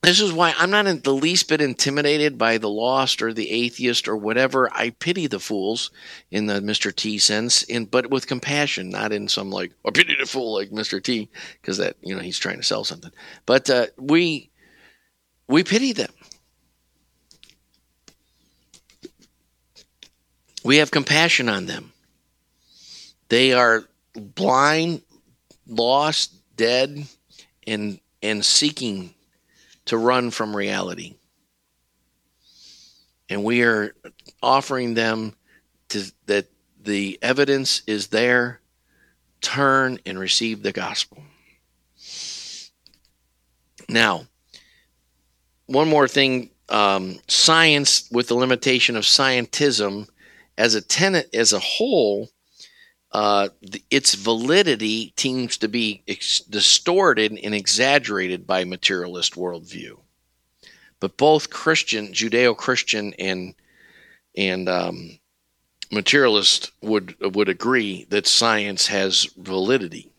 [0.04, 3.50] This is why I'm not in the least bit intimidated by the lost or the
[3.50, 4.70] atheist or whatever.
[4.72, 5.90] I pity the fools
[6.30, 6.96] in the Mr.
[6.96, 10.70] T sense, in but with compassion, not in some like I pity the fool like
[10.70, 11.02] Mr.
[11.04, 11.30] T,
[11.62, 13.12] because that you know he's trying to sell something.
[13.46, 14.52] But uh, we
[15.48, 16.12] we pity them.
[20.64, 21.92] We have compassion on them.
[23.30, 25.02] They are blind,
[25.66, 27.08] lost, dead,
[27.66, 29.14] and and seeking
[29.88, 31.16] to run from reality.
[33.30, 33.94] And we are
[34.42, 35.36] offering them
[35.90, 36.48] to, that
[36.82, 38.62] the evidence is there.
[39.42, 41.24] Turn and receive the gospel.
[43.90, 44.28] Now,
[45.68, 50.08] one more thing um, science, with the limitation of scientism
[50.58, 52.30] as a tenet as a whole,
[53.12, 53.50] uh,
[53.90, 59.98] its validity seems to be ex- distorted and exaggerated by materialist worldview.
[61.00, 63.54] But both Christian, Judeo-Christian, and
[64.36, 65.20] and um,
[65.92, 70.12] materialist would would agree that science has validity.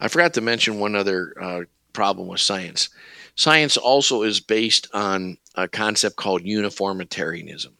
[0.00, 1.60] I forgot to mention one other uh,
[1.92, 2.88] problem with science.
[3.34, 7.74] Science also is based on a concept called uniformitarianism.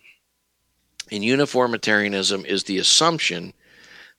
[1.10, 3.52] And uniformitarianism is the assumption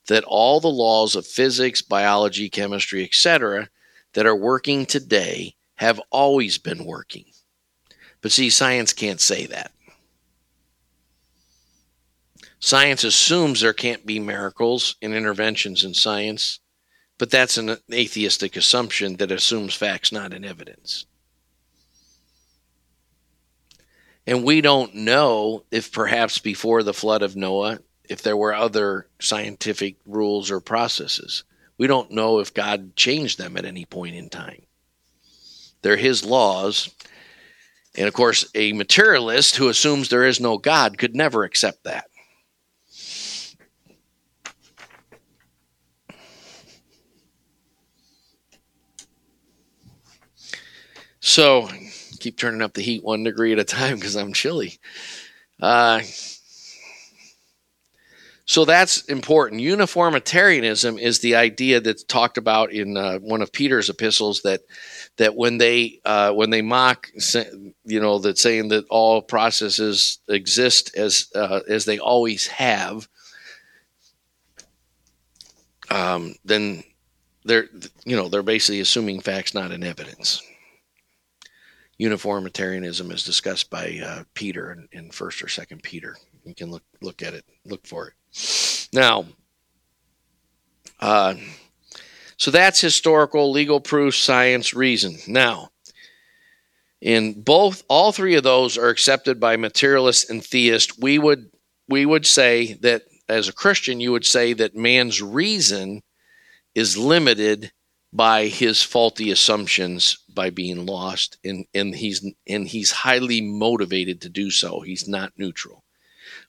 [0.07, 3.69] that all the laws of physics, biology, chemistry, etc.,
[4.13, 7.25] that are working today have always been working.
[8.21, 9.71] But see, science can't say that.
[12.59, 16.59] Science assumes there can't be miracles and interventions in science,
[17.17, 21.05] but that's an atheistic assumption that assumes facts, not in evidence.
[24.27, 29.07] And we don't know if perhaps before the flood of Noah, if there were other
[29.19, 31.43] scientific rules or processes.
[31.77, 34.63] We don't know if God changed them at any point in time.
[35.81, 36.93] They're his laws.
[37.95, 42.05] And of course, a materialist who assumes there is no God could never accept that.
[51.19, 51.69] So,
[52.21, 54.79] keep turning up the heat one degree at a time because I'm chilly.
[55.61, 56.01] Uh,
[58.45, 59.61] so that's important.
[59.61, 64.61] Uniformitarianism is the idea that's talked about in uh, one of Peter's epistles that
[65.17, 67.09] that when they uh, when they mock,
[67.85, 73.07] you know, that saying that all processes exist as uh, as they always have,
[75.89, 76.83] um, then
[77.45, 77.67] they're
[78.03, 80.41] you know they're basically assuming facts, not in evidence
[82.01, 86.17] uniformitarianism is discussed by uh, Peter in, in, First or Second Peter.
[86.43, 88.87] You can look look at it, look for it.
[88.91, 89.25] Now,
[90.99, 91.35] uh,
[92.37, 95.17] so that's historical, legal proof, science, reason.
[95.27, 95.69] Now,
[97.01, 100.97] in both, all three of those are accepted by materialists and theists.
[100.97, 101.51] We would
[101.87, 106.01] we would say that as a Christian, you would say that man's reason
[106.73, 107.71] is limited
[108.13, 114.29] by his faulty assumptions by being lost and, and he's and he's highly motivated to
[114.29, 114.81] do so.
[114.81, 115.83] He's not neutral.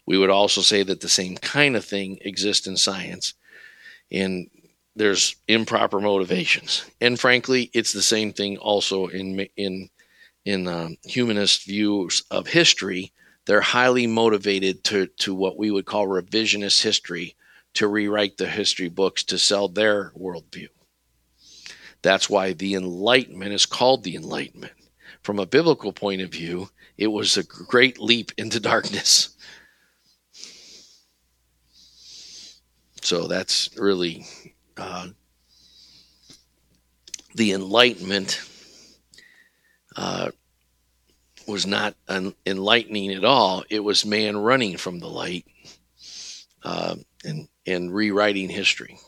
[0.05, 3.35] We would also say that the same kind of thing exists in science
[4.11, 4.51] and
[4.97, 6.85] there's improper motivations.
[7.01, 9.89] And frankly it's the same thing also in in
[10.45, 13.13] in um, humanist views of history.
[13.47, 17.37] They're highly motivated to to what we would call revisionist history
[17.75, 20.69] to rewrite the history books to sell their worldview
[22.03, 24.73] that's why the Enlightenment is called the Enlightenment.
[25.23, 26.69] From a biblical point of view,
[26.99, 29.37] it was a great leap into darkness.
[33.03, 34.27] So that's really
[34.77, 35.09] uh,
[37.35, 38.41] the Enlightenment
[39.97, 40.31] uh,
[41.47, 41.95] was not
[42.47, 43.65] enlightening at all.
[43.69, 45.45] It was man running from the light
[46.63, 48.99] uh, and, and rewriting history.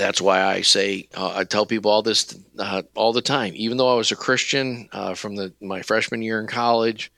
[0.00, 3.52] That's why I say uh, I tell people all this uh, all the time.
[3.54, 7.12] Even though I was a Christian uh, from the, my freshman year in college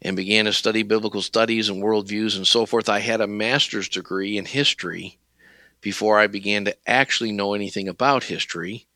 [0.00, 3.90] and began to study biblical studies and worldviews and so forth, I had a master's
[3.90, 5.18] degree in history
[5.82, 8.86] before I began to actually know anything about history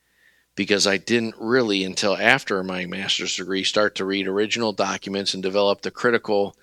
[0.56, 5.42] because I didn't really until after my master's degree start to read original documents and
[5.42, 6.56] develop the critical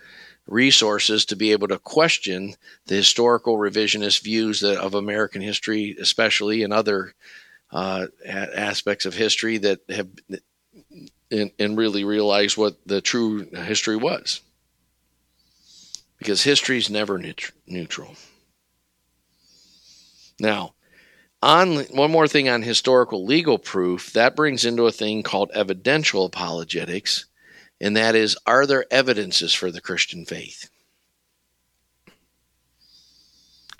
[0.47, 2.55] resources to be able to question
[2.85, 7.13] the historical revisionist views that, of American history, especially and other
[7.71, 10.07] uh, aspects of history that have
[11.31, 14.41] and, and really realize what the true history was.
[16.17, 18.15] Because history is never neut- neutral.
[20.39, 20.75] Now,
[21.41, 26.25] on one more thing on historical legal proof, that brings into a thing called evidential
[26.25, 27.25] apologetics,
[27.79, 30.69] and that is are there evidences for the Christian faith?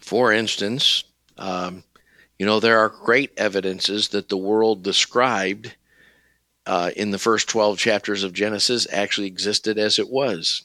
[0.02, 1.04] For instance,
[1.38, 1.84] um,
[2.38, 5.76] you know, there are great evidences that the world described
[6.66, 10.64] uh, in the first 12 chapters of Genesis actually existed as it was.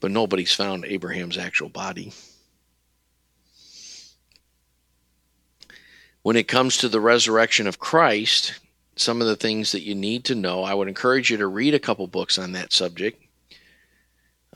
[0.00, 2.12] But nobody's found Abraham's actual body.
[6.22, 8.58] When it comes to the resurrection of Christ,
[9.00, 11.74] some of the things that you need to know, I would encourage you to read
[11.74, 13.22] a couple books on that subject.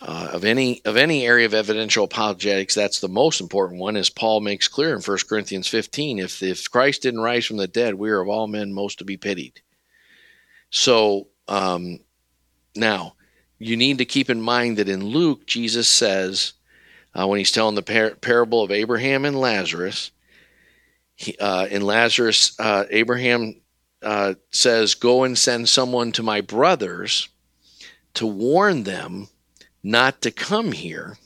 [0.01, 4.11] Uh, of any of any area of evidential apologetics, that's the most important one, as
[4.11, 6.19] Paul makes clear in 1 Corinthians 15.
[6.19, 9.05] If if Christ didn't rise from the dead, we are of all men most to
[9.05, 9.61] be pitied.
[10.71, 12.01] So um,
[12.75, 13.15] now
[13.59, 16.55] you need to keep in mind that in Luke, Jesus says
[17.15, 20.11] uh, when he's telling the par- parable of Abraham and Lazarus,
[21.15, 23.62] he, uh, in Lazarus, uh, Abraham
[24.03, 27.29] uh, says, "Go and send someone to my brothers
[28.15, 29.29] to warn them."
[29.83, 31.19] not to come here.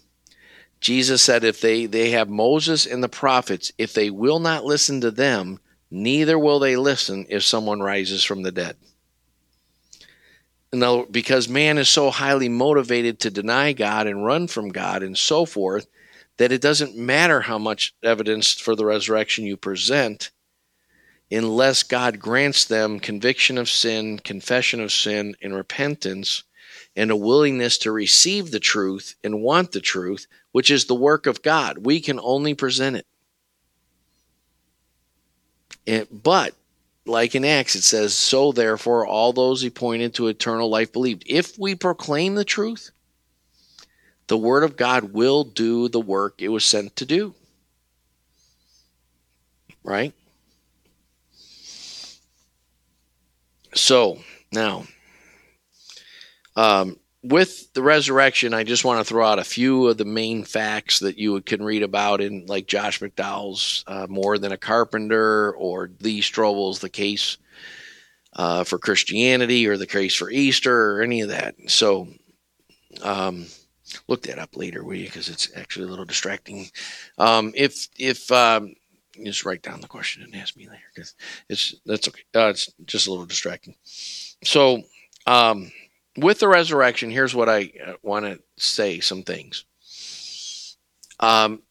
[0.81, 5.01] Jesus said, if they, they have Moses and the prophets, if they will not listen
[5.01, 5.59] to them,
[5.91, 8.77] neither will they listen if someone rises from the dead.
[10.73, 15.17] No, because man is so highly motivated to deny God and run from God and
[15.17, 15.87] so forth
[16.37, 20.31] that it doesn't matter how much evidence for the resurrection you present
[21.31, 26.45] unless God grants them conviction of sin, confession of sin, and repentance
[26.95, 31.27] and a willingness to receive the truth and want the truth, which is the work
[31.27, 31.85] of God.
[31.85, 33.07] We can only present it.
[35.87, 36.55] And, but,
[37.05, 41.25] like in Acts, it says, So therefore, all those he pointed to eternal life believed.
[41.27, 42.91] If we proclaim the truth,
[44.27, 47.35] the word of God will do the work it was sent to do.
[49.85, 50.13] Right?
[53.77, 54.19] So,
[54.53, 54.85] now,
[56.57, 60.45] um, with the resurrection, I just want to throw out a few of the main
[60.45, 65.53] facts that you can read about in like Josh McDowell's uh, More Than a Carpenter
[65.53, 67.37] or Lee Strobel's The Case
[68.35, 71.55] uh, for Christianity or The Case for Easter or any of that.
[71.67, 72.09] So
[73.03, 73.47] um,
[74.09, 75.07] look that up later, will you?
[75.07, 76.71] Because it's actually a little distracting.
[77.19, 78.75] Um, if if um,
[79.25, 81.15] just write down the question and ask me later because
[81.49, 82.23] it's that's okay.
[82.35, 83.75] Uh, it's just a little distracting.
[84.43, 84.83] So
[85.27, 85.73] um,
[86.17, 89.65] with the resurrection, here's what I uh, want to say some things.
[91.21, 91.63] Um,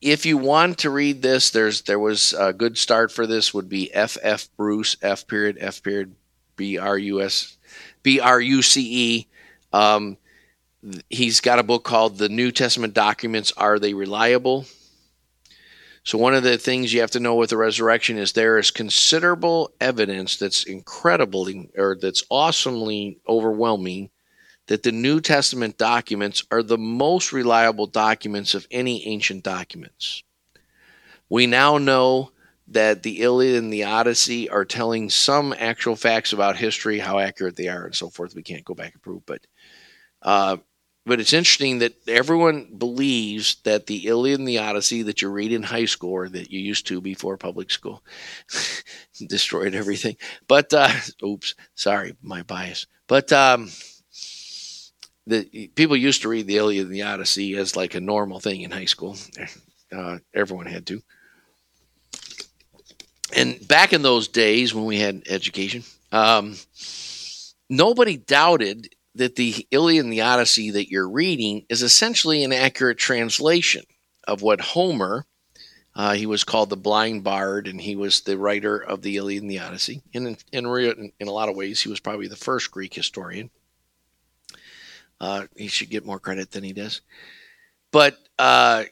[0.00, 3.68] if you want to read this, there's there was a good start for this would
[3.68, 6.14] be F F Bruce F period F period
[6.56, 7.56] B R U S
[8.02, 9.26] B R U C E.
[9.72, 10.18] Um,
[11.08, 14.66] he's got a book called The New Testament Documents Are They Reliable?
[16.04, 18.70] So, one of the things you have to know with the resurrection is there is
[18.70, 24.10] considerable evidence that's incredibly or that's awesomely overwhelming
[24.66, 30.22] that the New Testament documents are the most reliable documents of any ancient documents.
[31.30, 32.32] We now know
[32.68, 37.56] that the Iliad and the Odyssey are telling some actual facts about history, how accurate
[37.56, 38.34] they are, and so forth.
[38.34, 39.46] We can't go back and prove, but
[40.22, 40.58] uh,
[41.06, 45.52] but it's interesting that everyone believes that the Iliad and the Odyssey that you read
[45.52, 48.02] in high school or that you used to before public school
[49.28, 50.16] destroyed everything.
[50.48, 52.86] But uh, oops, sorry, my bias.
[53.06, 53.68] But um,
[55.26, 58.62] the people used to read the Iliad and the Odyssey as like a normal thing
[58.62, 59.16] in high school.
[59.92, 61.02] Uh, everyone had to.
[63.34, 65.82] And back in those days when we had education,
[66.12, 66.56] um,
[67.68, 72.98] nobody doubted that the Iliad and the Odyssey that you're reading is essentially an accurate
[72.98, 73.84] translation
[74.26, 75.26] of what Homer,
[75.94, 79.42] uh, he was called the blind bard, and he was the writer of the Iliad
[79.42, 80.02] and the Odyssey.
[80.12, 83.50] And in, in, in a lot of ways, he was probably the first Greek historian.
[85.20, 87.00] Uh, he should get more credit than he does.
[87.92, 88.84] But uh,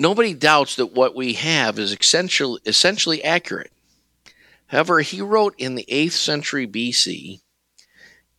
[0.00, 3.70] nobody doubts that what we have is essentially, essentially accurate.
[4.66, 7.40] However, he wrote in the 8th century BC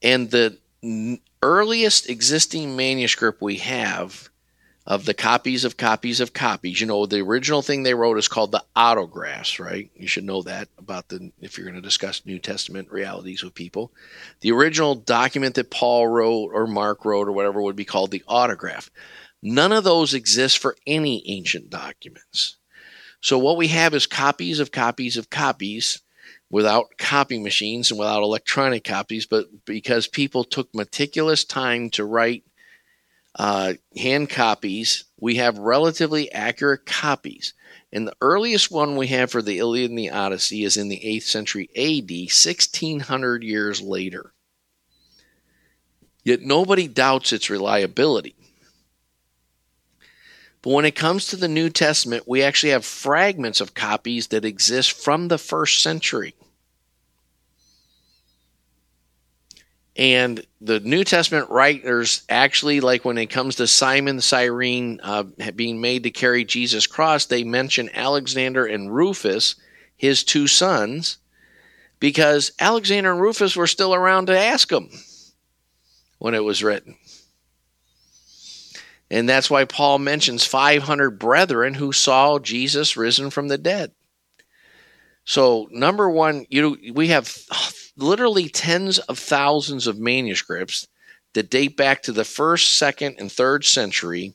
[0.02, 0.58] and the
[1.44, 4.30] earliest existing manuscript we have
[4.88, 8.28] of the copies of copies of copies, you know, the original thing they wrote is
[8.28, 9.92] called the autographs, right?
[9.96, 13.54] You should know that about the, if you're going to discuss New Testament realities with
[13.54, 13.92] people.
[14.42, 18.24] The original document that Paul wrote or Mark wrote or whatever would be called the
[18.28, 18.90] autograph.
[19.44, 22.58] None of those exist for any ancient documents.
[23.22, 26.02] So what we have is copies of copies of copies
[26.52, 32.44] without copy machines and without electronic copies, but because people took meticulous time to write
[33.36, 37.54] uh, hand copies, we have relatively accurate copies.
[37.94, 41.02] And the earliest one we have for the Iliad and the Odyssey is in the
[41.04, 44.34] 8th century AD, 1600 years later.
[46.24, 48.36] Yet nobody doubts its reliability.
[50.62, 54.46] But when it comes to the New Testament, we actually have fragments of copies that
[54.46, 56.36] exist from the first century.
[59.98, 65.24] And the New Testament writers actually, like when it comes to Simon Cyrene uh,
[65.56, 69.56] being made to carry Jesus' cross, they mention Alexander and Rufus,
[69.98, 71.18] his two sons,
[72.00, 74.90] because Alexander and Rufus were still around to ask him
[76.20, 76.96] when it was written.
[79.10, 83.92] And that's why Paul mentions 500 brethren who saw Jesus risen from the dead.
[85.26, 87.36] So, number one, you we have
[87.96, 90.88] literally tens of thousands of manuscripts
[91.34, 94.34] that date back to the first, second, and third century.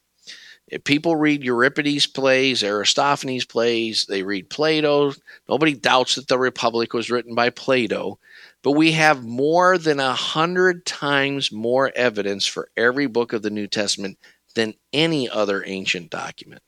[0.69, 5.13] If people read Euripides' plays, Aristophanes' plays, they read Plato.
[5.49, 8.19] Nobody doubts that the Republic was written by Plato.
[8.63, 13.51] But we have more than a hundred times more evidence for every book of the
[13.51, 14.19] New Testament
[14.57, 16.63] than any other ancient document.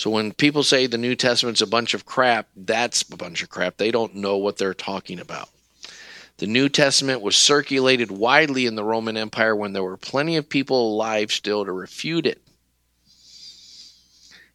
[0.00, 3.50] So when people say the New Testament's a bunch of crap, that's a bunch of
[3.50, 3.76] crap.
[3.76, 5.50] They don't know what they're talking about.
[6.38, 10.48] The New Testament was circulated widely in the Roman Empire when there were plenty of
[10.48, 12.40] people alive still to refute it.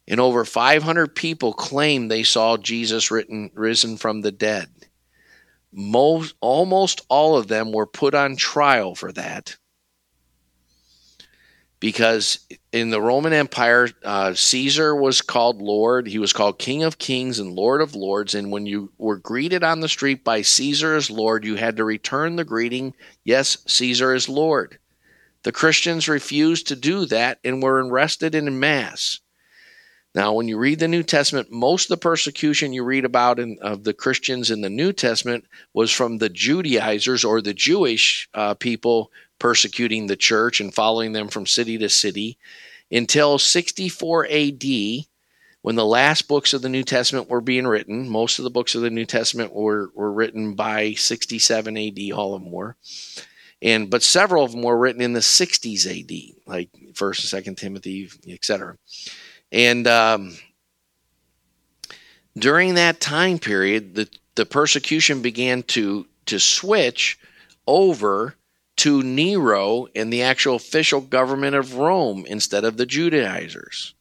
[0.08, 4.68] And over 500 people claim they saw Jesus written, risen from the dead.
[5.72, 9.56] Most, almost all of them were put on trial for that
[11.78, 12.40] because
[12.80, 16.06] in the Roman Empire, uh, Caesar was called Lord.
[16.06, 18.34] He was called King of Kings and Lord of Lords.
[18.34, 21.84] And when you were greeted on the street by Caesar as Lord, you had to
[21.84, 22.94] return the greeting,
[23.24, 24.78] Yes, Caesar is Lord.
[25.42, 29.20] The Christians refused to do that and were arrested in mass.
[30.14, 33.58] Now, when you read the New Testament, most of the persecution you read about in,
[33.60, 35.44] of the Christians in the New Testament
[35.74, 41.28] was from the Judaizers or the Jewish uh, people persecuting the church and following them
[41.28, 42.38] from city to city
[42.90, 44.64] until 64 AD,
[45.62, 48.08] when the last books of the New Testament were being written.
[48.08, 52.34] Most of the books of the New Testament were, were written by 67 AD, all
[52.34, 52.76] of them were.
[53.60, 57.56] And but several of them were written in the 60s AD, like First and Second
[57.56, 58.76] Timothy, etc.
[59.50, 60.36] And um,
[62.38, 67.18] during that time period, the the persecution began to to switch
[67.66, 68.36] over
[68.76, 73.94] to Nero and the actual official government of Rome instead of the Judaizers.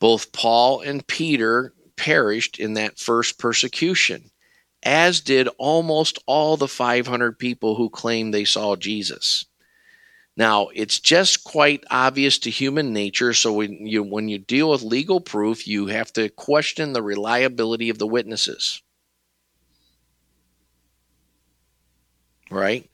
[0.00, 4.30] Both Paul and Peter perished in that first persecution,
[4.82, 9.46] as did almost all the 500 people who claimed they saw Jesus.
[10.36, 14.82] Now, it's just quite obvious to human nature, so when you, when you deal with
[14.82, 18.82] legal proof, you have to question the reliability of the witnesses.
[22.50, 22.90] Right?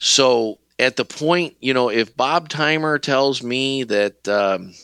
[0.00, 4.74] So at the point, you know, if Bob Timer tells me that, um,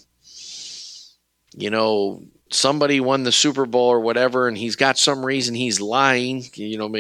[1.57, 2.23] you know,
[2.53, 6.79] somebody won the Super Bowl or whatever, and he's got some reason he's lying, you
[6.79, 6.95] know,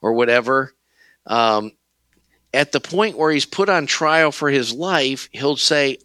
[0.00, 0.74] or whatever,
[1.26, 1.72] um,
[2.54, 5.98] at the point where he's put on trial for his life, he'll say,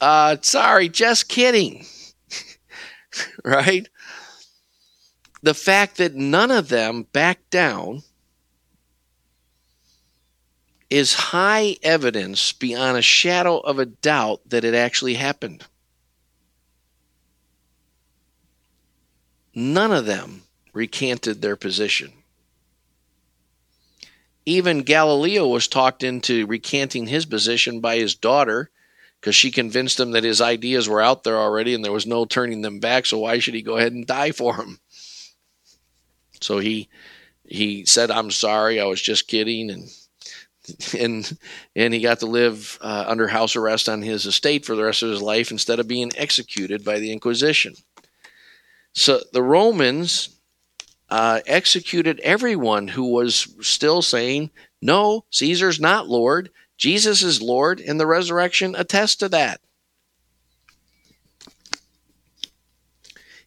[0.00, 1.84] uh, sorry, just kidding.
[3.44, 3.88] right?
[5.42, 8.02] The fact that none of them backed down
[10.90, 15.64] is high evidence beyond a shadow of a doubt that it actually happened.
[19.54, 20.42] None of them
[20.72, 22.12] recanted their position.
[24.46, 28.70] Even Galileo was talked into recanting his position by his daughter
[29.20, 32.24] because she convinced him that his ideas were out there already and there was no
[32.24, 34.80] turning them back, so why should he go ahead and die for them?
[36.40, 36.88] So he
[37.44, 39.90] he said, "I'm sorry, I was just kidding," and
[40.98, 41.38] and
[41.76, 45.02] and he got to live uh, under house arrest on his estate for the rest
[45.02, 47.74] of his life instead of being executed by the Inquisition.
[48.92, 50.40] So the Romans
[51.08, 56.50] uh, executed everyone who was still saying, "No, Caesar's not Lord.
[56.76, 59.60] Jesus is Lord," and the resurrection attests to that.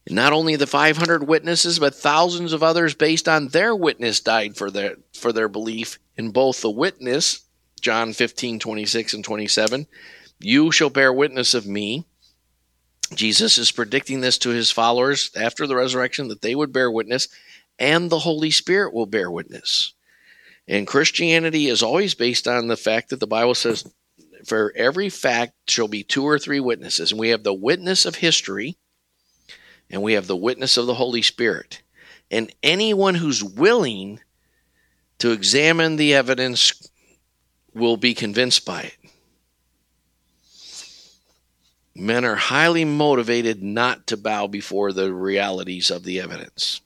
[0.09, 4.69] Not only the 500 witnesses, but thousands of others based on their witness died for
[4.69, 7.41] their for their belief in both the witness,
[7.81, 9.87] John 15, 26 and 27,
[10.39, 12.05] you shall bear witness of me.
[13.13, 17.27] Jesus is predicting this to his followers after the resurrection that they would bear witness,
[17.77, 19.93] and the Holy Spirit will bear witness.
[20.67, 23.85] And Christianity is always based on the fact that the Bible says,
[24.45, 27.11] for every fact shall be two or three witnesses.
[27.11, 28.77] And we have the witness of history
[29.89, 31.81] and we have the witness of the Holy Spirit.
[32.31, 34.19] And anyone who's willing
[35.23, 36.89] to examine the evidence
[37.73, 38.97] will be convinced by it.
[41.95, 46.81] Men are highly motivated not to bow before the realities of the evidence.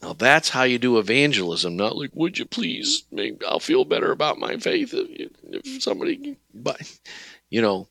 [0.00, 3.04] Now that's how you do evangelism, not like, would you please,
[3.46, 6.80] I'll feel better about my faith if, if somebody, but,
[7.50, 7.88] you know,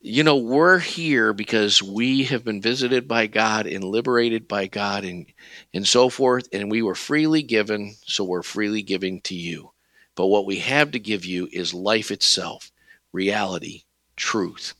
[0.00, 5.04] you know, we're here because we have been visited by God and liberated by God
[5.04, 5.26] and,
[5.74, 9.70] and so forth, and we were freely given, so we're freely giving to you.
[10.14, 12.72] But what we have to give you is life itself,
[13.12, 13.82] reality,
[14.16, 14.74] truth.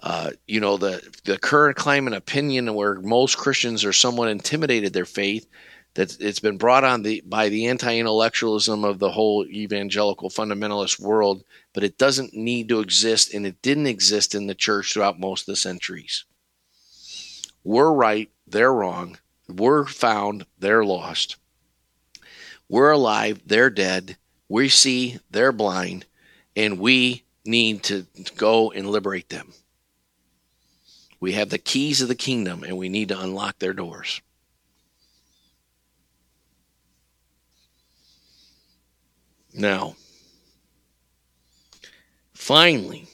[0.00, 5.04] Uh, you know, the, the current climate opinion where most Christians are somewhat intimidated their
[5.04, 5.48] faith,
[5.98, 11.42] that it's been brought on the, by the anti-intellectualism of the whole evangelical fundamentalist world,
[11.72, 15.42] but it doesn't need to exist, and it didn't exist in the church throughout most
[15.42, 16.24] of the centuries.
[17.64, 19.18] We're right, they're wrong.
[19.48, 21.34] We're found, they're lost.
[22.68, 24.18] We're alive, they're dead.
[24.48, 26.06] We see, they're blind,
[26.54, 28.06] and we need to
[28.36, 29.52] go and liberate them.
[31.18, 34.20] We have the keys of the kingdom and we need to unlock their doors.
[39.58, 39.96] Now,
[42.32, 43.08] finally,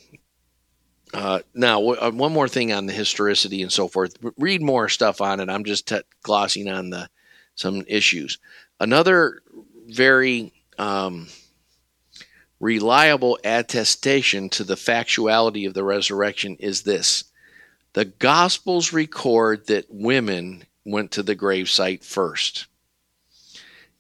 [1.14, 4.14] uh, now uh, one more thing on the historicity and so forth.
[4.36, 5.48] Read more stuff on it.
[5.48, 7.08] I'm just t- glossing on the
[7.54, 8.38] some issues.
[8.78, 9.40] Another
[9.86, 11.28] very um,
[12.60, 17.24] reliable attestation to the factuality of the resurrection is this:
[17.94, 22.66] the Gospels record that women went to the gravesite first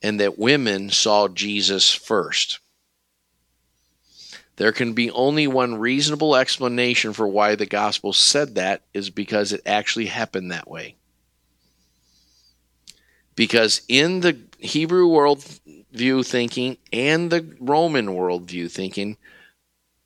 [0.04, 2.60] and that women saw Jesus first.
[4.56, 9.50] There can be only one reasonable explanation for why the gospel said that is because
[9.50, 10.96] it actually happened that way.
[13.34, 19.16] Because in the Hebrew worldview thinking and the Roman worldview thinking,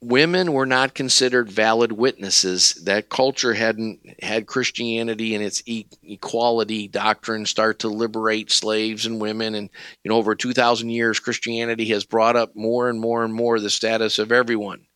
[0.01, 2.75] women were not considered valid witnesses.
[2.85, 9.21] That culture hadn't had Christianity and its e- equality doctrine start to liberate slaves and
[9.21, 9.55] women.
[9.55, 9.71] And,
[10.05, 13.71] you know, over 2,000 years, Christianity has brought up more and more and more the
[13.71, 14.87] status of everyone.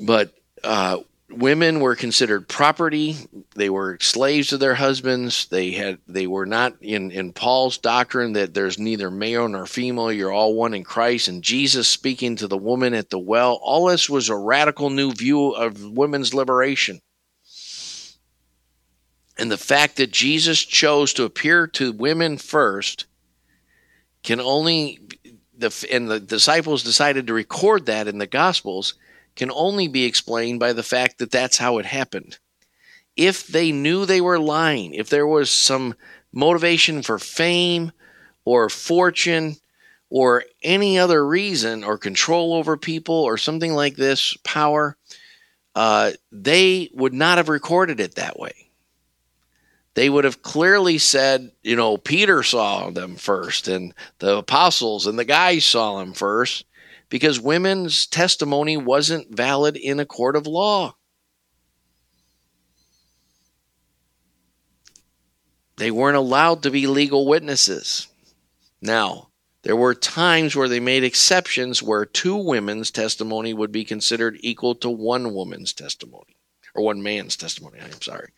[0.00, 0.32] But
[0.64, 0.98] uh,
[1.32, 3.16] women were considered property.
[3.54, 5.46] They were slaves to their husbands.
[5.46, 10.12] They had they were not in in paul's doctrine that there's neither male nor female.
[10.12, 11.28] You're all one in christ.
[11.28, 15.12] And jesus speaking to the woman at the well all this was a radical new
[15.12, 17.00] view of women's liberation.
[19.38, 23.06] And the fact that jesus chose to appear to women first
[24.22, 25.00] can only
[25.56, 28.94] the and the disciples decided to record that in the gospels
[29.36, 32.38] can only be explained by the fact that that's how it happened.
[33.16, 35.94] If they knew they were lying, if there was some
[36.32, 37.92] motivation for fame
[38.44, 39.56] or fortune
[40.10, 44.96] or any other reason or control over people or something like this, power,
[45.74, 48.52] uh, they would not have recorded it that way.
[49.94, 55.18] They would have clearly said, you know, Peter saw them first, and the apostles and
[55.18, 56.64] the guys saw them first
[57.12, 60.96] because women's testimony wasn't valid in a court of law.
[65.76, 68.08] They weren't allowed to be legal witnesses.
[68.80, 69.28] Now,
[69.62, 74.74] there were times where they made exceptions where two women's testimony would be considered equal
[74.76, 76.38] to one woman's testimony,
[76.74, 77.78] or one man's testimony.
[77.78, 78.32] I'm sorry,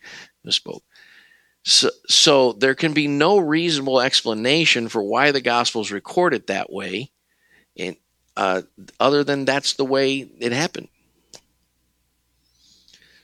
[0.45, 0.81] misspoke.
[1.63, 6.69] So, so there can be no reasonable explanation for why the Gospels record it that
[6.69, 7.13] way.
[7.77, 7.95] And
[8.37, 8.61] uh,
[8.99, 10.89] other than that's the way it happened.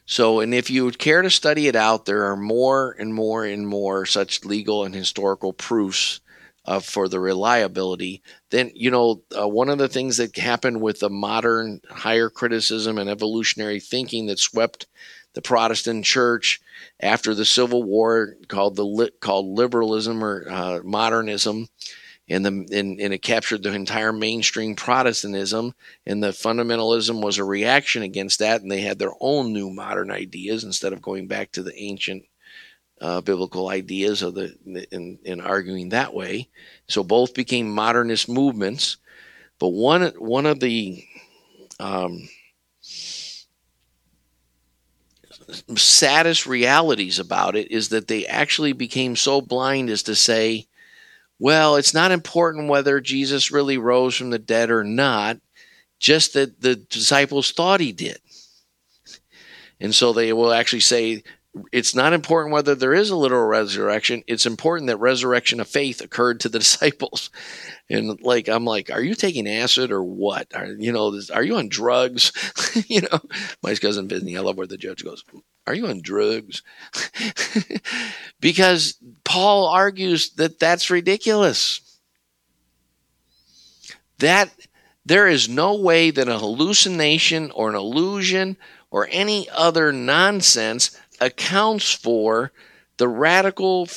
[0.05, 3.45] So, and if you would care to study it out, there are more and more
[3.45, 6.19] and more such legal and historical proofs
[6.65, 8.21] uh, for the reliability.
[8.49, 12.97] Then, you know, uh, one of the things that happened with the modern higher criticism
[12.97, 14.85] and evolutionary thinking that swept
[15.33, 16.59] the Protestant church
[16.99, 21.67] after the Civil War, called the called liberalism or uh, modernism,
[22.31, 25.73] and the and, and it captured the entire mainstream Protestantism,
[26.05, 30.09] and the fundamentalism was a reaction against that, and they had their own new modern
[30.09, 32.23] ideas instead of going back to the ancient
[33.01, 34.55] uh, biblical ideas of the
[34.91, 36.47] in, in arguing that way.
[36.87, 38.97] So both became modernist movements,
[39.59, 41.03] but one one of the
[41.79, 42.29] um,
[45.75, 50.67] saddest realities about it is that they actually became so blind as to say,
[51.41, 55.39] well, it's not important whether Jesus really rose from the dead or not,
[55.97, 58.19] just that the disciples thought he did.
[59.79, 61.23] And so they will actually say,
[61.71, 64.23] it's not important whether there is a literal resurrection.
[64.27, 67.31] It's important that resurrection of faith occurred to the disciples.
[67.89, 70.45] And like, I'm like, are you taking acid or what?
[70.53, 72.31] Are, you know, are you on drugs?
[72.87, 73.19] you know,
[73.63, 75.25] my cousin Vinny, I love where the judge goes,
[75.67, 76.63] are you on drugs?
[78.39, 81.99] because Paul argues that that's ridiculous.
[84.19, 84.49] That
[85.05, 88.57] there is no way that a hallucination or an illusion
[88.89, 92.51] or any other nonsense accounts for
[92.97, 93.87] the radical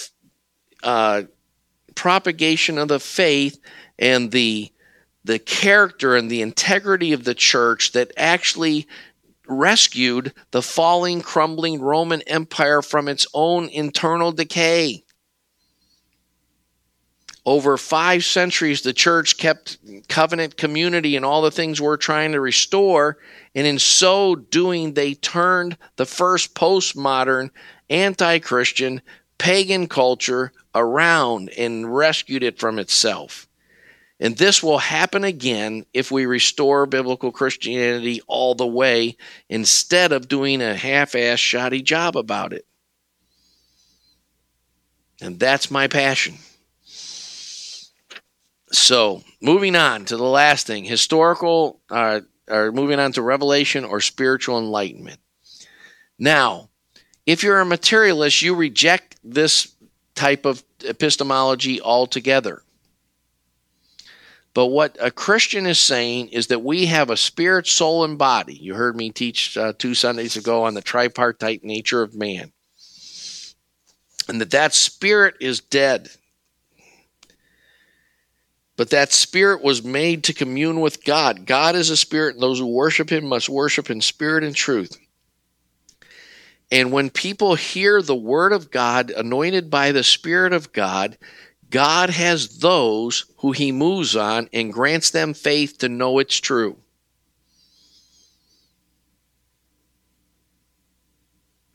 [0.82, 1.22] uh,
[1.94, 3.58] propagation of the faith
[3.98, 4.70] and the
[5.26, 8.86] the character and the integrity of the church that actually
[9.46, 15.04] rescued the falling, crumbling Roman Empire from its own internal decay.
[17.46, 19.76] Over five centuries, the church kept
[20.08, 23.18] covenant community and all the things we're trying to restore
[23.54, 27.50] and in so doing, they turned the first postmodern,
[27.88, 29.00] anti Christian,
[29.38, 33.46] pagan culture around and rescued it from itself.
[34.20, 39.16] And this will happen again if we restore biblical Christianity all the way
[39.48, 42.64] instead of doing a half ass shoddy job about it.
[45.20, 46.36] And that's my passion.
[48.70, 54.00] So, moving on to the last thing historical uh, or moving on to revelation or
[54.00, 55.20] spiritual enlightenment.
[56.18, 56.70] Now,
[57.24, 59.72] if you're a materialist, you reject this
[60.16, 62.63] type of epistemology altogether.
[64.54, 68.54] But what a Christian is saying is that we have a spirit, soul, and body.
[68.54, 72.52] You heard me teach uh, two Sundays ago on the tripartite nature of man.
[74.28, 76.08] And that that spirit is dead.
[78.76, 81.46] But that spirit was made to commune with God.
[81.46, 84.96] God is a spirit, and those who worship him must worship in spirit and truth.
[86.70, 91.18] And when people hear the word of God anointed by the Spirit of God,
[91.74, 96.76] God has those who he moves on and grants them faith to know it's true.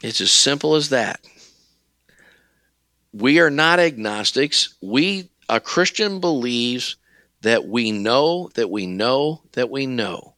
[0.01, 1.19] It's as simple as that.
[3.11, 4.73] We are not agnostics.
[4.81, 6.95] We a Christian believes
[7.41, 10.35] that we know that we know that we know.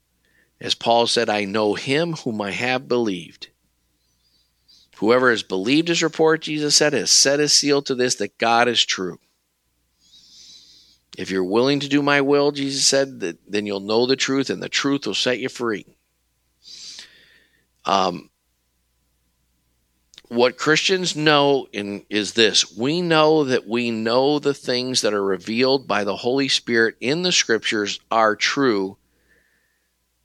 [0.60, 3.50] As Paul said, I know him whom I have believed.
[4.98, 8.68] Whoever has believed his report, Jesus said, has set his seal to this that God
[8.68, 9.20] is true.
[11.22, 14.62] If you're willing to do my will, Jesus said, then you'll know the truth, and
[14.62, 15.86] the truth will set you free.
[17.86, 18.32] Um,
[20.30, 25.24] what Christians know in, is this we know that we know the things that are
[25.24, 28.98] revealed by the Holy Spirit in the scriptures are true.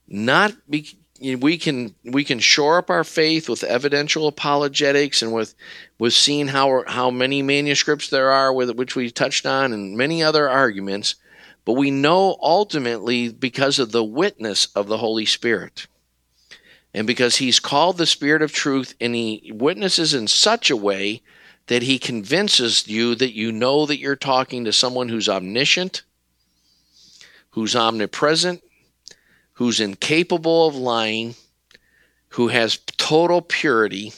[0.08, 5.54] Not be, we can we can shore up our faith with evidential apologetics and with
[5.98, 10.22] with seeing how how many manuscripts there are with which we touched on and many
[10.22, 11.16] other arguments,
[11.64, 15.86] but we know ultimately because of the witness of the Holy Spirit.
[16.94, 21.22] And because he's called the Spirit of truth and he witnesses in such a way
[21.66, 26.02] that he convinces you that you know that you're talking to someone who's omniscient,
[27.50, 28.62] who's omnipresent,
[29.56, 31.34] who's incapable of lying,
[32.30, 34.12] who has total purity,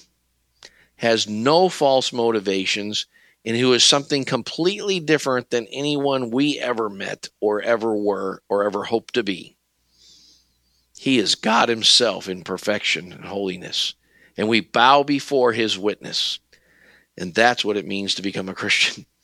[0.96, 3.06] has no false motivations,
[3.44, 8.64] and who is something completely different than anyone we ever met or ever were or
[8.64, 9.56] ever hope to be.
[10.98, 13.94] He is God Himself in perfection and holiness.
[14.36, 16.40] And we bow before His witness.
[17.16, 19.06] And that's what it means to become a Christian.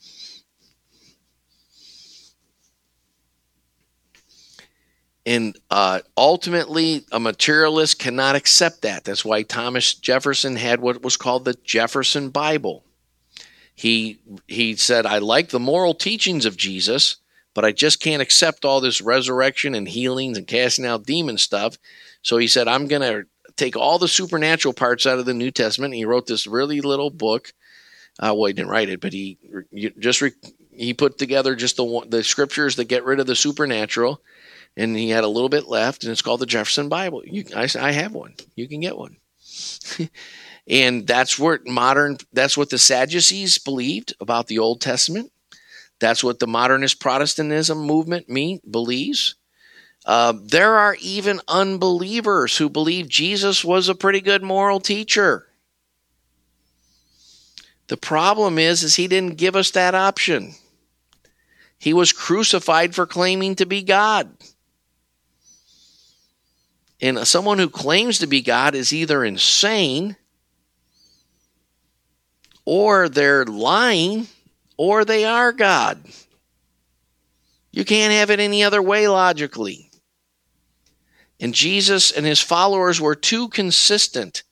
[5.27, 9.05] And uh, ultimately, a materialist cannot accept that.
[9.05, 12.85] That's why Thomas Jefferson had what was called the Jefferson Bible.
[13.75, 17.17] He he said, "I like the moral teachings of Jesus,
[17.55, 21.79] but I just can't accept all this resurrection and healings and casting out demon stuff.
[22.23, 23.27] So he said, I'm going to
[23.57, 25.95] take all the supernatural parts out of the New Testament.
[25.95, 27.53] He wrote this really little book.
[28.19, 29.39] Uh, well, he didn't write it, but he
[29.99, 30.33] just re-
[30.73, 34.21] he put together just the the scriptures that get rid of the supernatural,
[34.77, 37.23] and he had a little bit left, and it's called the Jefferson Bible.
[37.25, 38.35] You, I, I have one.
[38.57, 39.17] You can get one.
[40.69, 42.19] and that's what modern.
[42.33, 45.31] That's what the Sadducees believed about the Old Testament.
[46.01, 49.37] That's what the modernist Protestantism movement mean, believes.
[50.05, 55.47] Uh, there are even unbelievers who believe Jesus was a pretty good moral teacher.
[57.87, 60.55] The problem is, is he didn't give us that option.
[61.79, 64.37] He was crucified for claiming to be God.
[67.01, 70.17] And someone who claims to be God is either insane
[72.65, 74.29] or they're lying
[74.77, 76.03] or they are God.
[77.73, 79.91] You can't have it any other way logically.
[81.41, 84.45] And Jesus and his followers were too consistent.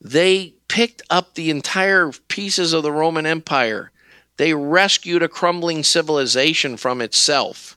[0.00, 3.90] They picked up the entire pieces of the Roman Empire.
[4.36, 7.76] They rescued a crumbling civilization from itself.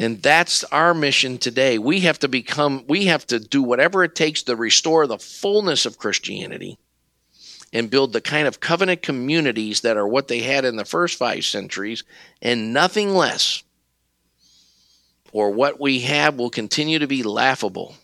[0.00, 1.78] And that's our mission today.
[1.78, 5.84] We have to become, we have to do whatever it takes to restore the fullness
[5.84, 6.78] of Christianity
[7.70, 11.18] and build the kind of covenant communities that are what they had in the first
[11.18, 12.02] five centuries
[12.40, 13.62] and nothing less.
[15.32, 17.94] Or what we have will continue to be laughable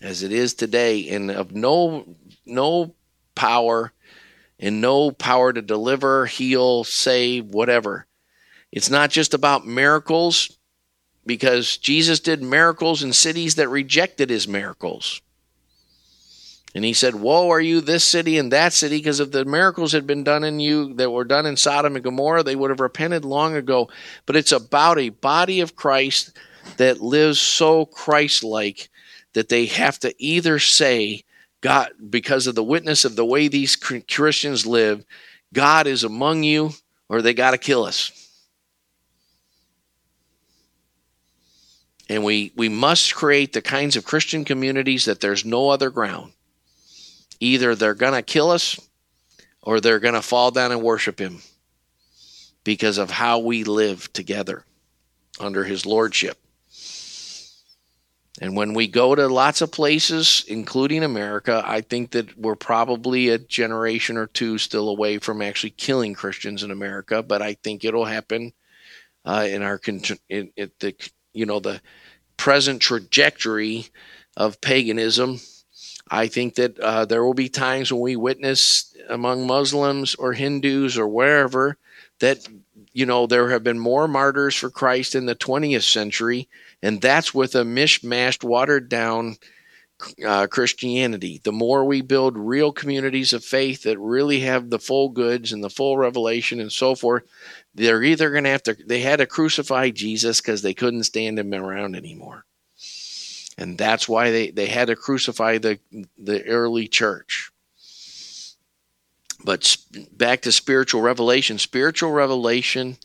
[0.00, 2.14] as it is today and of no
[2.46, 2.94] no
[3.34, 3.92] power
[4.60, 8.06] and no power to deliver, heal, save, whatever.
[8.70, 10.55] It's not just about miracles
[11.26, 15.20] because Jesus did miracles in cities that rejected his miracles.
[16.74, 19.92] And he said, Woe are you, this city and that city, because if the miracles
[19.92, 22.80] had been done in you that were done in Sodom and Gomorrah, they would have
[22.80, 23.88] repented long ago.
[24.26, 26.36] But it's about a body of Christ
[26.76, 28.90] that lives so Christ like
[29.32, 31.24] that they have to either say,
[31.62, 35.04] God, because of the witness of the way these Christians live,
[35.54, 36.72] God is among you,
[37.08, 38.25] or they got to kill us.
[42.08, 46.32] And we, we must create the kinds of Christian communities that there's no other ground
[47.40, 48.80] either they're going to kill us
[49.62, 51.42] or they're going to fall down and worship him
[52.64, 54.64] because of how we live together
[55.40, 56.38] under his lordship.
[58.40, 63.30] And when we go to lots of places, including America, I think that we're probably
[63.30, 67.22] a generation or two still away from actually killing Christians in America.
[67.22, 68.52] But I think it'll happen
[69.24, 69.80] uh, in our
[70.28, 70.94] in, in the
[71.36, 71.80] you know the
[72.36, 73.86] present trajectory
[74.36, 75.40] of paganism
[76.08, 80.98] I think that uh, there will be times when we witness among Muslims or Hindus
[80.98, 81.78] or wherever
[82.20, 82.46] that,
[82.92, 86.48] you know, there have been more martyrs for Christ in the 20th century,
[86.82, 89.36] and that's with a mishmashed, watered down
[90.24, 91.40] uh, Christianity.
[91.42, 95.64] The more we build real communities of faith that really have the full goods and
[95.64, 97.24] the full revelation and so forth,
[97.76, 101.38] they're either going to have to, they had to crucify Jesus because they couldn't stand
[101.38, 102.44] him around anymore.
[103.58, 105.78] And that's why they, they had to crucify the
[106.18, 107.50] the early church.
[109.44, 109.76] But
[110.12, 111.58] back to spiritual revelation.
[111.58, 112.98] Spiritual revelation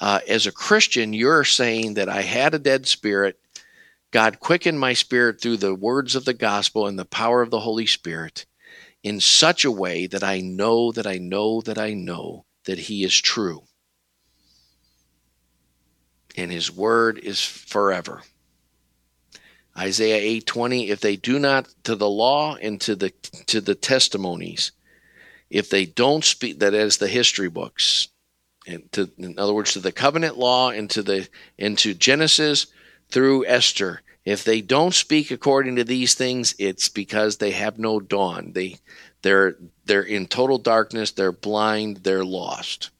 [0.00, 3.38] uh, as a christian you're saying that i had a dead spirit.
[4.10, 7.60] God quickened my spirit through the words of the gospel and the power of the
[7.60, 8.46] holy spirit
[9.02, 13.04] in such a way that i know that i know that i know that he
[13.04, 13.62] is true
[16.38, 18.22] and his word is forever.
[19.76, 23.10] Isaiah 8:20 if they do not to the law and to the
[23.46, 24.72] to the testimonies
[25.50, 28.08] if they don't speak that is the history books
[28.66, 32.66] and to in other words to the covenant law and to the into Genesis
[33.08, 38.00] through Esther if they don't speak according to these things it's because they have no
[38.00, 38.52] dawn.
[38.52, 38.78] They
[39.22, 42.90] they're they're in total darkness they're blind they're lost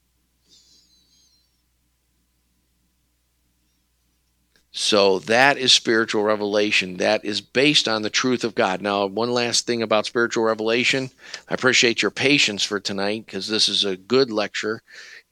[4.79, 6.99] So that is spiritual revelation.
[6.99, 8.81] That is based on the truth of God.
[8.81, 11.11] Now, one last thing about spiritual revelation.
[11.49, 14.81] I appreciate your patience for tonight because this is a good lecture,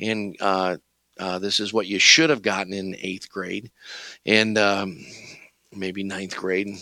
[0.00, 0.78] and uh,
[1.20, 3.70] uh, this is what you should have gotten in eighth grade,
[4.26, 4.98] and um,
[5.72, 6.76] maybe ninth grade.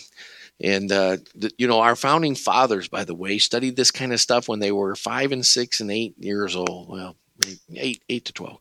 [0.58, 4.22] And uh, the, you know, our founding fathers, by the way, studied this kind of
[4.22, 6.88] stuff when they were five and six and eight years old.
[6.88, 7.14] Well,
[7.76, 8.60] eight, eight to twelve.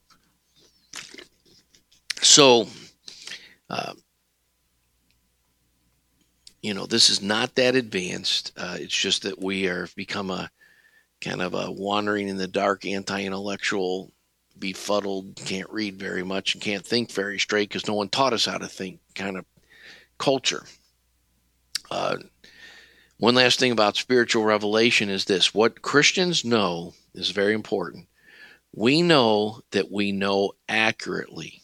[2.21, 2.67] So
[3.73, 3.93] uh,
[6.61, 8.53] you know, this is not that advanced.
[8.55, 10.49] Uh, it's just that we are become a
[11.21, 14.11] kind of a wandering in the dark, anti-intellectual,
[14.59, 18.45] befuddled, can't read very much and can't think very straight because no one taught us
[18.45, 19.45] how to think kind of
[20.19, 20.65] culture.
[21.89, 22.17] Uh,
[23.17, 28.05] one last thing about spiritual revelation is this: what Christians know is very important.
[28.71, 31.62] We know that we know accurately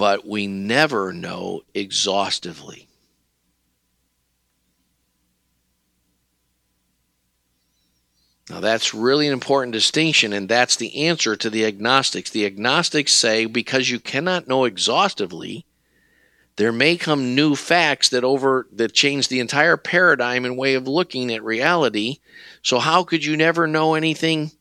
[0.00, 2.88] but we never know exhaustively.
[8.48, 12.30] Now, that's really an important distinction, and that's the answer to the agnostics.
[12.30, 15.66] The agnostics say because you cannot know exhaustively,
[16.56, 20.88] there may come new facts that over that change the entire paradigm and way of
[20.88, 22.20] looking at reality.
[22.62, 24.52] So how could you never know anything?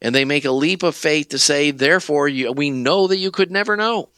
[0.00, 3.30] And they make a leap of faith to say, therefore, you, we know that you
[3.30, 4.08] could never know.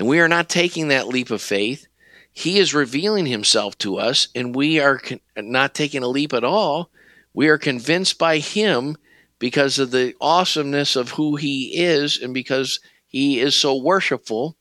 [0.00, 1.86] And we are not taking that leap of faith.
[2.32, 6.42] He is revealing himself to us, and we are con- not taking a leap at
[6.42, 6.88] all.
[7.34, 8.96] We are convinced by him
[9.38, 14.56] because of the awesomeness of who he is and because he is so worshipful.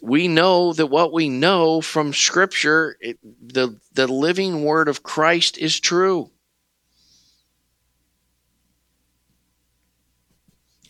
[0.00, 5.58] We know that what we know from Scripture, it, the, the living word of Christ
[5.58, 6.30] is true.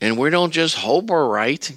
[0.02, 1.74] And we don't just hope we're right.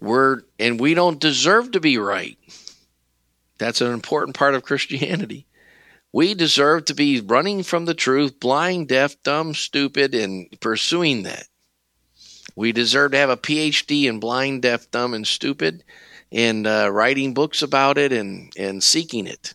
[0.00, 2.38] We're and we don't deserve to be right.
[3.58, 5.46] That's an important part of Christianity.
[6.12, 11.46] We deserve to be running from the truth, blind, deaf, dumb, stupid, and pursuing that.
[12.54, 15.84] We deserve to have a PhD in blind, deaf, dumb, and stupid,
[16.32, 19.52] and uh, writing books about it and, and seeking it,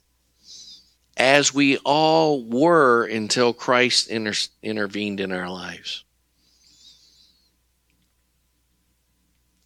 [1.17, 6.03] as we all were until Christ inter- intervened in our lives.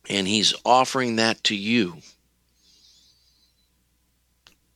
[0.10, 2.02] And He's offering that to you.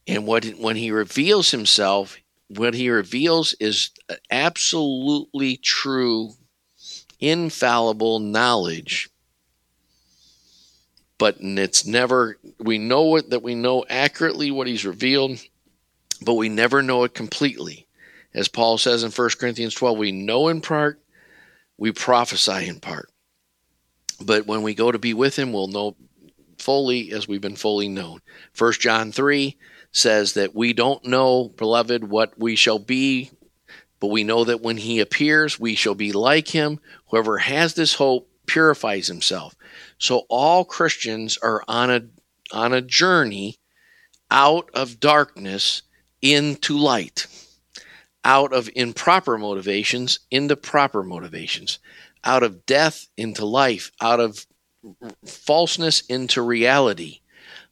[0.09, 3.91] And what when he reveals himself, what he reveals is
[4.31, 6.31] absolutely true,
[7.19, 9.11] infallible knowledge.
[11.19, 15.39] But it's never we know it that we know accurately what he's revealed,
[16.23, 17.85] but we never know it completely.
[18.33, 20.99] As Paul says in 1 Corinthians 12, we know in part,
[21.77, 23.08] we prophesy in part.
[24.21, 25.95] But when we go to be with him, we'll know
[26.57, 28.19] fully as we've been fully known.
[28.57, 29.57] 1 John 3
[29.91, 33.31] says that we don't know, beloved, what we shall be,
[33.99, 36.79] but we know that when he appears, we shall be like him.
[37.07, 39.55] Whoever has this hope purifies himself.
[39.97, 42.01] So all Christians are on a
[42.51, 43.59] on a journey
[44.31, 45.83] out of darkness
[46.21, 47.27] into light,
[48.23, 51.79] out of improper motivations into proper motivations,
[52.23, 54.45] out of death into life, out of
[55.25, 57.19] falseness into reality.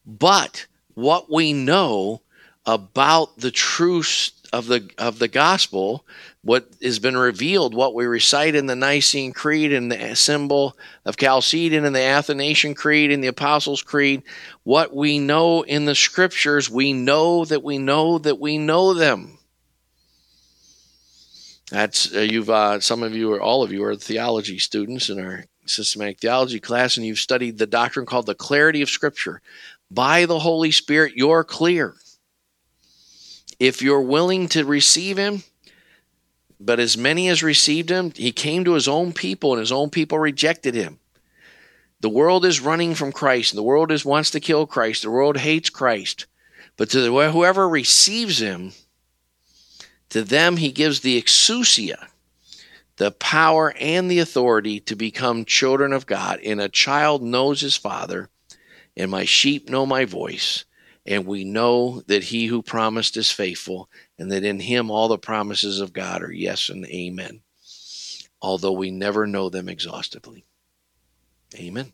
[0.06, 2.22] But what we know
[2.65, 6.06] about the truth of the of the gospel,
[6.41, 11.18] what has been revealed, what we recite in the Nicene Creed and the symbol of
[11.18, 14.24] Chalcedon and the Athanasian Creed and the Apostles' Creed,
[14.64, 19.36] what we know in the Scriptures, we know that we know that we know them.
[21.72, 25.19] That's uh, you've uh, some of you or all of you are theology students in
[25.19, 29.41] our systematic theology class, and you've studied the doctrine called the clarity of Scripture
[29.89, 31.95] by the Holy Spirit, you're clear.
[33.60, 35.44] If you're willing to receive Him,
[36.60, 39.89] but as many as received Him, He came to His own people, and His own
[39.89, 40.99] people rejected Him.
[41.99, 43.56] The world is running from Christ.
[43.56, 45.02] The world is wants to kill Christ.
[45.02, 46.27] The world hates Christ.
[46.76, 48.73] But to the, whoever receives Him,
[50.10, 52.08] to them He gives the exousia,
[52.98, 56.40] the power and the authority to become children of God.
[56.44, 58.30] And a child knows his father
[58.98, 60.66] and my sheep know my voice,
[61.06, 65.20] and we know that he who promised is faithful, and that in him all the
[65.20, 67.42] promises of God are yes and amen,
[68.42, 70.46] although we never know them exhaustively.
[71.56, 71.94] Amen.